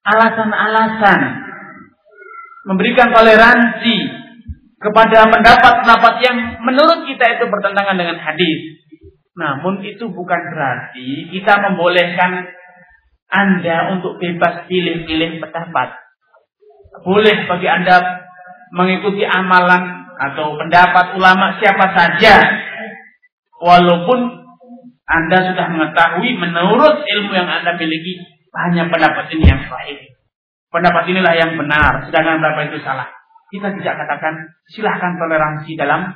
alasan-alasan, 0.07 1.19
memberikan 2.71 3.11
toleransi 3.11 4.21
kepada 4.81 5.29
pendapat-pendapat 5.29 6.13
yang 6.25 6.37
menurut 6.65 7.05
kita 7.05 7.37
itu 7.37 7.45
bertentangan 7.51 7.99
dengan 7.99 8.17
hadis. 8.17 8.81
Namun 9.37 9.83
itu 9.85 10.07
bukan 10.09 10.41
berarti 10.51 11.29
kita 11.35 11.53
membolehkan 11.69 12.47
Anda 13.31 13.95
untuk 13.95 14.19
bebas 14.19 14.67
pilih-pilih 14.67 15.39
pendapat. 15.39 15.95
Boleh 17.07 17.47
bagi 17.47 17.67
Anda 17.71 18.27
mengikuti 18.75 19.23
amalan 19.23 20.11
atau 20.19 20.59
pendapat 20.59 21.15
ulama 21.17 21.57
siapa 21.57 21.95
saja 21.95 22.33
walaupun 23.57 24.41
anda 25.11 25.37
sudah 25.43 25.67
mengetahui 25.67 26.39
menurut 26.39 27.03
ilmu 27.03 27.31
yang 27.35 27.49
Anda 27.51 27.75
miliki 27.75 28.23
hanya 28.55 28.87
pendapat 28.87 29.27
ini 29.35 29.43
yang 29.43 29.61
sahih. 29.67 29.99
Pendapat 30.71 31.03
inilah 31.11 31.35
yang 31.35 31.59
benar, 31.59 32.07
sedangkan 32.07 32.39
pendapat 32.39 32.71
itu 32.71 32.79
salah. 32.79 33.11
Kita 33.51 33.75
tidak 33.75 33.99
katakan 33.99 34.55
silahkan 34.71 35.19
toleransi 35.19 35.75
dalam 35.75 36.15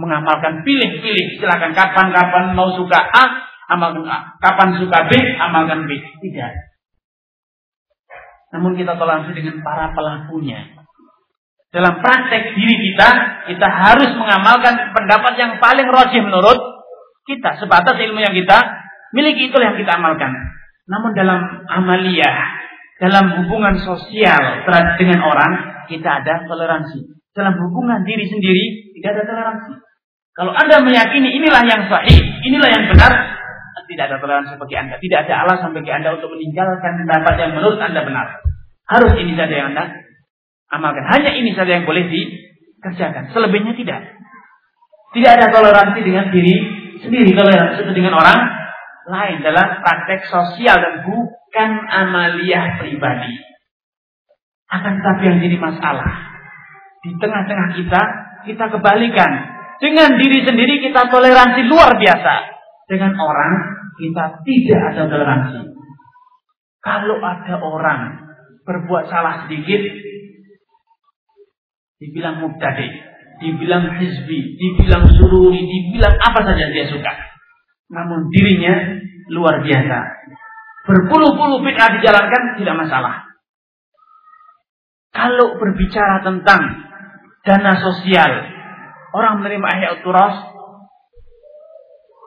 mengamalkan 0.00 0.64
pilih-pilih. 0.64 1.36
Silahkan 1.36 1.76
kapan-kapan 1.76 2.56
mau 2.56 2.72
suka 2.72 2.96
A, 2.96 3.43
amalkan 3.70 4.04
A. 4.08 4.36
Kapan 4.40 4.76
suka 4.80 5.08
B, 5.08 5.12
amalkan 5.40 5.86
B. 5.88 5.96
Tidak. 5.98 6.52
Namun 8.54 8.78
kita 8.78 8.94
toleransi 8.94 9.34
dengan 9.34 9.60
para 9.66 9.90
pelakunya. 9.90 10.62
Dalam 11.74 11.98
praktek 11.98 12.54
diri 12.54 12.76
kita, 12.86 13.08
kita 13.50 13.66
harus 13.66 14.14
mengamalkan 14.14 14.94
pendapat 14.94 15.34
yang 15.34 15.58
paling 15.58 15.90
rojih 15.90 16.22
menurut 16.22 16.58
kita 17.26 17.58
sebatas 17.58 17.98
ilmu 17.98 18.22
yang 18.22 18.30
kita 18.30 18.62
miliki 19.10 19.50
itulah 19.50 19.74
yang 19.74 19.78
kita 19.82 19.98
amalkan. 19.98 20.30
Namun 20.86 21.18
dalam 21.18 21.66
amaliyah, 21.66 22.36
dalam 23.02 23.42
hubungan 23.42 23.74
sosial 23.82 24.62
dengan 25.02 25.18
orang, 25.26 25.52
kita 25.90 26.22
ada 26.22 26.46
toleransi. 26.46 27.10
Dalam 27.34 27.58
hubungan 27.58 28.06
diri 28.06 28.30
sendiri, 28.30 28.94
tidak 28.94 29.18
ada 29.18 29.22
toleransi. 29.26 29.72
Kalau 30.34 30.54
Anda 30.54 30.78
meyakini 30.78 31.42
inilah 31.42 31.62
yang 31.66 31.90
sahih, 31.90 32.22
inilah 32.46 32.70
yang 32.70 32.84
benar, 32.86 33.33
tidak 33.86 34.04
ada 34.10 34.16
toleransi 34.20 34.56
bagi 34.56 34.76
Anda. 34.76 34.94
Tidak 34.98 35.18
ada 35.28 35.34
alasan 35.46 35.70
bagi 35.76 35.90
Anda 35.92 36.16
untuk 36.16 36.32
meninggalkan 36.32 36.92
pendapat 37.04 37.34
yang 37.40 37.50
menurut 37.56 37.78
Anda 37.80 38.00
benar. 38.04 38.26
Harus 38.84 39.12
ini 39.16 39.32
saja 39.36 39.54
yang 39.54 39.68
Anda 39.72 39.84
amalkan. 40.72 41.04
Hanya 41.08 41.32
ini 41.36 41.52
saja 41.52 41.80
yang 41.80 41.86
boleh 41.88 42.08
dikerjakan. 42.08 43.32
Selebihnya 43.32 43.76
tidak. 43.76 44.00
Tidak 45.14 45.30
ada 45.30 45.46
toleransi 45.54 46.00
dengan 46.02 46.28
diri 46.34 46.56
sendiri 47.04 47.36
disebut 47.36 47.94
dengan 47.94 48.18
orang 48.18 48.40
lain 49.04 49.44
dalam 49.44 49.84
praktek 49.84 50.26
sosial 50.26 50.80
dan 50.80 50.94
bukan 51.04 51.70
amaliyah 51.86 52.80
pribadi. 52.80 53.34
Akan 54.72 54.98
tetapi 54.98 55.22
yang 55.28 55.38
jadi 55.44 55.56
masalah 55.60 56.34
di 57.04 57.12
tengah-tengah 57.20 57.68
kita 57.76 58.02
kita 58.48 58.64
kebalikan 58.72 59.30
dengan 59.76 60.16
diri 60.16 60.40
sendiri 60.40 60.80
kita 60.80 61.12
toleransi 61.12 61.68
luar 61.68 62.00
biasa 62.00 62.34
dengan 62.88 63.12
orang 63.20 63.73
kita 63.94 64.24
tidak 64.42 64.80
ada 64.94 65.02
toleransi. 65.06 65.60
Kalau 66.84 67.16
ada 67.22 67.54
orang 67.64 68.00
berbuat 68.64 69.08
salah 69.08 69.46
sedikit 69.46 69.80
dibilang 72.00 72.44
mubtadi, 72.44 72.88
dibilang 73.40 73.96
hizbi, 73.96 74.60
dibilang 74.60 75.08
sururi, 75.08 75.62
dibilang 75.64 76.14
apa 76.20 76.40
saja 76.44 76.64
dia 76.72 76.86
suka. 76.92 77.12
Namun 77.88 78.28
dirinya 78.28 79.00
luar 79.32 79.64
biasa. 79.64 79.98
Berpuluh-puluh 80.84 81.64
bid'ah 81.64 81.96
dijalankan 81.96 82.60
tidak 82.60 82.76
masalah. 82.76 83.24
Kalau 85.14 85.56
berbicara 85.56 86.20
tentang 86.26 86.60
dana 87.46 87.72
sosial, 87.80 88.32
orang 89.14 89.40
menerima 89.40 89.64
ahya 89.64 89.90
turas, 90.04 90.34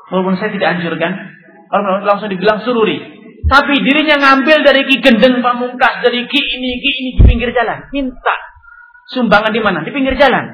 walaupun 0.09 0.39
saya 0.39 0.55
tidak 0.55 0.79
anjurkan, 0.79 1.36
kalau 1.67 2.03
langsung 2.03 2.31
dibilang 2.31 2.63
sururi. 2.63 3.17
Tapi 3.47 3.79
dirinya 3.79 4.19
ngambil 4.19 4.59
dari 4.59 4.83
ki 4.83 4.99
gendeng 4.99 5.39
pamungkas, 5.39 6.03
dari 6.03 6.27
ki 6.27 6.41
ini, 6.59 6.69
ki 6.83 6.91
ini 6.99 7.09
di 7.15 7.23
pinggir 7.23 7.55
jalan. 7.55 7.87
Minta. 7.95 8.35
Sumbangan 9.07 9.55
di 9.55 9.61
mana? 9.63 9.87
Di 9.87 9.91
pinggir 9.95 10.19
jalan. 10.19 10.51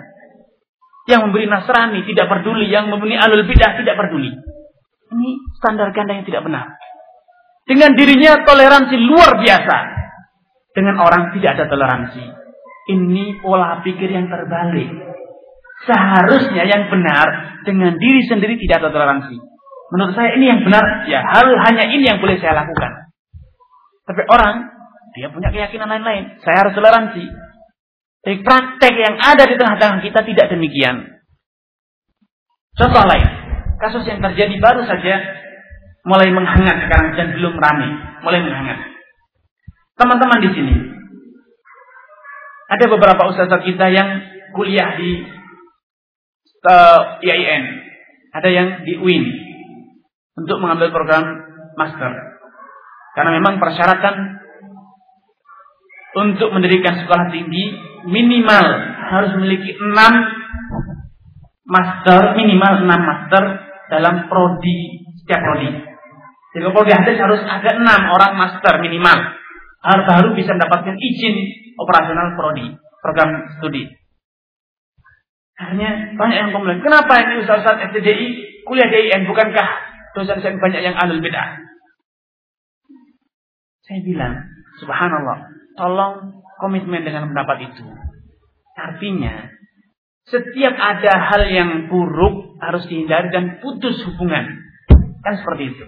Yang 1.09 1.22
memberi 1.26 1.49
Nasrani 1.49 2.05
tidak 2.05 2.30
peduli, 2.30 2.70
yang 2.70 2.93
memberi 2.93 3.18
alul 3.18 3.49
bidah 3.49 3.82
tidak 3.82 3.97
peduli. 3.97 4.30
Ini 5.14 5.30
standar 5.57 5.89
ganda 5.89 6.22
yang 6.22 6.26
tidak 6.26 6.45
benar. 6.45 6.78
Dengan 7.66 7.97
dirinya 7.97 8.45
toleransi 8.45 8.95
luar 8.99 9.41
biasa. 9.41 9.78
dengan 10.74 10.97
orang 11.05 11.38
tidak 11.38 11.53
ada 11.53 11.66
toleransi. 11.70 12.26
Ini 12.97 13.45
pola 13.45 13.86
pikir 13.86 14.09
yang 14.09 14.26
terbalik. 14.26 14.89
Seharusnya 15.86 16.66
yang 16.66 16.89
benar 16.89 17.61
dengan 17.61 17.93
diri 18.01 18.26
sendiri 18.26 18.57
tidak 18.57 18.82
ada 18.82 18.89
toleransi. 18.89 19.53
Menurut 19.94 20.18
saya 20.18 20.34
ini 20.41 20.50
yang 20.50 20.66
benar, 20.66 21.06
ya 21.06 21.22
hal 21.22 21.54
hanya 21.70 21.86
ini 21.86 22.10
yang 22.10 22.18
boleh 22.18 22.41
saya 22.41 22.66
lakukan. 22.66 23.14
Tapi 24.10 24.26
orang 24.26 24.74
dia 25.14 25.30
punya 25.30 25.54
keyakinan 25.54 25.86
lain-lain. 25.86 26.41
Saya 26.41 26.66
harus 26.66 26.74
toleransi. 26.74 27.30
Tapi 28.26 28.41
praktek 28.41 28.94
yang 28.98 29.22
ada 29.22 29.46
di 29.46 29.54
tengah-tengah 29.54 30.02
kita 30.02 30.26
tidak 30.26 30.50
demikian. 30.50 31.22
Contoh 32.74 33.06
lain, 33.06 33.28
kasus 33.78 34.02
yang 34.10 34.18
terjadi 34.18 34.58
baru 34.58 34.82
saja 34.89 35.22
mulai 36.10 36.34
menghangat 36.34 36.89
sekarang 36.89 37.14
dan 37.14 37.28
belum 37.38 37.54
ramai, 37.54 37.94
mulai 38.26 38.41
menghangat. 38.41 38.98
Teman-teman 39.94 40.41
di 40.41 40.50
sini, 40.58 40.76
ada 42.66 42.86
beberapa 42.89 43.30
ustazah 43.30 43.62
kita 43.62 43.94
yang 43.94 44.10
kuliah 44.58 44.98
di 44.98 45.22
uh, 46.66 47.22
IAIN, 47.22 47.64
ada 48.34 48.50
yang 48.50 48.82
di 48.89 48.98
UIN 48.98 49.53
untuk 50.38 50.58
mengambil 50.62 50.90
program 50.90 51.24
master. 51.78 52.12
Karena 53.14 53.32
memang 53.38 53.62
persyaratan 53.62 54.16
untuk 56.14 56.50
mendirikan 56.54 57.06
sekolah 57.06 57.30
tinggi 57.34 57.74
minimal 58.06 58.66
harus 59.10 59.32
memiliki 59.38 59.74
enam 59.78 60.14
master 61.64 62.38
minimal 62.38 62.86
6 62.86 62.86
master 62.86 63.44
dalam 63.90 64.30
prodi 64.30 65.06
setiap 65.24 65.42
prodi. 65.42 65.70
Jadi 66.54 66.70
prodi 66.70 66.92
hadis 66.94 67.18
harus 67.18 67.42
ada 67.46 67.70
6 67.78 67.86
orang 68.14 68.34
master 68.38 68.74
minimal. 68.84 69.18
Harus 69.84 70.06
baru 70.08 70.30
bisa 70.38 70.56
mendapatkan 70.56 70.96
izin 70.96 71.36
operasional 71.76 72.40
prodi, 72.40 72.72
program 73.04 73.30
studi. 73.60 73.84
Akhirnya 75.60 76.16
banyak 76.18 76.38
yang 76.40 76.52
komplain, 76.56 76.80
kenapa 76.82 77.14
ini 77.20 77.44
Ustaz-Ustaz 77.44 77.92
FTDI 77.92 78.28
kuliah 78.64 78.90
di 78.90 79.12
IN, 79.12 79.28
bukankah 80.14 80.38
dosen-dosen 80.38 80.61
banyak 80.61 80.82
yang 80.86 80.95
alul 80.95 81.20
bid'ah? 81.20 81.57
Saya 83.84 83.99
bilang, 84.05 84.45
subhanallah, 84.80 85.49
tolong 85.76 86.39
komitmen 86.61 87.03
dengan 87.03 87.34
pendapat 87.34 87.74
itu. 87.74 87.84
Artinya, 88.78 89.51
setiap 90.30 90.76
ada 90.78 91.14
hal 91.20 91.43
yang 91.51 91.91
buruk 91.91 92.61
harus 92.64 92.88
dihindari 92.88 93.28
dan 93.34 93.59
putus 93.59 93.99
hubungan. 94.07 94.55
Kan 95.20 95.36
seperti 95.36 95.76
itu. 95.76 95.86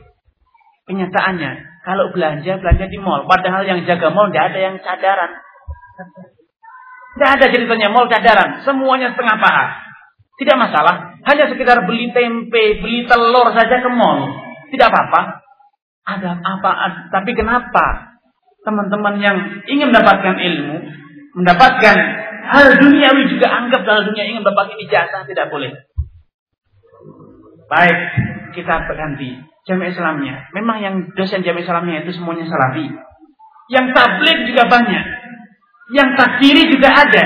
Kenyataannya, 0.91 1.81
kalau 1.87 2.11
belanja, 2.11 2.59
belanja 2.59 2.85
di 2.91 2.99
mall. 2.99 3.25
Padahal 3.25 3.63
yang 3.63 3.87
jaga 3.87 4.11
mall 4.11 4.29
tidak 4.29 4.53
ada 4.53 4.59
yang 4.59 4.75
cadaran. 4.83 5.31
Tidak 7.15 7.29
ada 7.31 7.45
ceritanya 7.47 7.87
mall 7.95 8.11
cadaran. 8.11 8.59
Semuanya 8.67 9.15
setengah 9.15 9.39
paha. 9.39 9.65
Tidak 10.35 10.57
masalah. 10.59 11.15
Hanya 11.23 11.47
sekitar 11.47 11.87
beli 11.87 12.11
tempe, 12.11 12.83
beli 12.83 13.07
telur 13.07 13.55
saja 13.55 13.79
ke 13.79 13.89
mall. 13.89 14.35
Tidak 14.67 14.87
apa-apa. 14.91 15.41
Ada 16.05 16.37
apa? 16.43 16.71
Tapi 17.09 17.31
kenapa 17.33 18.15
teman-teman 18.67 19.15
yang 19.21 19.37
ingin 19.65 19.89
mendapatkan 19.89 20.35
ilmu, 20.37 20.77
mendapatkan 21.39 21.95
hal 22.45 22.65
duniawi 22.77 23.31
juga 23.31 23.47
anggap 23.49 23.87
dalam 23.87 24.11
dunia 24.11 24.25
ingin 24.27 24.43
berbagai 24.43 24.75
ijazah 24.85 25.23
tidak 25.25 25.49
boleh. 25.49 25.71
Baik, 27.65 27.97
kita 28.53 28.85
berganti. 28.85 29.41
Jami 29.65 29.89
Islamnya. 29.89 30.45
Memang 30.53 30.77
yang 30.77 30.95
dosen 31.17 31.41
Jami 31.41 31.65
Islamnya 31.65 32.05
itu 32.05 32.13
semuanya 32.13 32.45
salafi. 32.45 32.85
Yang 33.73 33.97
tablik 33.97 34.45
juga 34.45 34.69
banyak. 34.69 35.05
Yang 35.89 36.09
takdiri 36.21 36.69
juga 36.69 36.89
ada. 36.93 37.25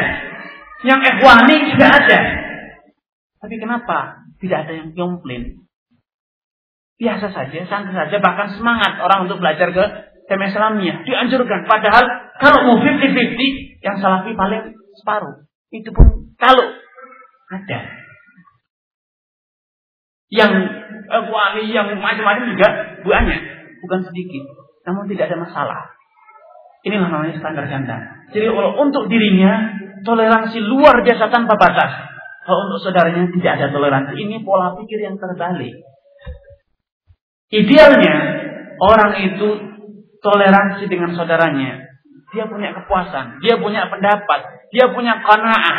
Yang 0.87 0.99
ikhwani 1.11 1.55
juga 1.75 1.87
ada. 1.91 2.19
Tapi 3.39 3.55
kenapa 3.55 4.27
tidak 4.43 4.67
ada 4.67 4.73
yang 4.75 4.91
komplain? 4.91 5.63
Biasa 6.99 7.31
saja, 7.31 7.59
santai 7.71 7.95
saja, 7.95 8.19
bahkan 8.19 8.51
semangat 8.51 8.99
orang 8.99 9.27
untuk 9.27 9.39
belajar 9.39 9.71
ke 9.71 9.83
Jami 10.27 10.51
Islamnya. 10.51 11.07
Dianjurkan. 11.07 11.63
Padahal 11.63 12.03
kalau 12.43 12.59
mau 12.67 12.77
50-50, 12.83 13.79
yang 13.79 13.95
salafi 14.03 14.35
paling 14.35 14.75
separuh. 14.99 15.47
Itu 15.71 15.95
pun 15.95 16.35
kalau 16.35 16.67
ada. 17.49 17.79
Yang 20.29 20.51
eh, 21.09 21.23
wali 21.31 21.73
yang 21.73 21.89
macam-macam 21.97 22.45
juga 22.53 22.67
banyak, 23.01 23.41
bukan 23.81 23.99
sedikit. 24.11 24.43
Namun 24.85 25.09
tidak 25.09 25.31
ada 25.33 25.37
masalah. 25.41 25.79
Inilah 26.85 27.09
namanya 27.09 27.35
standar 27.39 27.65
ganda. 27.65 27.97
Jadi 28.29 28.45
kalau 28.45 28.77
untuk 28.79 29.09
dirinya 29.09 29.73
toleransi 30.05 30.61
luar 30.63 31.01
biasa 31.01 31.27
tanpa 31.33 31.57
batas. 31.57 31.91
Kalau 32.49 32.65
untuk 32.65 32.81
saudaranya 32.81 33.29
tidak 33.29 33.61
ada 33.61 33.67
toleransi. 33.69 34.17
Ini 34.17 34.41
pola 34.41 34.73
pikir 34.73 35.05
yang 35.05 35.21
terbalik. 35.21 35.85
Idealnya 37.53 38.15
orang 38.81 39.11
itu 39.21 39.47
toleransi 40.25 40.89
dengan 40.89 41.13
saudaranya. 41.13 41.85
Dia 42.33 42.49
punya 42.49 42.73
kepuasan, 42.73 43.37
dia 43.45 43.61
punya 43.61 43.85
pendapat, 43.85 44.69
dia 44.73 44.89
punya 44.89 45.21
qanaah. 45.21 45.77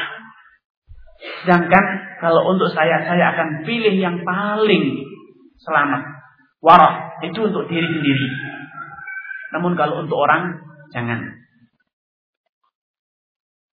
Sedangkan 1.43 1.85
kalau 2.23 2.55
untuk 2.55 2.71
saya, 2.71 3.03
saya 3.03 3.35
akan 3.35 3.67
pilih 3.67 3.99
yang 3.99 4.23
paling 4.23 5.11
selamat. 5.59 6.07
Warah, 6.63 7.19
itu 7.27 7.51
untuk 7.51 7.67
diri 7.67 7.87
sendiri. 7.87 8.29
Namun 9.59 9.75
kalau 9.75 10.07
untuk 10.07 10.23
orang, 10.23 10.55
jangan. 10.95 11.19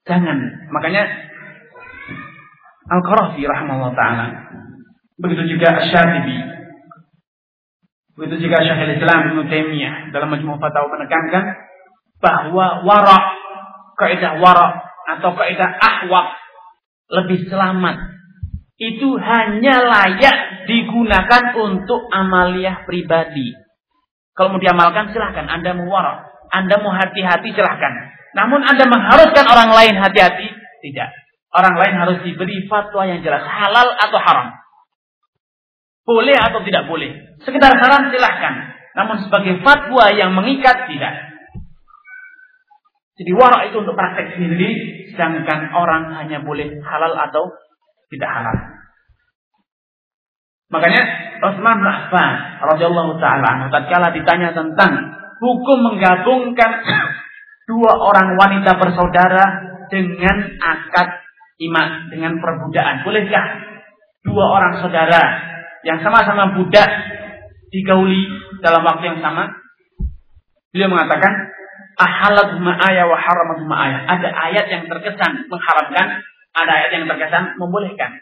Jangan. 0.09 0.37
Makanya 0.73 1.26
Al-Qarafi 2.87 3.43
rahimahullah 3.43 3.93
ta'ala. 3.93 4.25
Begitu 5.19 5.57
juga 5.57 5.83
Syatibi. 5.91 6.37
Begitu 8.17 8.49
juga 8.49 8.65
Syekhul 8.65 8.97
Islam 8.97 9.19
Ibn 9.29 9.39
Taimiyah 9.45 10.09
dalam 10.09 10.33
Majmu' 10.33 10.57
Fatawa 10.57 10.89
menekankan 10.97 11.43
bahwa 12.17 12.81
wara, 12.81 13.19
kaidah 13.99 14.41
wara 14.41 14.87
atau 15.17 15.37
kaidah 15.37 15.69
ahwak 15.77 16.33
lebih 17.13 17.45
selamat 17.45 18.17
itu 18.77 19.09
hanya 19.17 19.81
layak 19.81 20.69
digunakan 20.69 21.43
untuk 21.57 22.09
amaliyah 22.13 22.85
pribadi. 22.85 23.53
Kalau 24.37 24.53
mau 24.53 24.61
diamalkan 24.61 25.09
silahkan, 25.09 25.49
Anda 25.49 25.73
mau 25.73 25.89
warok, 25.89 26.29
Anda 26.53 26.77
mau 26.77 26.93
hati-hati 26.93 27.57
silahkan. 27.57 27.93
Namun 28.37 28.61
Anda 28.61 28.85
mengharuskan 28.85 29.45
orang 29.49 29.73
lain 29.73 29.97
hati-hati, 29.97 30.45
tidak. 30.85 31.09
Orang 31.57 31.73
lain 31.73 31.95
harus 31.97 32.17
diberi 32.21 32.69
fatwa 32.69 33.09
yang 33.09 33.25
jelas, 33.25 33.41
halal 33.41 33.97
atau 33.97 34.19
haram. 34.21 34.47
Boleh 36.05 36.37
atau 36.37 36.61
tidak 36.61 36.85
boleh. 36.85 37.17
Sekedar 37.41 37.73
saran 37.81 38.13
silahkan. 38.13 38.77
Namun 38.93 39.25
sebagai 39.25 39.65
fatwa 39.65 40.13
yang 40.13 40.37
mengikat, 40.37 40.85
tidak. 40.85 41.13
Jadi 43.17 43.31
warak 43.33 43.73
itu 43.73 43.81
untuk 43.81 43.97
praktek 43.97 44.37
sendiri, 44.37 44.69
sedangkan 45.09 45.73
orang 45.73 46.13
hanya 46.21 46.45
boleh 46.45 46.77
halal 46.85 47.17
atau 47.17 47.49
tidak 48.13 48.29
halal. 48.29 48.57
Makanya 50.69 51.01
bin 51.41 51.87
Affan 51.89 52.31
radhiyallahu 52.61 53.17
taala 53.17 53.71
tatkala 53.73 54.13
ditanya 54.13 54.53
tentang 54.53 55.15
hukum 55.41 55.79
menggabungkan 55.89 56.71
dua 57.71 57.91
orang 57.97 58.37
wanita 58.37 58.77
bersaudara 58.77 59.45
dengan 59.89 60.59
akad 60.61 61.16
iman 61.57 62.13
dengan 62.13 62.37
perbudakan. 62.37 63.01
Bolehkah 63.01 63.45
dua 64.25 64.45
orang 64.45 64.73
saudara 64.81 65.21
yang 65.81 66.01
sama-sama 66.05 66.57
budak 66.57 66.89
digauli 67.73 68.27
dalam 68.61 68.85
waktu 68.85 69.15
yang 69.15 69.19
sama? 69.21 69.57
Beliau 70.73 70.93
mengatakan 70.93 71.33
ahalat 71.97 72.61
ma'aya 72.61 73.03
wa 73.09 73.17
haramat 73.17 73.59
ma'aya. 73.65 73.97
Ada 74.05 74.29
ayat 74.29 74.65
yang 74.69 74.83
terkesan 74.85 75.49
mengharamkan, 75.49 76.21
ada 76.53 76.71
ayat 76.71 76.91
yang 76.93 77.05
terkesan 77.09 77.57
membolehkan. 77.57 78.21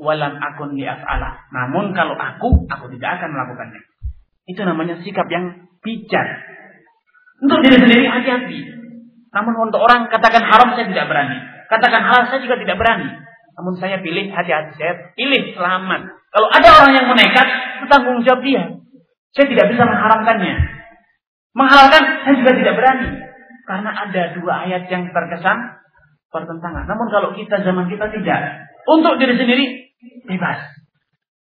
Walam 0.00 0.38
akun 0.38 0.78
li'af'ala. 0.78 1.50
Namun 1.52 1.92
kalau 1.92 2.16
aku, 2.16 2.64
aku 2.70 2.86
tidak 2.96 3.20
akan 3.20 3.36
melakukannya. 3.36 3.82
Itu 4.48 4.64
namanya 4.64 5.02
sikap 5.02 5.28
yang 5.28 5.68
bijak. 5.84 6.26
Untuk 7.40 7.60
diri 7.64 7.76
sendiri 7.76 8.04
hati-hati. 8.08 8.60
Namun 9.30 9.54
untuk 9.70 9.80
orang 9.80 10.08
katakan 10.10 10.42
haram 10.44 10.74
saya 10.74 10.88
tidak 10.88 11.06
berani. 11.08 11.38
Katakan 11.70 12.02
halal 12.02 12.26
saya 12.26 12.42
juga 12.42 12.58
tidak 12.58 12.82
berani. 12.82 13.06
Namun 13.54 13.78
saya 13.78 14.02
pilih 14.02 14.34
hati-hati. 14.34 14.74
Saya 14.74 15.14
pilih 15.14 15.54
selamat. 15.54 16.10
Kalau 16.34 16.48
ada 16.50 16.68
orang 16.82 16.92
yang 16.98 17.06
menekat, 17.06 17.46
tanggung 17.86 18.26
jawab 18.26 18.42
dia. 18.42 18.74
Saya 19.30 19.46
tidak 19.46 19.70
bisa 19.70 19.86
mengharamkannya. 19.86 20.54
Menghalalkan 21.54 22.02
saya 22.26 22.34
juga 22.42 22.52
tidak 22.58 22.74
berani. 22.74 23.08
Karena 23.70 23.90
ada 23.94 24.22
dua 24.34 24.66
ayat 24.66 24.90
yang 24.90 25.14
terkesan 25.14 25.78
pertentangan. 26.34 26.90
Namun 26.90 27.06
kalau 27.06 27.30
kita 27.38 27.62
zaman 27.62 27.86
kita 27.86 28.10
tidak. 28.18 28.66
Untuk 28.90 29.22
diri 29.22 29.38
sendiri 29.38 29.94
bebas. 30.26 30.74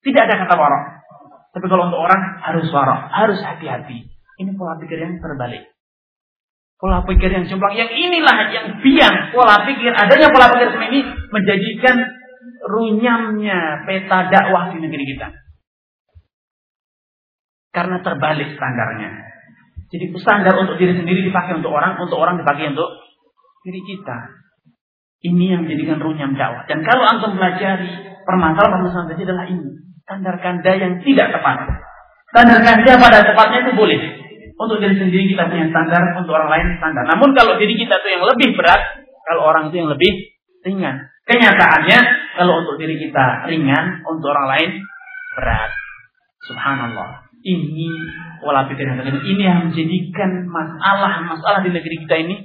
Tidak 0.01 0.21
ada 0.26 0.41
kata 0.41 0.57
warok. 0.57 0.84
Tapi 1.53 1.65
kalau 1.69 1.93
untuk 1.93 2.01
orang 2.01 2.41
harus 2.41 2.65
warok. 2.73 3.13
Harus 3.13 3.38
hati-hati. 3.45 4.09
Ini 4.41 4.57
pola 4.57 4.82
pikir 4.82 4.97
yang 4.97 5.21
terbalik. 5.21 5.74
Pola 6.76 7.07
pikir 7.07 7.32
yang 7.32 7.47
jomplang, 7.47 7.71
yang 7.71 7.88
inilah 7.88 8.51
yang 8.51 8.67
biang 8.84 9.32
pola 9.32 9.63
pikir, 9.63 9.95
adanya 9.95 10.28
pola 10.28 10.51
pikir 10.51 10.76
seperti 10.76 10.88
ini 10.91 11.01
menjadikan 11.32 11.95
runyamnya 12.67 13.88
peta 13.88 14.28
dakwah 14.28 14.76
di 14.76 14.84
negeri 14.84 15.03
kita. 15.15 15.28
Karena 17.71 18.03
terbalik 18.03 18.59
standarnya. 18.59 19.09
Jadi 19.88 20.11
standar 20.19 20.55
untuk 20.59 20.76
diri 20.76 20.99
sendiri 20.99 21.23
dipakai 21.23 21.63
untuk 21.63 21.71
orang, 21.71 21.95
untuk 21.95 22.19
orang 22.19 22.43
dipakai 22.43 22.76
untuk 22.76 22.89
diri 23.63 23.80
kita. 23.80 24.17
Ini 25.26 25.57
yang 25.57 25.61
menjadikan 25.63 26.03
runyam 26.03 26.36
dakwah. 26.36 26.67
Dan 26.67 26.84
kalau 26.84 27.07
antum 27.07 27.39
pelajari 27.39 28.19
permasalahan-permasalahan 28.28 29.09
tadi 29.15 29.23
adalah 29.23 29.45
ini. 29.47 29.69
Standar 30.05 30.36
kanda 30.38 30.71
yang 30.76 31.01
tidak 31.01 31.34
tepat. 31.34 31.65
Standar 32.30 32.59
kanda 32.61 32.91
pada 32.99 33.19
tepatnya 33.26 33.59
itu 33.65 33.73
boleh. 33.73 33.99
Untuk 34.56 34.80
diri 34.80 34.95
sendiri 34.95 35.36
kita 35.36 35.51
punya 35.51 35.68
standar, 35.68 36.16
untuk 36.16 36.32
orang 36.32 36.47
lain 36.47 36.68
standar. 36.80 37.03
Namun 37.03 37.36
kalau 37.36 37.60
diri 37.60 37.76
kita 37.76 37.99
itu 37.99 38.08
yang 38.16 38.24
lebih 38.24 38.56
berat, 38.56 38.82
kalau 39.28 39.51
orang 39.51 39.68
itu 39.68 39.84
yang 39.84 39.91
lebih 39.91 40.12
ringan. 40.64 41.12
Kenyataannya, 41.28 41.99
kalau 42.39 42.64
untuk 42.64 42.80
diri 42.80 42.95
kita 42.95 43.49
ringan, 43.51 44.06
untuk 44.08 44.32
orang 44.32 44.47
lain 44.56 44.72
berat. 45.36 45.72
Subhanallah. 46.47 47.28
Ini 47.45 47.89
pola 48.41 48.66
pikir 48.66 48.86
yang 48.86 49.01
Ini 49.06 49.43
yang 49.43 49.60
menjadikan 49.70 50.49
masalah-masalah 50.49 51.62
di 51.62 51.76
negeri 51.76 51.95
kita 52.08 52.16
ini 52.22 52.36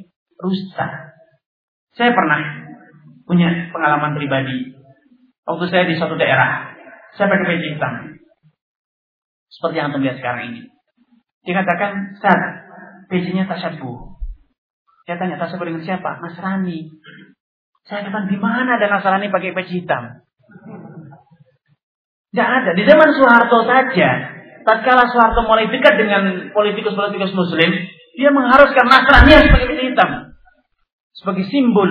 rusak. 0.41 0.91
Saya 1.95 2.11
pernah 2.13 2.41
punya 3.29 3.71
pengalaman 3.71 4.19
pribadi. 4.19 4.75
Waktu 5.47 5.65
saya 5.71 5.85
di 5.87 5.95
suatu 5.95 6.19
daerah, 6.19 6.75
saya 7.15 7.31
pakai 7.31 7.47
peci 7.47 7.69
hitam. 7.77 7.95
Seperti 9.51 9.75
yang 9.79 9.93
anda 9.93 9.99
lihat 10.03 10.17
sekarang 10.19 10.43
ini. 10.53 10.80
Dikatakan, 11.45 12.21
saat 12.21 12.41
pecinya 13.09 13.49
tasyabuh. 13.49 14.17
Saya 15.09 15.17
tanya, 15.17 15.41
tasyabuh 15.41 15.67
dengan 15.67 15.83
siapa? 15.83 16.21
Nasrani. 16.21 16.93
Saya 17.89 18.05
katakan, 18.07 18.29
di 18.29 18.37
mana 18.37 18.77
ada 18.77 18.87
Nasrani 18.87 19.33
pakai 19.33 19.57
peci 19.57 19.83
hitam? 19.83 20.23
Tidak 22.31 22.47
ada. 22.47 22.71
Di 22.77 22.87
zaman 22.87 23.11
Soeharto 23.11 23.67
saja, 23.67 24.11
tatkala 24.63 25.11
Soeharto 25.11 25.43
mulai 25.49 25.67
dekat 25.67 25.99
dengan 25.99 26.55
politikus-politikus 26.55 27.35
Muslim, 27.35 27.71
dia 28.15 28.31
mengharuskan 28.31 28.87
Nasrani 28.87 29.31
harus 29.35 29.51
pakai 29.51 29.69
peci 29.75 29.85
hitam 29.91 30.11
sebagai 31.17 31.45
simbol 31.51 31.91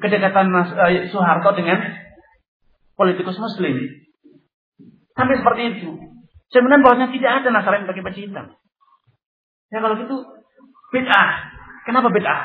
kedekatan 0.00 0.48
eh, 0.88 1.10
Soeharto 1.10 1.50
dengan 1.58 1.78
politikus 2.94 3.36
Muslim. 3.36 3.76
Sampai 5.12 5.36
seperti 5.36 5.62
itu. 5.76 5.90
Sebenarnya 6.50 6.84
bahwasanya 6.86 7.10
tidak 7.10 7.32
ada 7.42 7.48
Nasrani 7.50 7.90
pakai 7.90 8.04
peci 8.06 8.20
hitam. 8.30 8.56
Ya 9.70 9.78
kalau 9.78 9.96
gitu 9.98 10.16
bid'ah. 10.90 11.30
Kenapa 11.86 12.10
bid'ah? 12.10 12.40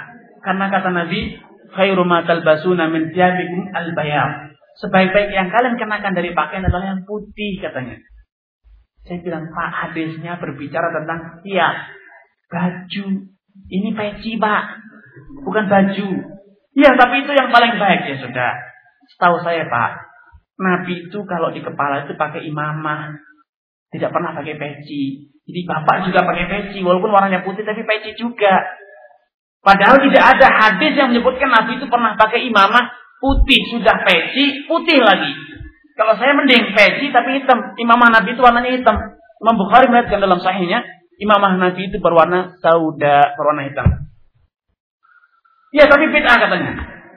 Karena 0.45 0.69
kata 0.69 0.89
Nabi, 0.93 1.41
khairu 1.73 2.05
ma 2.05 2.21
talbasuna 2.21 2.87
min 2.93 3.09
thiyabikum 3.09 3.73
al-bayam. 3.73 4.53
Sebaik-baik 4.77 5.33
yang 5.33 5.49
kalian 5.49 5.79
kenakan 5.79 6.13
dari 6.13 6.35
pakaian 6.35 6.67
adalah 6.67 6.93
yang 6.95 7.01
putih 7.07 7.57
katanya. 7.63 7.97
Saya 9.05 9.21
bilang, 9.21 9.49
Pak, 9.53 9.69
hadisnya 9.71 10.37
berbicara 10.41 10.89
tentang 10.89 11.41
tiap 11.45 11.75
baju. 12.49 13.05
Ini 13.69 13.89
peci, 13.93 14.35
Pak. 14.41 14.63
Bukan 15.45 15.65
baju. 15.69 16.09
Iya, 16.75 16.91
tapi 16.99 17.23
itu 17.23 17.31
yang 17.31 17.53
paling 17.53 17.77
baik 17.77 18.01
ya 18.03 18.15
sudah. 18.19 18.51
Setahu 19.15 19.39
saya, 19.45 19.69
Pak. 19.69 19.91
Nabi 20.59 21.07
itu 21.07 21.19
kalau 21.23 21.53
di 21.53 21.61
kepala 21.61 22.03
itu 22.03 22.17
pakai 22.17 22.43
imamah. 22.43 23.15
Tidak 23.93 24.11
pernah 24.11 24.35
pakai 24.35 24.57
peci. 24.59 25.34
Jadi 25.45 25.61
bapak 25.65 26.09
juga 26.09 26.25
pakai 26.25 26.45
peci. 26.49 26.81
Walaupun 26.81 27.13
warnanya 27.13 27.45
putih 27.45 27.61
tapi 27.61 27.85
peci 27.85 28.17
juga. 28.17 28.65
Padahal 29.61 29.97
tidak 30.01 30.23
ada 30.37 30.47
hadis 30.61 30.93
yang 30.93 31.09
menyebutkan 31.09 31.49
Nabi 31.49 31.81
itu 31.81 31.85
pernah 31.89 32.17
pakai 32.17 32.45
imamah 32.49 32.85
putih. 33.21 33.61
Sudah 33.73 34.01
peci, 34.01 34.65
putih 34.65 35.01
lagi. 35.01 35.33
Kalau 35.95 36.17
saya 36.17 36.33
mending 36.33 36.73
peci 36.73 37.13
tapi 37.13 37.41
hitam. 37.41 37.77
Imamah 37.77 38.09
Nabi 38.09 38.33
itu 38.33 38.41
warnanya 38.41 38.73
hitam. 38.73 38.97
Imam 39.41 39.55
Bukhari 39.61 39.85
melihatkan 39.91 40.23
dalam 40.23 40.41
sahihnya, 40.41 40.81
imamah 41.21 41.59
Nabi 41.59 41.91
itu 41.91 42.01
berwarna 42.01 42.57
sauda, 42.59 43.37
berwarna 43.37 43.69
hitam. 43.69 43.87
Ya, 45.75 45.91
tapi 45.91 46.07
bid'ah 46.07 46.37
katanya. 46.39 46.71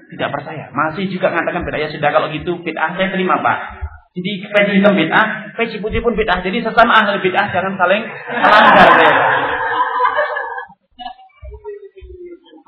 Tidak 0.08 0.28
percaya. 0.34 0.68
Masih 0.74 1.06
juga 1.08 1.30
mengatakan 1.30 1.62
bid'ah. 1.62 1.80
Ya 1.80 1.88
sudah 1.94 2.10
kalau 2.10 2.28
gitu 2.34 2.58
bid'ah 2.60 2.98
saya 2.98 3.08
terima 3.14 3.38
Pak. 3.40 3.87
Jadi 4.16 4.30
peci 4.50 4.72
hitam 4.80 4.96
bid'ah, 4.96 5.52
peci 5.54 5.76
putih 5.82 6.00
pun 6.00 6.16
bid'ah. 6.16 6.40
Jadi 6.40 6.64
sesama 6.64 6.96
ahli 6.96 7.20
bid'ah 7.20 7.46
jangan 7.52 7.74
saling 7.76 8.02
melanggar. 8.40 8.90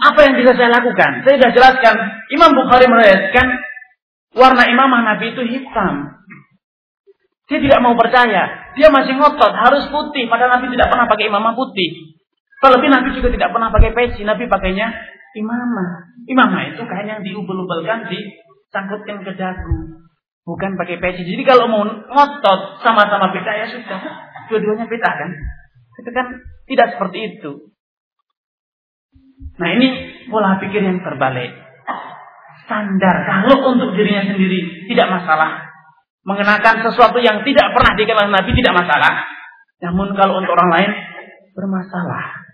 Apa 0.00 0.20
yang 0.24 0.34
bisa 0.40 0.56
saya 0.56 0.72
lakukan? 0.72 1.24
Saya 1.28 1.34
sudah 1.36 1.52
jelaskan. 1.52 1.96
Imam 2.32 2.56
Bukhari 2.56 2.88
meriwayatkan 2.88 3.46
Warna 4.30 4.62
imamah 4.70 5.02
Nabi 5.02 5.34
itu 5.34 5.42
hitam. 5.42 6.22
Dia 7.50 7.58
tidak 7.58 7.82
mau 7.82 7.98
percaya. 7.98 8.70
Dia 8.78 8.88
masih 8.94 9.18
ngotot 9.18 9.50
harus 9.50 9.90
putih. 9.90 10.30
Padahal 10.30 10.62
Nabi 10.62 10.70
tidak 10.70 10.86
pernah 10.86 11.10
pakai 11.10 11.26
imamah 11.26 11.58
putih. 11.58 12.14
Terlebih 12.62 12.88
Nabi 12.94 13.08
juga 13.18 13.28
tidak 13.34 13.50
pernah 13.50 13.74
pakai 13.74 13.90
peci. 13.90 14.22
Nabi 14.22 14.46
pakainya 14.46 14.86
imamah. 15.34 16.14
Imamah 16.30 16.62
itu 16.70 16.82
kain 16.86 17.10
yang 17.10 17.26
diubel-ubelkan, 17.26 18.06
disangkutkan 18.06 19.26
ke 19.26 19.34
dagu. 19.34 19.99
Bukan 20.44 20.80
pakai 20.80 20.96
peci. 20.98 21.22
Jadi 21.22 21.42
kalau 21.44 21.68
mau 21.68 21.84
ngotot 21.84 22.60
sama-sama 22.80 23.30
beda 23.30 23.52
ya 23.54 23.66
sudah. 23.68 24.00
Dua-duanya 24.48 24.88
beda 24.88 25.10
kan. 25.10 25.30
Itu 26.00 26.10
kan 26.10 26.26
tidak 26.66 26.96
seperti 26.96 27.18
itu. 27.36 27.70
Nah 29.60 29.68
ini 29.76 29.88
pola 30.32 30.56
pikir 30.56 30.80
yang 30.80 31.04
terbalik 31.04 31.52
standar. 32.64 33.26
Kalau 33.26 33.74
untuk 33.74 33.98
dirinya 33.98 34.30
sendiri 34.30 34.86
tidak 34.86 35.10
masalah. 35.10 35.66
Mengenakan 36.20 36.84
sesuatu 36.84 37.18
yang 37.18 37.42
tidak 37.42 37.72
pernah 37.74 37.96
dikenal 37.96 38.28
Nabi 38.30 38.52
tidak 38.54 38.76
masalah. 38.76 39.24
Namun 39.80 40.12
kalau 40.14 40.38
untuk 40.38 40.52
orang 40.54 40.70
lain 40.70 40.90
bermasalah. 41.56 42.46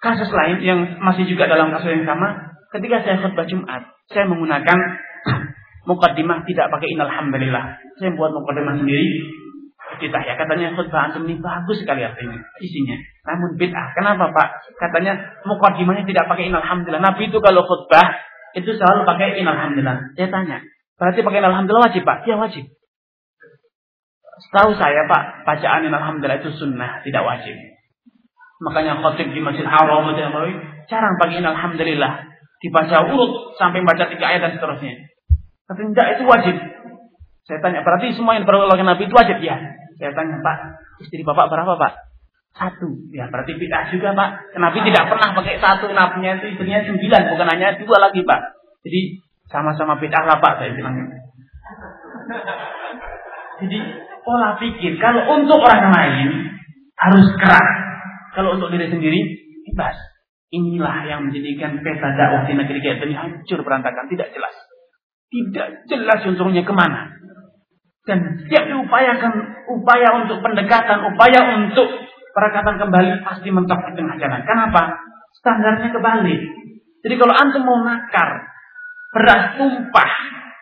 Kasus 0.00 0.28
lain 0.32 0.60
yang 0.60 0.80
masih 1.00 1.24
juga 1.24 1.48
dalam 1.48 1.72
kasus 1.72 1.96
yang 1.96 2.04
sama, 2.04 2.56
ketika 2.76 3.00
saya 3.04 3.24
khutbah 3.24 3.48
Jumat, 3.48 3.88
saya 4.12 4.28
menggunakan 4.28 4.78
mukaddimah 5.84 6.44
tidak 6.48 6.66
pakai 6.72 6.88
inalhamdulillah. 6.92 7.64
Saya 8.00 8.10
buat 8.16 8.32
mukaddimah 8.32 8.80
sendiri. 8.80 9.08
Kita 9.94 10.18
ya 10.26 10.34
katanya 10.34 10.74
khutbah 10.74 11.06
antum 11.06 11.22
ini 11.28 11.38
bagus 11.38 11.78
sekali 11.78 12.02
artinya 12.02 12.40
isinya. 12.58 12.98
Namun 13.30 13.54
bid'ah. 13.54 13.94
Kenapa 13.94 14.32
Pak? 14.34 14.48
Katanya 14.80 15.38
mukaddimahnya 15.46 16.02
tidak 16.08 16.26
pakai 16.26 16.50
inalhamdulillah. 16.50 17.04
Nabi 17.04 17.30
itu 17.30 17.38
kalau 17.38 17.62
khutbah 17.62 18.06
itu 18.58 18.74
selalu 18.74 19.06
pakai 19.06 19.38
inalhamdulillah. 19.38 20.16
Saya 20.18 20.28
tanya, 20.34 20.58
berarti 20.98 21.20
pakai 21.22 21.38
inalhamdulillah 21.38 21.84
wajib 21.92 22.02
Pak? 22.02 22.26
Ya 22.26 22.34
wajib. 22.34 22.64
Setahu 24.34 24.74
saya 24.74 25.06
Pak, 25.06 25.46
bacaan 25.46 25.86
inalhamdulillah 25.86 26.42
itu 26.42 26.50
sunnah, 26.58 27.06
tidak 27.06 27.22
wajib. 27.22 27.54
Makanya 28.66 28.98
khotib 28.98 29.30
di 29.30 29.40
Masjid 29.42 29.66
Haram 29.66 30.10
jarang 30.88 31.14
pakai 31.20 31.38
inalhamdulillah. 31.38 32.34
Dibaca 32.62 32.96
urut 33.12 33.60
sampai 33.60 33.84
baca 33.84 34.08
tiga 34.08 34.24
ayat 34.24 34.40
dan 34.40 34.52
seterusnya. 34.56 35.13
Tapi 35.64 35.80
tidak 35.92 36.08
itu 36.18 36.24
wajib. 36.28 36.56
Saya 37.44 37.58
tanya, 37.60 37.84
berarti 37.84 38.16
semua 38.16 38.36
yang 38.36 38.48
diperlakukan 38.48 38.88
Nabi 38.88 39.04
itu 39.04 39.14
wajib 39.16 39.38
ya? 39.40 39.56
Saya 40.00 40.12
tanya, 40.16 40.40
Pak, 40.40 40.56
istri 41.04 41.24
Bapak 41.24 41.52
berapa 41.52 41.76
Pak? 41.76 41.92
Satu. 42.54 42.86
Ya 43.10 43.26
berarti 43.26 43.58
bid'ah 43.58 43.90
juga 43.90 44.14
Pak. 44.14 44.54
Nabi 44.62 44.78
tidak 44.86 45.10
pernah 45.10 45.34
pakai 45.34 45.58
satu. 45.58 45.90
Nabinya 45.90 46.38
itu 46.38 46.54
istrinya 46.54 46.86
sembilan. 46.86 47.22
Bukan 47.34 47.46
hanya 47.50 47.74
dua 47.82 47.98
lagi 47.98 48.22
Pak. 48.22 48.40
Jadi 48.86 49.00
sama-sama 49.50 49.98
bid'ah 49.98 50.22
lah 50.22 50.38
Pak. 50.38 50.62
Saya 50.62 50.70
bilang. 50.78 50.94
Jadi 53.58 53.78
pola 54.22 54.54
pikir. 54.62 55.02
Kalau 55.02 55.34
untuk 55.34 55.58
orang 55.58 55.90
lain 55.90 56.30
harus 56.94 57.26
keras. 57.42 57.70
Kalau 58.38 58.54
untuk 58.54 58.70
diri 58.70 58.86
sendiri 58.86 59.18
bebas. 59.74 59.98
Inilah 60.54 61.10
yang 61.10 61.26
menjadikan 61.26 61.82
peta 61.82 62.14
dakwah 62.14 62.46
di 62.46 62.54
negeri 62.54 62.78
kita 62.78 63.02
ini 63.02 63.18
hancur 63.18 63.66
berantakan. 63.66 64.06
Tidak 64.06 64.30
jelas. 64.30 64.54
Tidak 65.34 65.90
jelas 65.90 66.22
unsurnya 66.22 66.62
ke 66.62 66.70
mana. 66.70 67.10
Dan 68.06 68.38
setiap 68.38 68.70
diupayakan 68.70 69.32
upaya 69.66 70.22
untuk 70.22 70.38
pendekatan, 70.46 71.10
upaya 71.10 71.58
untuk 71.58 71.90
perangkatan 72.30 72.78
kembali 72.78 73.26
pasti 73.26 73.50
mentok 73.50 73.82
di 73.90 73.98
tengah 73.98 74.14
jalan. 74.14 74.46
Kenapa? 74.46 74.94
Standarnya 75.42 75.90
kebalik. 75.90 76.40
Jadi 77.02 77.14
kalau 77.18 77.34
antum 77.34 77.66
mau 77.66 77.82
nakar, 77.82 78.46
beras 79.10 79.58
tumpah. 79.58 80.10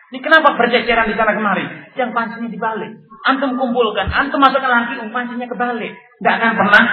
Ini 0.09 0.21
kenapa 0.21 0.57
berceceran 0.57 1.05
di 1.05 1.13
sana 1.13 1.37
kemari? 1.37 1.65
Yang 1.93 2.09
pancinya 2.17 2.49
dibalik. 2.49 2.91
Antum 3.29 3.53
kumpulkan, 3.53 4.09
antum 4.09 4.41
masukkan 4.41 4.69
lagi, 4.73 4.97
um, 4.97 5.13
pancinya 5.13 5.45
kebalik. 5.45 5.93
Tidak 5.93 6.33
akan 6.33 6.51
pernah 6.57 6.83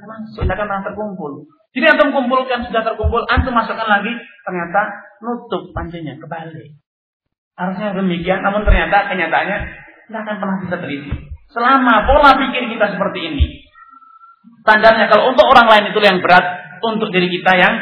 masuk, 0.00 0.48
tidak 0.48 0.56
akan 0.56 0.66
pernah 0.68 0.84
terkumpul. 0.84 1.32
Jadi 1.76 1.84
antum 1.84 2.08
kumpulkan, 2.12 2.64
sudah 2.64 2.82
terkumpul, 2.84 3.24
antum 3.28 3.52
masukkan 3.52 3.84
lagi, 3.84 4.16
ternyata 4.48 4.80
nutup 5.20 5.68
pancinya 5.76 6.16
kebalik. 6.16 6.76
Harusnya 7.58 7.90
demikian, 7.98 8.40
namun 8.46 8.62
ternyata 8.62 9.10
kenyataannya 9.10 9.58
tidak 10.06 10.20
akan 10.22 10.36
pernah 10.38 10.56
bisa 10.62 10.76
terisi. 10.78 11.10
Selama 11.50 12.06
pola 12.06 12.38
pikir 12.38 12.70
kita 12.70 12.94
seperti 12.94 13.18
ini, 13.34 13.44
Standarnya 14.68 15.08
kalau 15.08 15.32
untuk 15.32 15.48
orang 15.48 15.64
lain 15.64 15.84
itu 15.96 16.00
yang 16.04 16.20
berat, 16.20 16.44
untuk 16.84 17.08
diri 17.08 17.32
kita 17.32 17.56
yang 17.56 17.74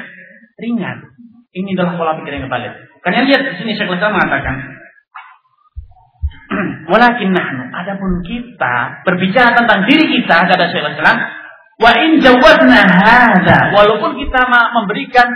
ringan. 0.55 1.03
Ini 1.51 1.75
adalah 1.75 1.99
pola 1.99 2.15
pikir 2.23 2.39
yang 2.39 2.47
kebalik. 2.47 2.79
Karena 3.03 3.27
lihat 3.27 3.43
di 3.43 3.53
sini 3.59 3.75
Syekh 3.75 3.91
Islam 3.91 4.15
mengatakan, 4.15 4.55
Walakin 6.95 7.35
nahnu, 7.35 7.75
adapun 7.75 8.23
kita 8.23 9.03
berbicara 9.03 9.59
tentang 9.59 9.83
diri 9.91 10.15
kita 10.15 10.47
kata 10.47 10.65
Syekh 10.71 10.95
Islam, 10.95 11.17
wa 11.83 11.91
in 11.99 12.23
jawazna 12.23 12.81
hadza, 12.87 13.59
walaupun 13.75 14.15
kita 14.23 14.41
memberikan 14.47 15.27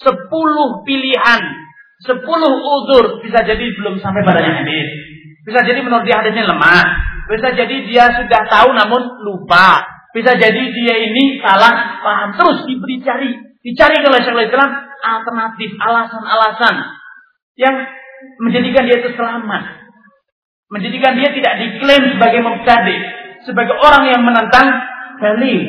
sepuluh 0.00 0.88
pilihan, 0.88 1.42
sepuluh 2.04 2.52
udur, 2.52 3.24
bisa 3.24 3.40
jadi 3.42 3.64
belum 3.80 3.98
sampai 3.98 4.20
padanya 4.22 4.62
hadis. 4.62 4.88
Bisa 5.44 5.60
jadi 5.64 5.80
menurut 5.80 6.04
dia 6.04 6.20
hadisnya 6.20 6.48
lemah, 6.48 6.84
bisa 7.28 7.52
jadi 7.52 7.76
dia 7.84 8.04
sudah 8.12 8.42
tahu 8.48 8.72
namun 8.76 9.02
lupa, 9.24 9.84
bisa 10.12 10.36
jadi 10.36 10.62
dia 10.72 10.94
ini 11.00 11.40
salah 11.40 12.00
paham 12.00 12.36
terus 12.36 12.68
diberi 12.68 13.00
cari, 13.00 13.32
dicari 13.60 13.96
oleh 14.04 14.20
Syekhul 14.24 14.48
Islam 14.48 14.70
alternatif, 15.04 15.76
alasan-alasan 15.76 16.74
yang 17.60 17.76
menjadikan 18.40 18.88
dia 18.88 19.04
itu 19.04 19.12
selamat. 19.12 19.84
Menjadikan 20.72 21.12
dia 21.20 21.28
tidak 21.30 21.54
diklaim 21.60 22.02
sebagai 22.16 22.40
mubtadi, 22.40 22.96
sebagai 23.44 23.76
orang 23.78 24.04
yang 24.10 24.22
menentang 24.24 24.68
dalil. 25.20 25.60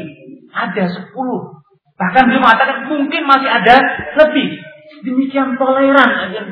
Ada 0.56 0.88
sepuluh. 0.88 1.62
Bahkan 2.00 2.32
beliau 2.32 2.44
mengatakan 2.44 2.88
mungkin 2.88 3.22
masih 3.28 3.50
ada 3.52 3.76
lebih. 4.24 4.65
Demikian 5.06 5.56
toleran 5.62 6.10
agar 6.26 6.50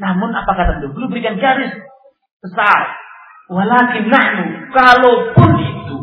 Namun 0.00 0.30
apa 0.32 0.52
kata 0.56 0.72
beliau? 0.80 1.12
Berikan 1.12 1.36
garis 1.36 1.70
besar. 2.40 2.80
Walakin 3.52 4.08
nahnu, 4.08 4.72
kalaupun 4.72 5.50
itu 5.60 5.96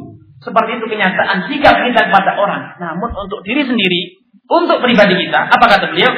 seperti 0.46 0.78
itu 0.78 0.86
kenyataan 0.86 1.50
sikap 1.50 1.74
kita 1.90 2.02
kepada 2.06 2.38
orang. 2.38 2.78
Namun 2.78 3.10
untuk 3.18 3.42
diri 3.42 3.66
sendiri, 3.66 4.22
untuk 4.46 4.78
pribadi 4.86 5.18
kita, 5.26 5.50
apa 5.50 5.66
kata 5.66 5.90
beliau? 5.90 6.14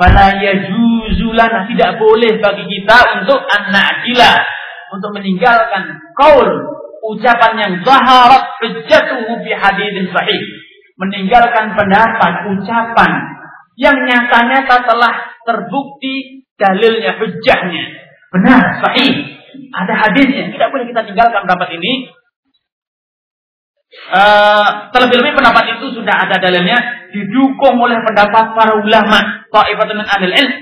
Fala 0.00 0.40
yajuzulana 0.40 1.68
tidak 1.68 2.00
boleh 2.00 2.40
bagi 2.40 2.64
kita 2.64 2.96
untuk 3.20 3.44
anak 3.52 4.08
gila 4.08 4.32
untuk 4.92 5.10
meninggalkan 5.16 6.00
kaul 6.16 6.48
ucapan 7.12 7.52
yang 7.56 7.72
zaharat 7.84 8.44
hujjatuhu 8.60 9.40
bi 9.44 9.52
haditsin 9.52 10.08
sahih 10.12 10.42
meninggalkan 11.00 11.76
pendapat 11.76 12.32
ucapan 12.56 13.10
yang 13.80 13.96
nyata-nyata 14.04 14.84
telah 14.84 15.14
terbukti 15.42 16.44
dalilnya 16.56 17.16
hujjahnya 17.18 17.84
benar 18.32 18.80
sahih. 18.80 19.12
Ada 19.52 19.94
hadisnya 20.08 20.48
tidak 20.48 20.68
boleh 20.72 20.88
kita 20.88 21.04
tinggalkan 21.04 21.44
pendapat 21.44 21.76
ini. 21.76 22.08
Uh, 24.08 24.88
terlebih-lebih 24.88 25.36
pendapat 25.36 25.76
itu 25.76 25.92
sudah 25.92 26.24
ada 26.24 26.40
dalilnya 26.40 26.80
didukung 27.12 27.76
oleh 27.76 28.00
pendapat 28.00 28.56
para 28.56 28.72
ulama 28.80 29.44
ta'ifatun 29.52 30.00
min 30.00 30.08
ahli 30.08 30.32
ilm 30.32 30.52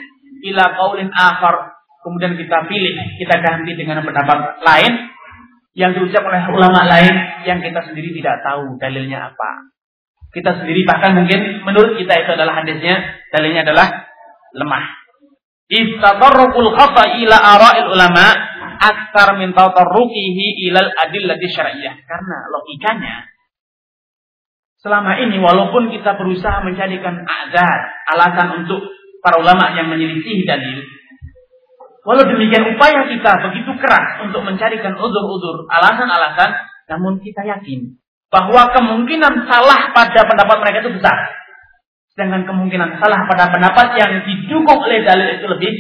ila 0.51 0.65
qaulin 0.75 1.11
akhar. 1.15 1.79
Kemudian 2.03 2.35
kita 2.35 2.67
pilih 2.67 2.95
kita 3.23 3.35
ganti 3.39 3.73
dengan 3.79 4.03
pendapat 4.03 4.59
lain 4.67 4.93
yang 5.79 5.95
diucap 5.95 6.27
oleh 6.27 6.43
ulama 6.51 6.83
lain 6.83 7.15
yang 7.47 7.63
kita 7.63 7.87
sendiri 7.87 8.11
tidak 8.19 8.43
tahu 8.43 8.75
dalilnya 8.83 9.31
apa 9.31 9.70
kita 10.31 10.63
sendiri 10.63 10.87
bahkan 10.87 11.19
mungkin 11.19 11.67
menurut 11.67 11.99
kita 11.99 12.15
itu 12.23 12.31
adalah 12.39 12.63
hadisnya 12.63 13.19
dalilnya 13.35 13.67
adalah 13.67 13.87
lemah. 14.55 14.85
Istatarrukul 15.71 16.71
khata 16.75 17.19
ila 17.23 17.37
ara'il 17.39 17.89
ulama 17.95 18.27
aktar 18.79 19.39
min 19.39 19.55
tatarrukihi 19.55 20.71
ilal 20.71 20.91
adillati 20.91 21.47
syar'iyyah. 21.51 21.95
Karena 22.07 22.37
logikanya 22.51 23.31
Selama 24.81 25.13
ini 25.21 25.37
walaupun 25.37 25.93
kita 25.93 26.17
berusaha 26.17 26.65
menjadikan 26.65 27.21
azar, 27.29 27.79
alasan 28.17 28.65
untuk 28.65 28.81
para 29.21 29.37
ulama 29.37 29.77
yang 29.77 29.93
menyelisih 29.93 30.49
dalil, 30.49 30.81
walau 32.09 32.25
demikian 32.25 32.65
upaya 32.65 33.05
kita 33.05 33.45
begitu 33.45 33.77
keras 33.77 34.25
untuk 34.25 34.41
mencarikan 34.41 34.97
udur-udur, 34.97 35.69
alasan-alasan, 35.69 36.57
namun 36.89 37.21
kita 37.21 37.45
yakin 37.45 38.00
bahwa 38.31 38.71
kemungkinan 38.71 39.51
salah 39.51 39.91
pada 39.91 40.21
pendapat 40.25 40.57
mereka 40.63 40.79
itu 40.87 40.93
besar. 40.97 41.19
Sedangkan 42.15 42.47
kemungkinan 42.47 43.03
salah 43.03 43.27
pada 43.27 43.51
pendapat 43.51 43.99
yang 43.99 44.23
didukung 44.23 44.79
oleh 44.87 45.03
dalil 45.03 45.29
itu 45.35 45.47
lebih 45.51 45.73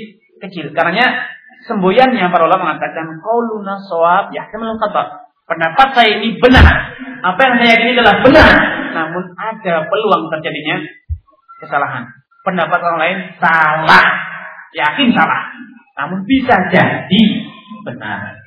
kecil. 0.42 0.74
Karena 0.74 1.30
semboyannya 1.66 2.26
para 2.30 2.46
ulama 2.46 2.74
mengatakan 2.74 3.22
qauluna 3.22 3.78
shawab 3.86 4.34
yahtamil 4.34 4.78
kata. 4.78 5.30
Pendapat 5.46 5.88
saya 5.94 6.10
ini 6.18 6.38
benar. 6.38 6.94
Apa 7.20 7.40
yang 7.42 7.54
saya 7.58 7.70
yakini 7.74 7.92
adalah 7.98 8.16
benar 8.22 8.80
namun 8.90 9.24
ada 9.38 9.86
peluang 9.86 10.24
terjadinya 10.34 10.76
kesalahan. 11.62 12.04
Pendapat 12.40 12.78
orang 12.80 13.00
lain 13.00 13.18
salah, 13.36 14.06
yakin 14.72 15.08
salah, 15.12 15.42
namun 16.00 16.24
bisa 16.24 16.56
jadi 16.72 17.24
benar. 17.84 18.40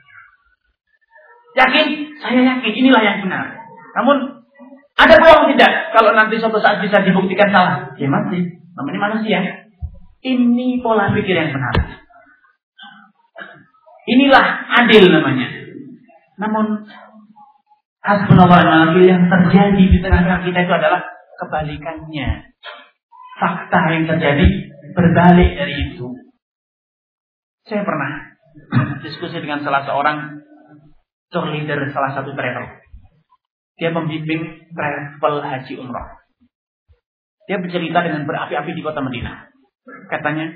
Yakin, 1.54 2.18
saya 2.18 2.42
yakin 2.42 2.74
inilah 2.74 3.02
yang 3.06 3.18
benar. 3.22 3.63
Namun 3.94 4.18
ada 4.94 5.16
peluang 5.18 5.54
tidak 5.54 5.72
kalau 5.94 6.12
nanti 6.14 6.38
suatu 6.38 6.62
saat 6.62 6.82
bisa 6.82 7.02
dibuktikan 7.02 7.50
salah. 7.50 7.94
Ya 7.98 8.10
mati, 8.10 8.42
namanya 8.78 9.00
manusia. 9.12 9.40
Ini 10.24 10.80
pola 10.80 11.12
pikir 11.12 11.36
yang 11.36 11.52
benar. 11.52 11.76
Inilah 14.04 14.46
adil 14.84 15.04
namanya. 15.12 15.48
Namun 16.40 16.88
Hasbunallah 18.04 18.92
yang 19.00 19.32
terjadi 19.32 19.80
di 19.80 20.00
tengah-tengah 20.04 20.44
kita 20.44 20.60
itu 20.68 20.74
adalah 20.76 21.08
kebalikannya. 21.40 22.52
Fakta 23.40 23.80
yang 23.96 24.06
terjadi 24.12 24.48
berbalik 24.92 25.56
dari 25.56 25.74
itu. 25.88 26.12
Saya 27.64 27.88
pernah 27.88 28.36
diskusi 29.08 29.40
dengan 29.40 29.64
salah 29.64 29.88
seorang 29.88 30.44
tour 31.32 31.48
leader 31.48 31.80
salah 31.96 32.12
satu 32.12 32.36
travel. 32.36 32.83
Dia 33.78 33.90
membimbing 33.90 34.70
travel 34.74 35.36
haji 35.42 35.74
umroh. 35.82 36.08
Dia 37.50 37.60
bercerita 37.60 38.00
dengan 38.06 38.24
berapi-api 38.24 38.72
di 38.72 38.82
kota 38.86 39.04
Madinah. 39.04 39.52
Katanya, 40.08 40.48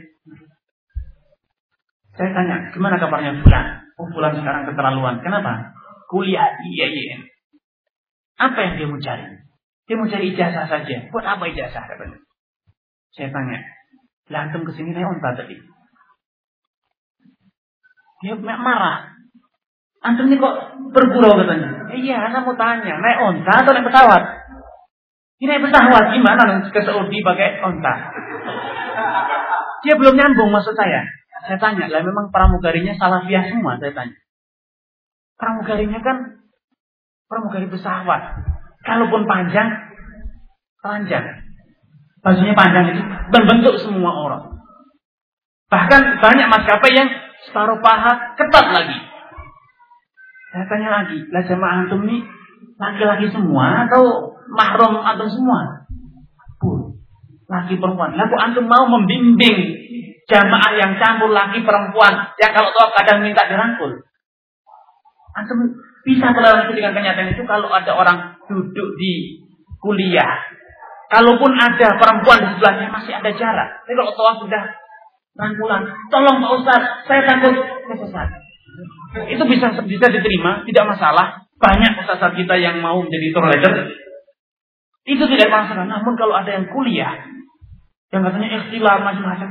saya 2.17 2.29
tanya, 2.33 2.73
gimana 2.73 2.97
kabarnya 2.97 3.43
Fulan? 3.43 3.65
Oh, 3.99 4.07
Fulan 4.09 4.33
sekarang 4.39 4.65
keterlaluan. 4.65 5.19
Kenapa? 5.21 5.75
Kuliah 6.07 6.55
iya 6.63 6.87
iya. 6.89 7.17
Apa 8.37 8.57
yang 8.63 8.73
dia 8.79 8.87
mau 8.87 9.01
cari? 9.01 9.25
Dia 9.89 9.95
mau 9.97 10.07
cari 10.07 10.25
ijazah 10.31 10.65
saja. 10.69 10.95
Buat 11.11 11.25
apa 11.25 11.43
ijazah? 11.51 11.83
Katanya. 11.83 12.17
Saya 13.17 13.33
tanya, 13.33 13.57
lah 14.29 14.45
antum 14.47 14.61
ke 14.67 14.71
sini 14.77 14.93
naik 14.93 15.09
onta 15.09 15.33
tadi. 15.33 15.57
Dia 18.21 18.33
marah. 18.37 19.16
Antum 20.07 20.31
ini 20.31 20.39
kok 20.39 20.55
bergurau 20.95 21.35
katanya. 21.35 21.91
Iya, 21.91 22.31
saya 22.31 22.39
mau 22.47 22.55
tanya, 22.55 22.95
naik 22.95 23.19
onta 23.19 23.53
atau 23.59 23.75
naik 23.75 23.91
pesawat? 23.91 24.23
Ini 25.43 25.51
naik 25.51 25.63
pesawat 25.67 26.03
gimana 26.15 26.63
ke 26.71 26.79
Saudi 26.79 27.19
pakai 27.19 27.59
onta? 27.59 27.93
Dia 29.83 29.93
belum 29.99 30.15
nyambung 30.15 30.55
maksud 30.55 30.79
saya. 30.79 31.03
Saya 31.43 31.59
tanya, 31.59 31.91
lah 31.91 32.03
memang 32.03 32.31
pramugarinya 32.31 32.95
salafiyah 32.95 33.51
semua, 33.51 33.75
saya 33.79 33.91
tanya. 33.91 34.15
Pramugarinya 35.35 35.99
kan 35.99 36.17
pramugari 37.27 37.67
pesawat. 37.67 38.21
Kalaupun 38.87 39.27
panjang, 39.27 39.67
panjang. 40.79 41.23
Bajunya 42.23 42.55
panjang 42.55 42.95
itu 42.95 43.01
berbentuk 43.31 43.75
semua 43.83 44.11
orang. 44.11 44.43
Bahkan 45.67 46.01
banyak 46.23 46.47
maskapai 46.47 46.91
yang 46.95 47.11
separuh 47.47 47.83
paha 47.83 48.35
ketat 48.39 48.65
lagi. 48.71 49.06
Saya 50.57 50.65
tanya 50.73 50.89
lagi, 50.89 51.21
lah 51.29 51.45
jamaah 51.45 51.85
antum 51.85 52.01
ini 52.09 52.25
laki-laki 52.81 53.29
semua 53.29 53.85
atau 53.85 54.33
mahram 54.49 55.05
antum 55.05 55.29
semua? 55.29 55.85
Laki 57.45 57.77
perempuan. 57.77 58.17
Lalu 58.17 58.35
antum 58.41 58.65
mau 58.65 58.89
membimbing 58.89 59.77
jamaah 60.25 60.73
yang 60.81 60.97
campur 60.97 61.29
laki 61.29 61.61
perempuan 61.61 62.33
yang 62.41 62.57
kalau 62.57 62.73
tua 62.73 62.89
kadang 62.97 63.21
minta 63.21 63.45
dirangkul. 63.45 64.01
Antum 65.37 65.77
bisa 66.01 66.33
itu 66.33 66.73
dengan 66.73 66.97
kenyataan 66.97 67.37
itu 67.37 67.45
kalau 67.45 67.69
ada 67.69 67.93
orang 67.93 68.41
duduk 68.49 68.97
di 68.97 69.37
kuliah. 69.77 70.41
Kalaupun 71.13 71.53
ada 71.53 72.01
perempuan 72.01 72.41
di 72.41 72.57
sebelahnya 72.57 72.89
masih 72.89 73.13
ada 73.13 73.29
jarak. 73.29 73.85
Tapi 73.85 73.93
kalau 73.93 74.11
tua 74.17 74.41
sudah 74.41 74.63
rangkulan, 75.37 75.85
tolong 76.09 76.41
Pak 76.41 76.51
Ustaz, 76.57 76.81
saya 77.05 77.21
takut 77.29 77.61
kesesat. 77.93 78.46
Itu 79.27 79.43
bisa 79.49 79.73
bisa 79.83 80.07
diterima, 80.09 80.61
tidak 80.69 80.85
masalah. 80.85 81.49
Banyak 81.57 82.05
ustaz 82.05 82.21
kita 82.37 82.53
yang 82.61 82.77
mau 82.85 83.01
menjadi 83.01 83.27
tour 83.33 83.45
leader. 83.49 83.73
Itu 85.07 85.25
tidak 85.25 85.49
masalah. 85.49 85.89
Namun 85.89 86.13
kalau 86.13 86.37
ada 86.37 86.53
yang 86.53 86.69
kuliah, 86.69 87.17
yang 88.13 88.21
katanya 88.21 88.49
ikhtilar 88.61 89.01
macam-macam, 89.01 89.49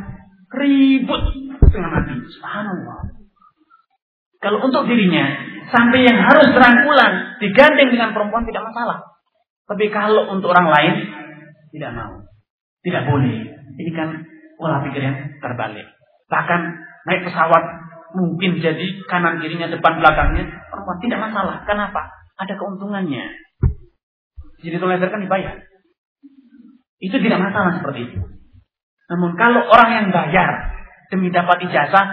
ribut 0.54 1.22
setengah 1.66 1.90
mati. 1.90 2.14
Subhanallah. 2.30 2.98
Kalau 4.38 4.58
untuk 4.62 4.86
dirinya, 4.86 5.26
sampai 5.72 6.06
yang 6.06 6.22
harus 6.22 6.54
rangkulan 6.54 7.40
digandeng 7.42 7.90
dengan 7.90 8.14
perempuan 8.14 8.46
tidak 8.46 8.62
masalah. 8.70 9.02
Tapi 9.66 9.90
kalau 9.90 10.30
untuk 10.30 10.54
orang 10.54 10.70
lain, 10.70 10.94
Tidak 11.74 11.92
mau. 11.92 12.24
Tidak 12.80 13.02
boleh. 13.04 13.36
Ini 13.76 13.90
kan 13.92 14.08
pola 14.56 14.80
pikir 14.86 15.02
yang 15.02 15.18
terbalik. 15.44 15.84
Bahkan 16.32 16.60
naik 17.04 17.28
pesawat 17.28 17.64
mungkin 18.14 18.62
jadi 18.62 18.86
kanan 19.10 19.42
kirinya 19.42 19.72
depan 19.72 19.98
belakangnya 19.98 20.46
perempuan 20.70 20.98
tidak 21.02 21.18
masalah. 21.26 21.64
Kenapa? 21.66 22.12
Ada 22.36 22.54
keuntungannya. 22.60 23.24
Jadi 24.62 24.76
tolerir 24.76 25.08
kan 25.08 25.24
dibayar. 25.24 25.54
Itu 27.00 27.16
tidak 27.20 27.40
masalah 27.40 27.80
seperti 27.80 28.12
itu. 28.12 28.20
Namun 29.06 29.38
kalau 29.38 29.62
orang 29.68 29.90
yang 30.02 30.08
bayar 30.10 30.50
demi 31.12 31.30
dapat 31.30 31.62
ijazah, 31.68 32.06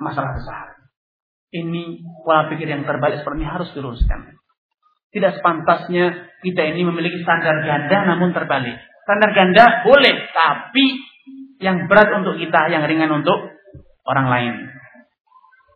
masalah 0.00 0.32
besar. 0.36 0.66
Ini 1.48 2.04
pola 2.24 2.48
pikir 2.52 2.68
yang 2.68 2.84
terbalik 2.84 3.24
seperti 3.24 3.40
ini 3.40 3.48
harus 3.48 3.68
diluruskan. 3.72 4.36
Tidak 5.08 5.40
sepantasnya 5.40 6.28
kita 6.44 6.62
ini 6.68 6.84
memiliki 6.84 7.24
standar 7.24 7.64
ganda 7.64 8.04
namun 8.04 8.36
terbalik. 8.36 8.76
Standar 9.08 9.32
ganda 9.32 9.64
boleh, 9.88 10.28
tapi 10.28 10.84
yang 11.64 11.88
berat 11.88 12.12
untuk 12.20 12.36
kita, 12.36 12.68
yang 12.68 12.84
ringan 12.84 13.24
untuk 13.24 13.56
orang 14.04 14.26
lain. 14.28 14.54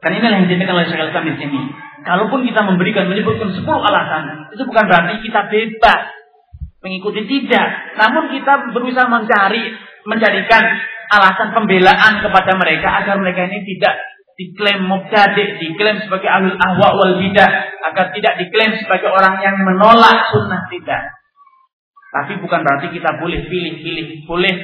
Kan 0.03 0.11
inilah 0.19 0.43
yang 0.43 0.51
dijelaskan 0.51 0.75
oleh 0.75 0.87
Syekh 0.91 1.09
Islam 1.15 1.25
di 1.31 1.35
sini. 1.39 1.61
Kalaupun 2.03 2.43
kita 2.43 2.67
memberikan 2.67 3.07
menyebutkan 3.07 3.55
10 3.55 3.63
alasan, 3.63 4.51
itu 4.51 4.63
bukan 4.67 4.85
berarti 4.91 5.23
kita 5.23 5.47
bebas 5.47 6.03
mengikuti 6.83 7.23
tidak. 7.31 7.95
Namun 7.95 8.35
kita 8.35 8.75
berusaha 8.75 9.07
mencari, 9.07 9.71
mencarikan 10.03 10.63
alasan 11.15 11.55
pembelaan 11.55 12.19
kepada 12.19 12.59
mereka 12.59 12.89
agar 13.07 13.23
mereka 13.23 13.47
ini 13.47 13.63
tidak 13.63 13.95
diklaim 14.35 14.91
mubtadi, 14.91 15.63
diklaim 15.63 16.03
sebagai 16.03 16.27
ahlul 16.27 16.59
ahwa 16.59 16.89
wal 16.99 17.15
bidah, 17.23 17.51
agar 17.95 18.11
tidak 18.11 18.35
diklaim 18.43 18.75
sebagai 18.83 19.15
orang 19.15 19.39
yang 19.39 19.55
menolak 19.63 20.27
sunnah 20.35 20.67
tidak. 20.67 21.15
Tapi 22.13 22.43
bukan 22.43 22.61
berarti 22.67 22.91
kita 22.91 23.23
boleh 23.23 23.47
pilih-pilih, 23.47 24.27
boleh 24.27 24.55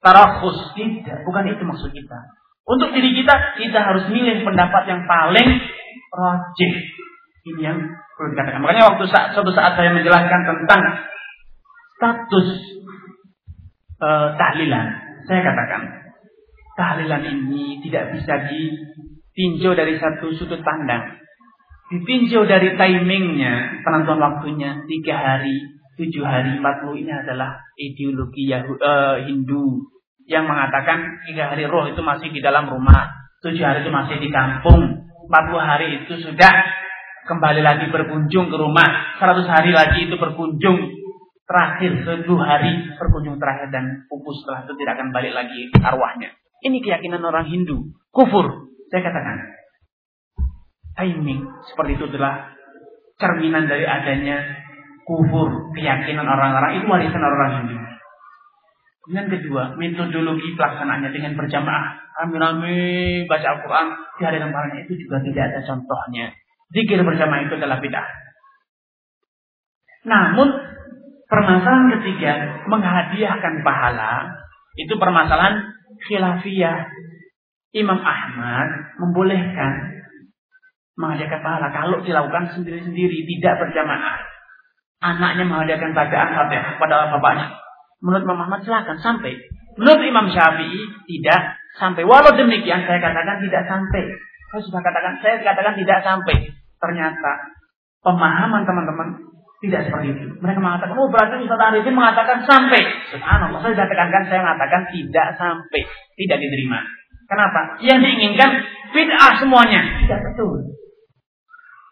tarakhus 0.00 0.72
tidak, 0.72 1.20
bukan 1.28 1.52
itu 1.52 1.62
maksud 1.62 1.92
kita. 1.92 2.18
Untuk 2.68 2.92
diri 2.92 3.16
kita, 3.16 3.56
kita 3.56 3.80
harus 3.80 4.12
milih 4.12 4.44
pendapat 4.44 4.84
yang 4.92 5.08
paling 5.08 5.56
rajih. 6.12 6.72
Ini 7.48 7.60
yang 7.64 7.78
perlu 8.12 8.36
dikatakan. 8.36 8.60
Makanya 8.60 8.92
waktu 8.92 9.04
saat, 9.08 9.32
suatu 9.32 9.48
saat 9.56 9.72
saya 9.72 9.88
menjelaskan 9.96 10.40
tentang 10.44 10.82
status 11.96 12.48
uh, 14.04 14.36
tahlilan, 14.36 14.86
saya 15.24 15.40
katakan 15.48 15.82
tahlilan 16.76 17.22
ini 17.24 17.80
tidak 17.88 18.12
bisa 18.20 18.36
ditinjau 18.52 19.72
dari 19.72 19.96
satu 19.96 20.28
sudut 20.36 20.60
pandang. 20.60 21.16
Ditinjau 21.88 22.44
dari 22.44 22.76
timingnya, 22.76 23.80
penentuan 23.80 24.20
waktunya, 24.20 24.84
tiga 24.84 25.16
hari, 25.16 25.56
tujuh 25.96 26.20
hari, 26.20 26.60
empat 26.60 26.84
puluh 26.84 27.00
ini 27.00 27.16
adalah 27.16 27.64
ideologi 27.80 28.44
Yahudi, 28.44 28.84
uh, 28.84 29.24
Hindu 29.24 29.88
yang 30.28 30.44
mengatakan 30.44 31.24
tiga 31.24 31.48
hari 31.48 31.64
roh 31.64 31.88
itu 31.88 32.04
masih 32.04 32.28
di 32.28 32.44
dalam 32.44 32.68
rumah, 32.68 33.32
tujuh 33.40 33.64
hari 33.64 33.80
itu 33.80 33.88
masih 33.88 34.20
di 34.20 34.28
kampung, 34.28 35.08
empat 35.24 35.42
puluh 35.48 35.64
hari 35.64 36.04
itu 36.04 36.20
sudah 36.20 36.52
kembali 37.24 37.64
lagi 37.64 37.88
berkunjung 37.88 38.52
ke 38.52 38.56
rumah, 38.60 39.16
seratus 39.16 39.48
hari 39.48 39.72
lagi 39.72 40.04
itu 40.04 40.20
berkunjung 40.20 40.78
terakhir, 41.48 42.04
sepuluh 42.04 42.44
hari 42.44 42.92
berkunjung 43.00 43.40
terakhir 43.40 43.72
dan 43.72 44.04
pupus 44.12 44.44
setelah 44.44 44.68
itu 44.68 44.72
tidak 44.76 44.92
akan 45.00 45.08
balik 45.16 45.32
lagi 45.32 45.72
arwahnya. 45.80 46.36
Ini 46.60 46.76
keyakinan 46.84 47.24
orang 47.24 47.48
Hindu, 47.48 47.96
kufur. 48.12 48.68
Saya 48.92 49.00
katakan, 49.04 49.36
timing 50.96 51.40
seperti 51.72 51.96
itu 51.96 52.04
adalah 52.08 52.52
cerminan 53.16 53.64
dari 53.64 53.88
adanya 53.88 54.44
kufur 55.08 55.72
keyakinan 55.72 56.28
orang-orang 56.28 56.84
itu 56.84 56.84
warisan 56.84 57.24
orang 57.24 57.64
Hindu. 57.64 57.76
Yang 59.08 59.40
kedua, 59.40 59.72
metodologi 59.80 60.52
pelaksanaannya 60.52 61.10
dengan 61.16 61.32
berjamaah. 61.32 62.12
Rame-rame 62.12 62.76
baca 63.24 63.46
Al-Quran 63.56 63.86
di 64.20 64.22
hari 64.26 64.36
lebaran 64.36 64.84
itu 64.84 65.00
juga 65.00 65.24
tidak 65.24 65.48
ada 65.48 65.60
contohnya. 65.64 66.28
Zikir 66.76 67.00
bersama 67.00 67.40
itu 67.40 67.56
adalah 67.56 67.80
bid'ah. 67.80 68.08
Namun, 70.04 70.48
permasalahan 71.24 71.88
ketiga, 72.00 72.32
menghadiahkan 72.68 73.64
pahala, 73.64 74.28
itu 74.76 74.92
permasalahan 75.00 75.72
khilafiyah. 76.04 76.92
Imam 77.68 78.00
Ahmad 78.00 78.96
membolehkan 78.96 79.72
menghadiahkan 80.96 81.40
pahala 81.44 81.68
kalau 81.72 82.00
dilakukan 82.04 82.56
sendiri-sendiri, 82.56 83.24
tidak 83.24 83.54
berjamaah. 83.60 84.20
Anaknya 85.00 85.44
menghadiahkan 85.48 85.92
bacaan 85.96 86.28
fatihah 86.32 86.76
kepada 86.76 87.12
bapaknya 87.12 87.67
Menurut 87.98 88.22
Imam 88.26 88.40
Ahmad 88.46 88.62
silahkan 88.62 88.98
sampai. 89.02 89.34
Menurut 89.78 90.02
Imam 90.06 90.26
Syafi'i 90.30 90.82
tidak 91.06 91.58
sampai. 91.78 92.02
Walau 92.02 92.34
demikian 92.34 92.86
saya 92.86 92.98
katakan 92.98 93.42
tidak 93.42 93.62
sampai. 93.66 94.02
Saya 94.48 94.60
sudah 94.64 94.80
katakan, 94.82 95.12
saya 95.22 95.34
katakan 95.42 95.74
tidak 95.78 95.98
sampai. 96.02 96.36
Ternyata 96.78 97.32
pemahaman 98.02 98.62
teman-teman 98.64 99.08
tidak 99.58 99.90
seperti 99.90 100.14
itu. 100.14 100.24
Mereka 100.38 100.58
mengatakan, 100.62 100.94
oh 100.94 101.10
berarti 101.10 101.42
Ustaz 101.42 101.58
Arifin 101.58 101.94
mengatakan 101.94 102.46
sampai. 102.46 102.82
Subhanallah, 103.10 103.58
saya 103.58 103.74
sudah 103.74 103.88
tekankan, 103.90 104.22
saya 104.30 104.40
mengatakan 104.46 104.82
tidak 104.94 105.28
sampai. 105.34 105.80
Tidak 106.14 106.38
diterima. 106.38 106.78
Kenapa? 107.28 107.82
Yang 107.82 107.98
diinginkan 108.06 108.50
bid'ah 108.94 109.32
semuanya. 109.42 109.82
Tidak 110.06 110.20
betul. 110.30 110.78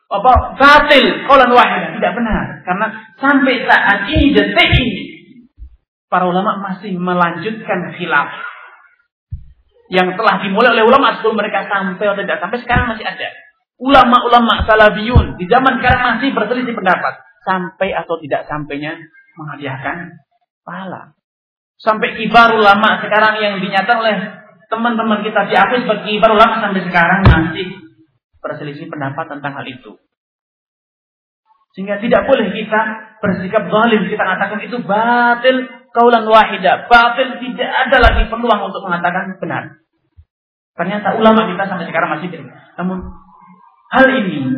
Apa? 0.06 0.54
Batil. 0.54 1.26
Kaulan 1.26 1.50
wahid. 1.50 1.98
Tidak 1.98 2.12
benar. 2.14 2.62
Karena 2.62 2.86
sampai 3.18 3.54
saat 3.66 4.06
ini, 4.14 4.30
detik 4.30 4.70
ini, 4.70 5.15
para 6.16 6.32
ulama 6.32 6.56
masih 6.64 6.96
melanjutkan 6.96 7.92
khilaf 7.92 8.32
yang 9.92 10.16
telah 10.16 10.40
dimulai 10.40 10.72
oleh 10.72 10.88
ulama 10.88 11.12
sebelum 11.20 11.36
mereka 11.36 11.68
sampai 11.68 12.08
atau 12.08 12.24
tidak 12.24 12.40
sampai 12.40 12.58
sekarang 12.64 12.88
masih 12.88 13.04
ada. 13.04 13.28
Ulama-ulama 13.76 14.64
salafiyun 14.64 15.36
di 15.36 15.44
zaman 15.44 15.76
sekarang 15.76 16.16
masih 16.16 16.32
berselisih 16.32 16.72
pendapat 16.72 17.20
sampai 17.44 17.92
atau 17.92 18.16
tidak 18.24 18.48
sampainya 18.48 18.96
menghadiahkan 19.36 20.16
pahala. 20.64 21.12
Sampai 21.76 22.16
kibar 22.16 22.56
ulama 22.56 22.96
sekarang 23.04 23.36
yang 23.44 23.60
dinyatakan 23.60 24.00
oleh 24.00 24.16
teman-teman 24.72 25.20
kita 25.20 25.52
diakui 25.52 25.84
sebagai 25.84 26.08
kibar 26.08 26.32
ulama 26.32 26.64
sampai 26.64 26.80
sekarang 26.80 27.20
masih 27.28 27.66
berselisih 28.40 28.88
pendapat 28.88 29.36
tentang 29.36 29.52
hal 29.52 29.68
itu. 29.68 30.00
Sehingga 31.76 32.00
tidak 32.00 32.24
boleh 32.24 32.56
kita 32.56 32.80
bersikap 33.20 33.68
zalim. 33.68 34.08
Kita 34.08 34.24
katakan 34.24 34.64
itu 34.64 34.80
batil 34.80 35.75
kaulan 35.96 36.28
wahida. 36.28 36.84
Batil 36.84 37.40
tidak 37.40 37.70
ada 37.72 37.96
lagi 38.04 38.28
peluang 38.28 38.68
untuk 38.68 38.84
mengatakan 38.84 39.40
benar. 39.40 39.80
Ternyata 40.76 41.16
ulama 41.16 41.48
kita 41.48 41.64
sampai 41.64 41.88
sekarang 41.88 42.20
masih 42.20 42.28
benar. 42.36 42.76
Namun 42.76 43.00
hal 43.96 44.06
ini, 44.12 44.52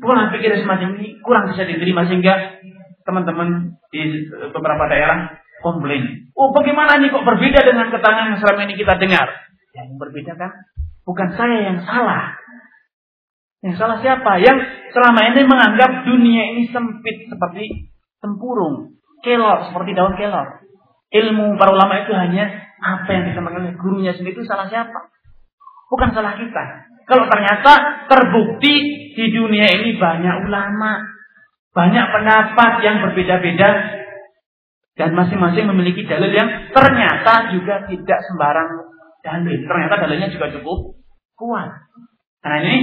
pola 0.00 0.32
pikir 0.32 0.56
semacam 0.64 0.96
ini 0.96 1.20
kurang 1.20 1.52
bisa 1.52 1.68
diterima 1.68 2.08
sehingga 2.08 2.56
teman-teman 3.04 3.76
di 3.92 4.32
beberapa 4.32 4.88
daerah 4.88 5.36
komplain. 5.60 6.32
Oh 6.32 6.56
bagaimana 6.56 6.96
ini 6.96 7.12
kok 7.12 7.26
berbeda 7.28 7.60
dengan 7.68 7.92
keterangan 7.92 8.32
yang 8.32 8.38
selama 8.40 8.60
ini 8.64 8.74
kita 8.80 8.96
dengar? 8.96 9.28
Yang 9.76 9.88
berbeda 10.00 10.32
kan 10.40 10.52
bukan 11.04 11.28
saya 11.36 11.58
yang 11.68 11.78
salah. 11.84 12.36
Yang 13.60 13.74
salah 13.76 13.98
siapa? 14.00 14.38
Yang 14.40 14.58
selama 14.94 15.20
ini 15.34 15.40
menganggap 15.44 15.90
dunia 16.06 16.42
ini 16.56 16.70
sempit 16.70 17.26
seperti 17.26 17.90
tempurung, 18.22 18.96
kelor 19.20 19.66
seperti 19.68 19.90
daun 19.98 20.14
kelor. 20.14 20.67
Ilmu 21.08 21.56
para 21.56 21.72
ulama 21.72 22.04
itu 22.04 22.12
hanya 22.12 22.68
apa 22.78 23.08
yang 23.10 23.24
disampaikan 23.32 23.64
oleh 23.64 23.74
gurunya 23.80 24.12
sendiri 24.12 24.36
itu 24.36 24.44
salah 24.44 24.68
siapa? 24.68 25.08
Bukan 25.88 26.12
salah 26.12 26.36
kita. 26.36 26.64
Kalau 27.08 27.24
ternyata 27.24 28.04
terbukti 28.12 28.74
di 29.16 29.26
dunia 29.32 29.64
ini 29.80 29.96
banyak 29.96 30.44
ulama, 30.44 31.00
banyak 31.72 32.06
pendapat 32.12 32.72
yang 32.84 33.00
berbeda-beda 33.00 33.70
dan 34.98 35.14
masing-masing 35.16 35.64
memiliki 35.72 36.04
dalil 36.04 36.28
yang 36.28 36.68
ternyata 36.74 37.54
juga 37.56 37.88
tidak 37.88 38.18
sembarang 38.28 38.68
dalil. 39.24 39.58
Ternyata 39.64 39.94
dalilnya 39.96 40.28
juga 40.28 40.52
cukup 40.60 41.00
kuat. 41.38 41.70
Nah 42.44 42.56
ini 42.60 42.76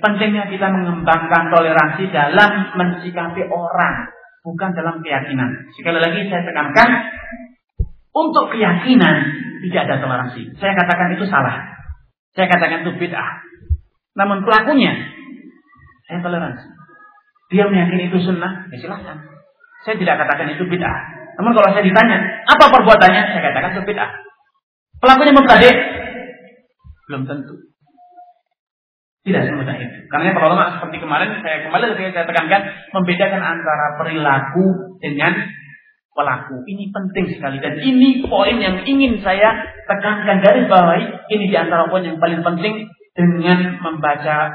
pentingnya 0.00 0.48
kita 0.48 0.66
mengembangkan 0.72 1.52
toleransi 1.52 2.08
dalam 2.08 2.72
mensikapi 2.74 3.44
orang, 3.50 4.08
bukan 4.46 4.70
dalam 4.72 5.02
keyakinan. 5.02 5.68
Sekali 5.74 5.98
lagi 5.98 6.26
saya 6.30 6.42
tekankan, 6.46 6.90
untuk 8.16 8.48
keyakinan 8.48 9.16
tidak 9.68 9.80
ada 9.84 9.96
toleransi. 10.00 10.56
Saya 10.56 10.72
katakan 10.72 11.12
itu 11.12 11.28
salah. 11.28 11.68
Saya 12.32 12.48
katakan 12.48 12.88
itu 12.88 12.96
bid'ah. 12.96 13.44
Namun 14.16 14.44
pelakunya, 14.44 14.92
saya 16.08 16.24
toleransi. 16.24 16.64
Dia 17.52 17.68
meyakini 17.68 18.08
itu 18.08 18.18
sunnah, 18.24 18.68
ya 18.72 18.76
silahkan. 18.80 19.20
Saya 19.84 20.00
tidak 20.00 20.16
katakan 20.24 20.56
itu 20.56 20.64
bid'ah. 20.64 20.98
Namun 21.36 21.52
kalau 21.52 21.68
saya 21.76 21.84
ditanya, 21.84 22.16
apa 22.48 22.64
perbuatannya? 22.72 23.22
Saya 23.36 23.42
katakan 23.52 23.70
itu 23.76 23.82
bid'ah. 23.84 24.10
Pelakunya 24.96 25.32
mubtadi? 25.36 25.70
Belum 27.12 27.22
tentu. 27.28 27.54
Tidak 29.26 29.42
semudah 29.42 29.76
itu. 29.76 29.98
Karena 30.06 30.38
ulama 30.38 30.78
seperti 30.78 31.02
kemarin 31.02 31.42
saya 31.42 31.66
kembali 31.66 31.98
saya 31.98 32.24
tekankan 32.24 32.62
membedakan 32.94 33.42
antara 33.42 33.98
perilaku 33.98 34.94
dengan 35.02 35.34
pelaku. 36.16 36.64
Ini 36.64 36.88
penting 36.88 37.36
sekali 37.36 37.60
dan 37.60 37.76
ini 37.78 38.24
poin 38.24 38.56
yang 38.56 38.82
ingin 38.88 39.20
saya 39.20 39.52
tekankan 39.84 40.40
dari 40.40 40.64
bawah. 40.64 40.96
Ini 41.28 41.44
di 41.44 41.56
antara 41.56 41.86
poin 41.92 42.02
yang 42.02 42.16
paling 42.16 42.40
penting 42.40 42.88
dengan 43.12 43.76
membaca 43.84 44.50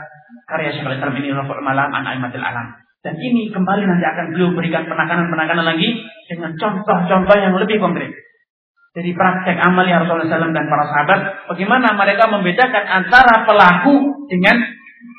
karya 0.49 0.71
Syekh 0.73 0.97
Islam 0.97 1.13
ini 1.15 1.29
Malam 1.37 1.89
an 1.93 2.03
Aimatul 2.09 2.41
Alam. 2.41 2.81
Dan 3.01 3.17
ini 3.17 3.49
kembali 3.49 3.83
nanti 3.85 4.05
akan 4.05 4.25
beliau 4.33 4.53
berikan 4.53 4.85
penekanan-penekanan 4.85 5.65
lagi 5.65 5.89
dengan 6.29 6.53
contoh-contoh 6.53 7.37
yang 7.37 7.53
lebih 7.57 7.81
konkret. 7.81 8.13
Jadi 8.91 9.15
praktek 9.15 9.57
amal 9.57 9.87
yang 9.87 10.03
Rasulullah 10.03 10.27
SAW 10.27 10.51
dan 10.51 10.67
para 10.67 10.85
sahabat, 10.85 11.19
bagaimana 11.47 11.95
mereka 11.95 12.27
membedakan 12.27 12.83
antara 12.91 13.47
pelaku 13.47 14.27
dengan 14.27 14.59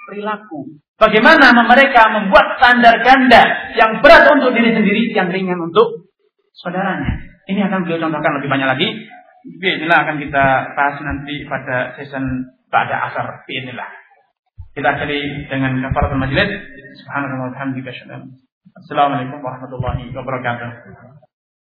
perilaku. 0.06 0.78
Bagaimana 1.00 1.50
mereka 1.66 2.12
membuat 2.14 2.60
standar 2.60 3.00
ganda 3.02 3.74
yang 3.74 3.98
berat 4.04 4.28
untuk 4.30 4.54
diri 4.54 4.70
sendiri, 4.76 5.10
yang 5.16 5.32
ringan 5.32 5.58
untuk 5.58 6.01
saudaranya. 6.56 7.12
Ini 7.48 7.60
akan 7.68 7.84
beliau 7.84 8.08
contohkan 8.08 8.38
lebih 8.38 8.48
banyak 8.52 8.68
lagi. 8.68 8.88
Inilah 9.58 9.98
akan 10.06 10.16
kita 10.22 10.44
bahas 10.78 10.96
nanti 11.02 11.42
pada 11.50 11.98
season 11.98 12.24
pada 12.70 13.10
asar. 13.10 13.42
Inilah. 13.50 13.90
Kita 14.72 14.88
akhiri 14.88 15.50
dengan 15.52 15.82
kafaratul 15.84 16.22
majlis. 16.22 16.50
Subhanallah 17.02 17.52
wa 17.52 17.56
Assalamualaikum 18.72 19.44
warahmatullahi 19.44 20.08
wabarakatuh. 20.16 21.21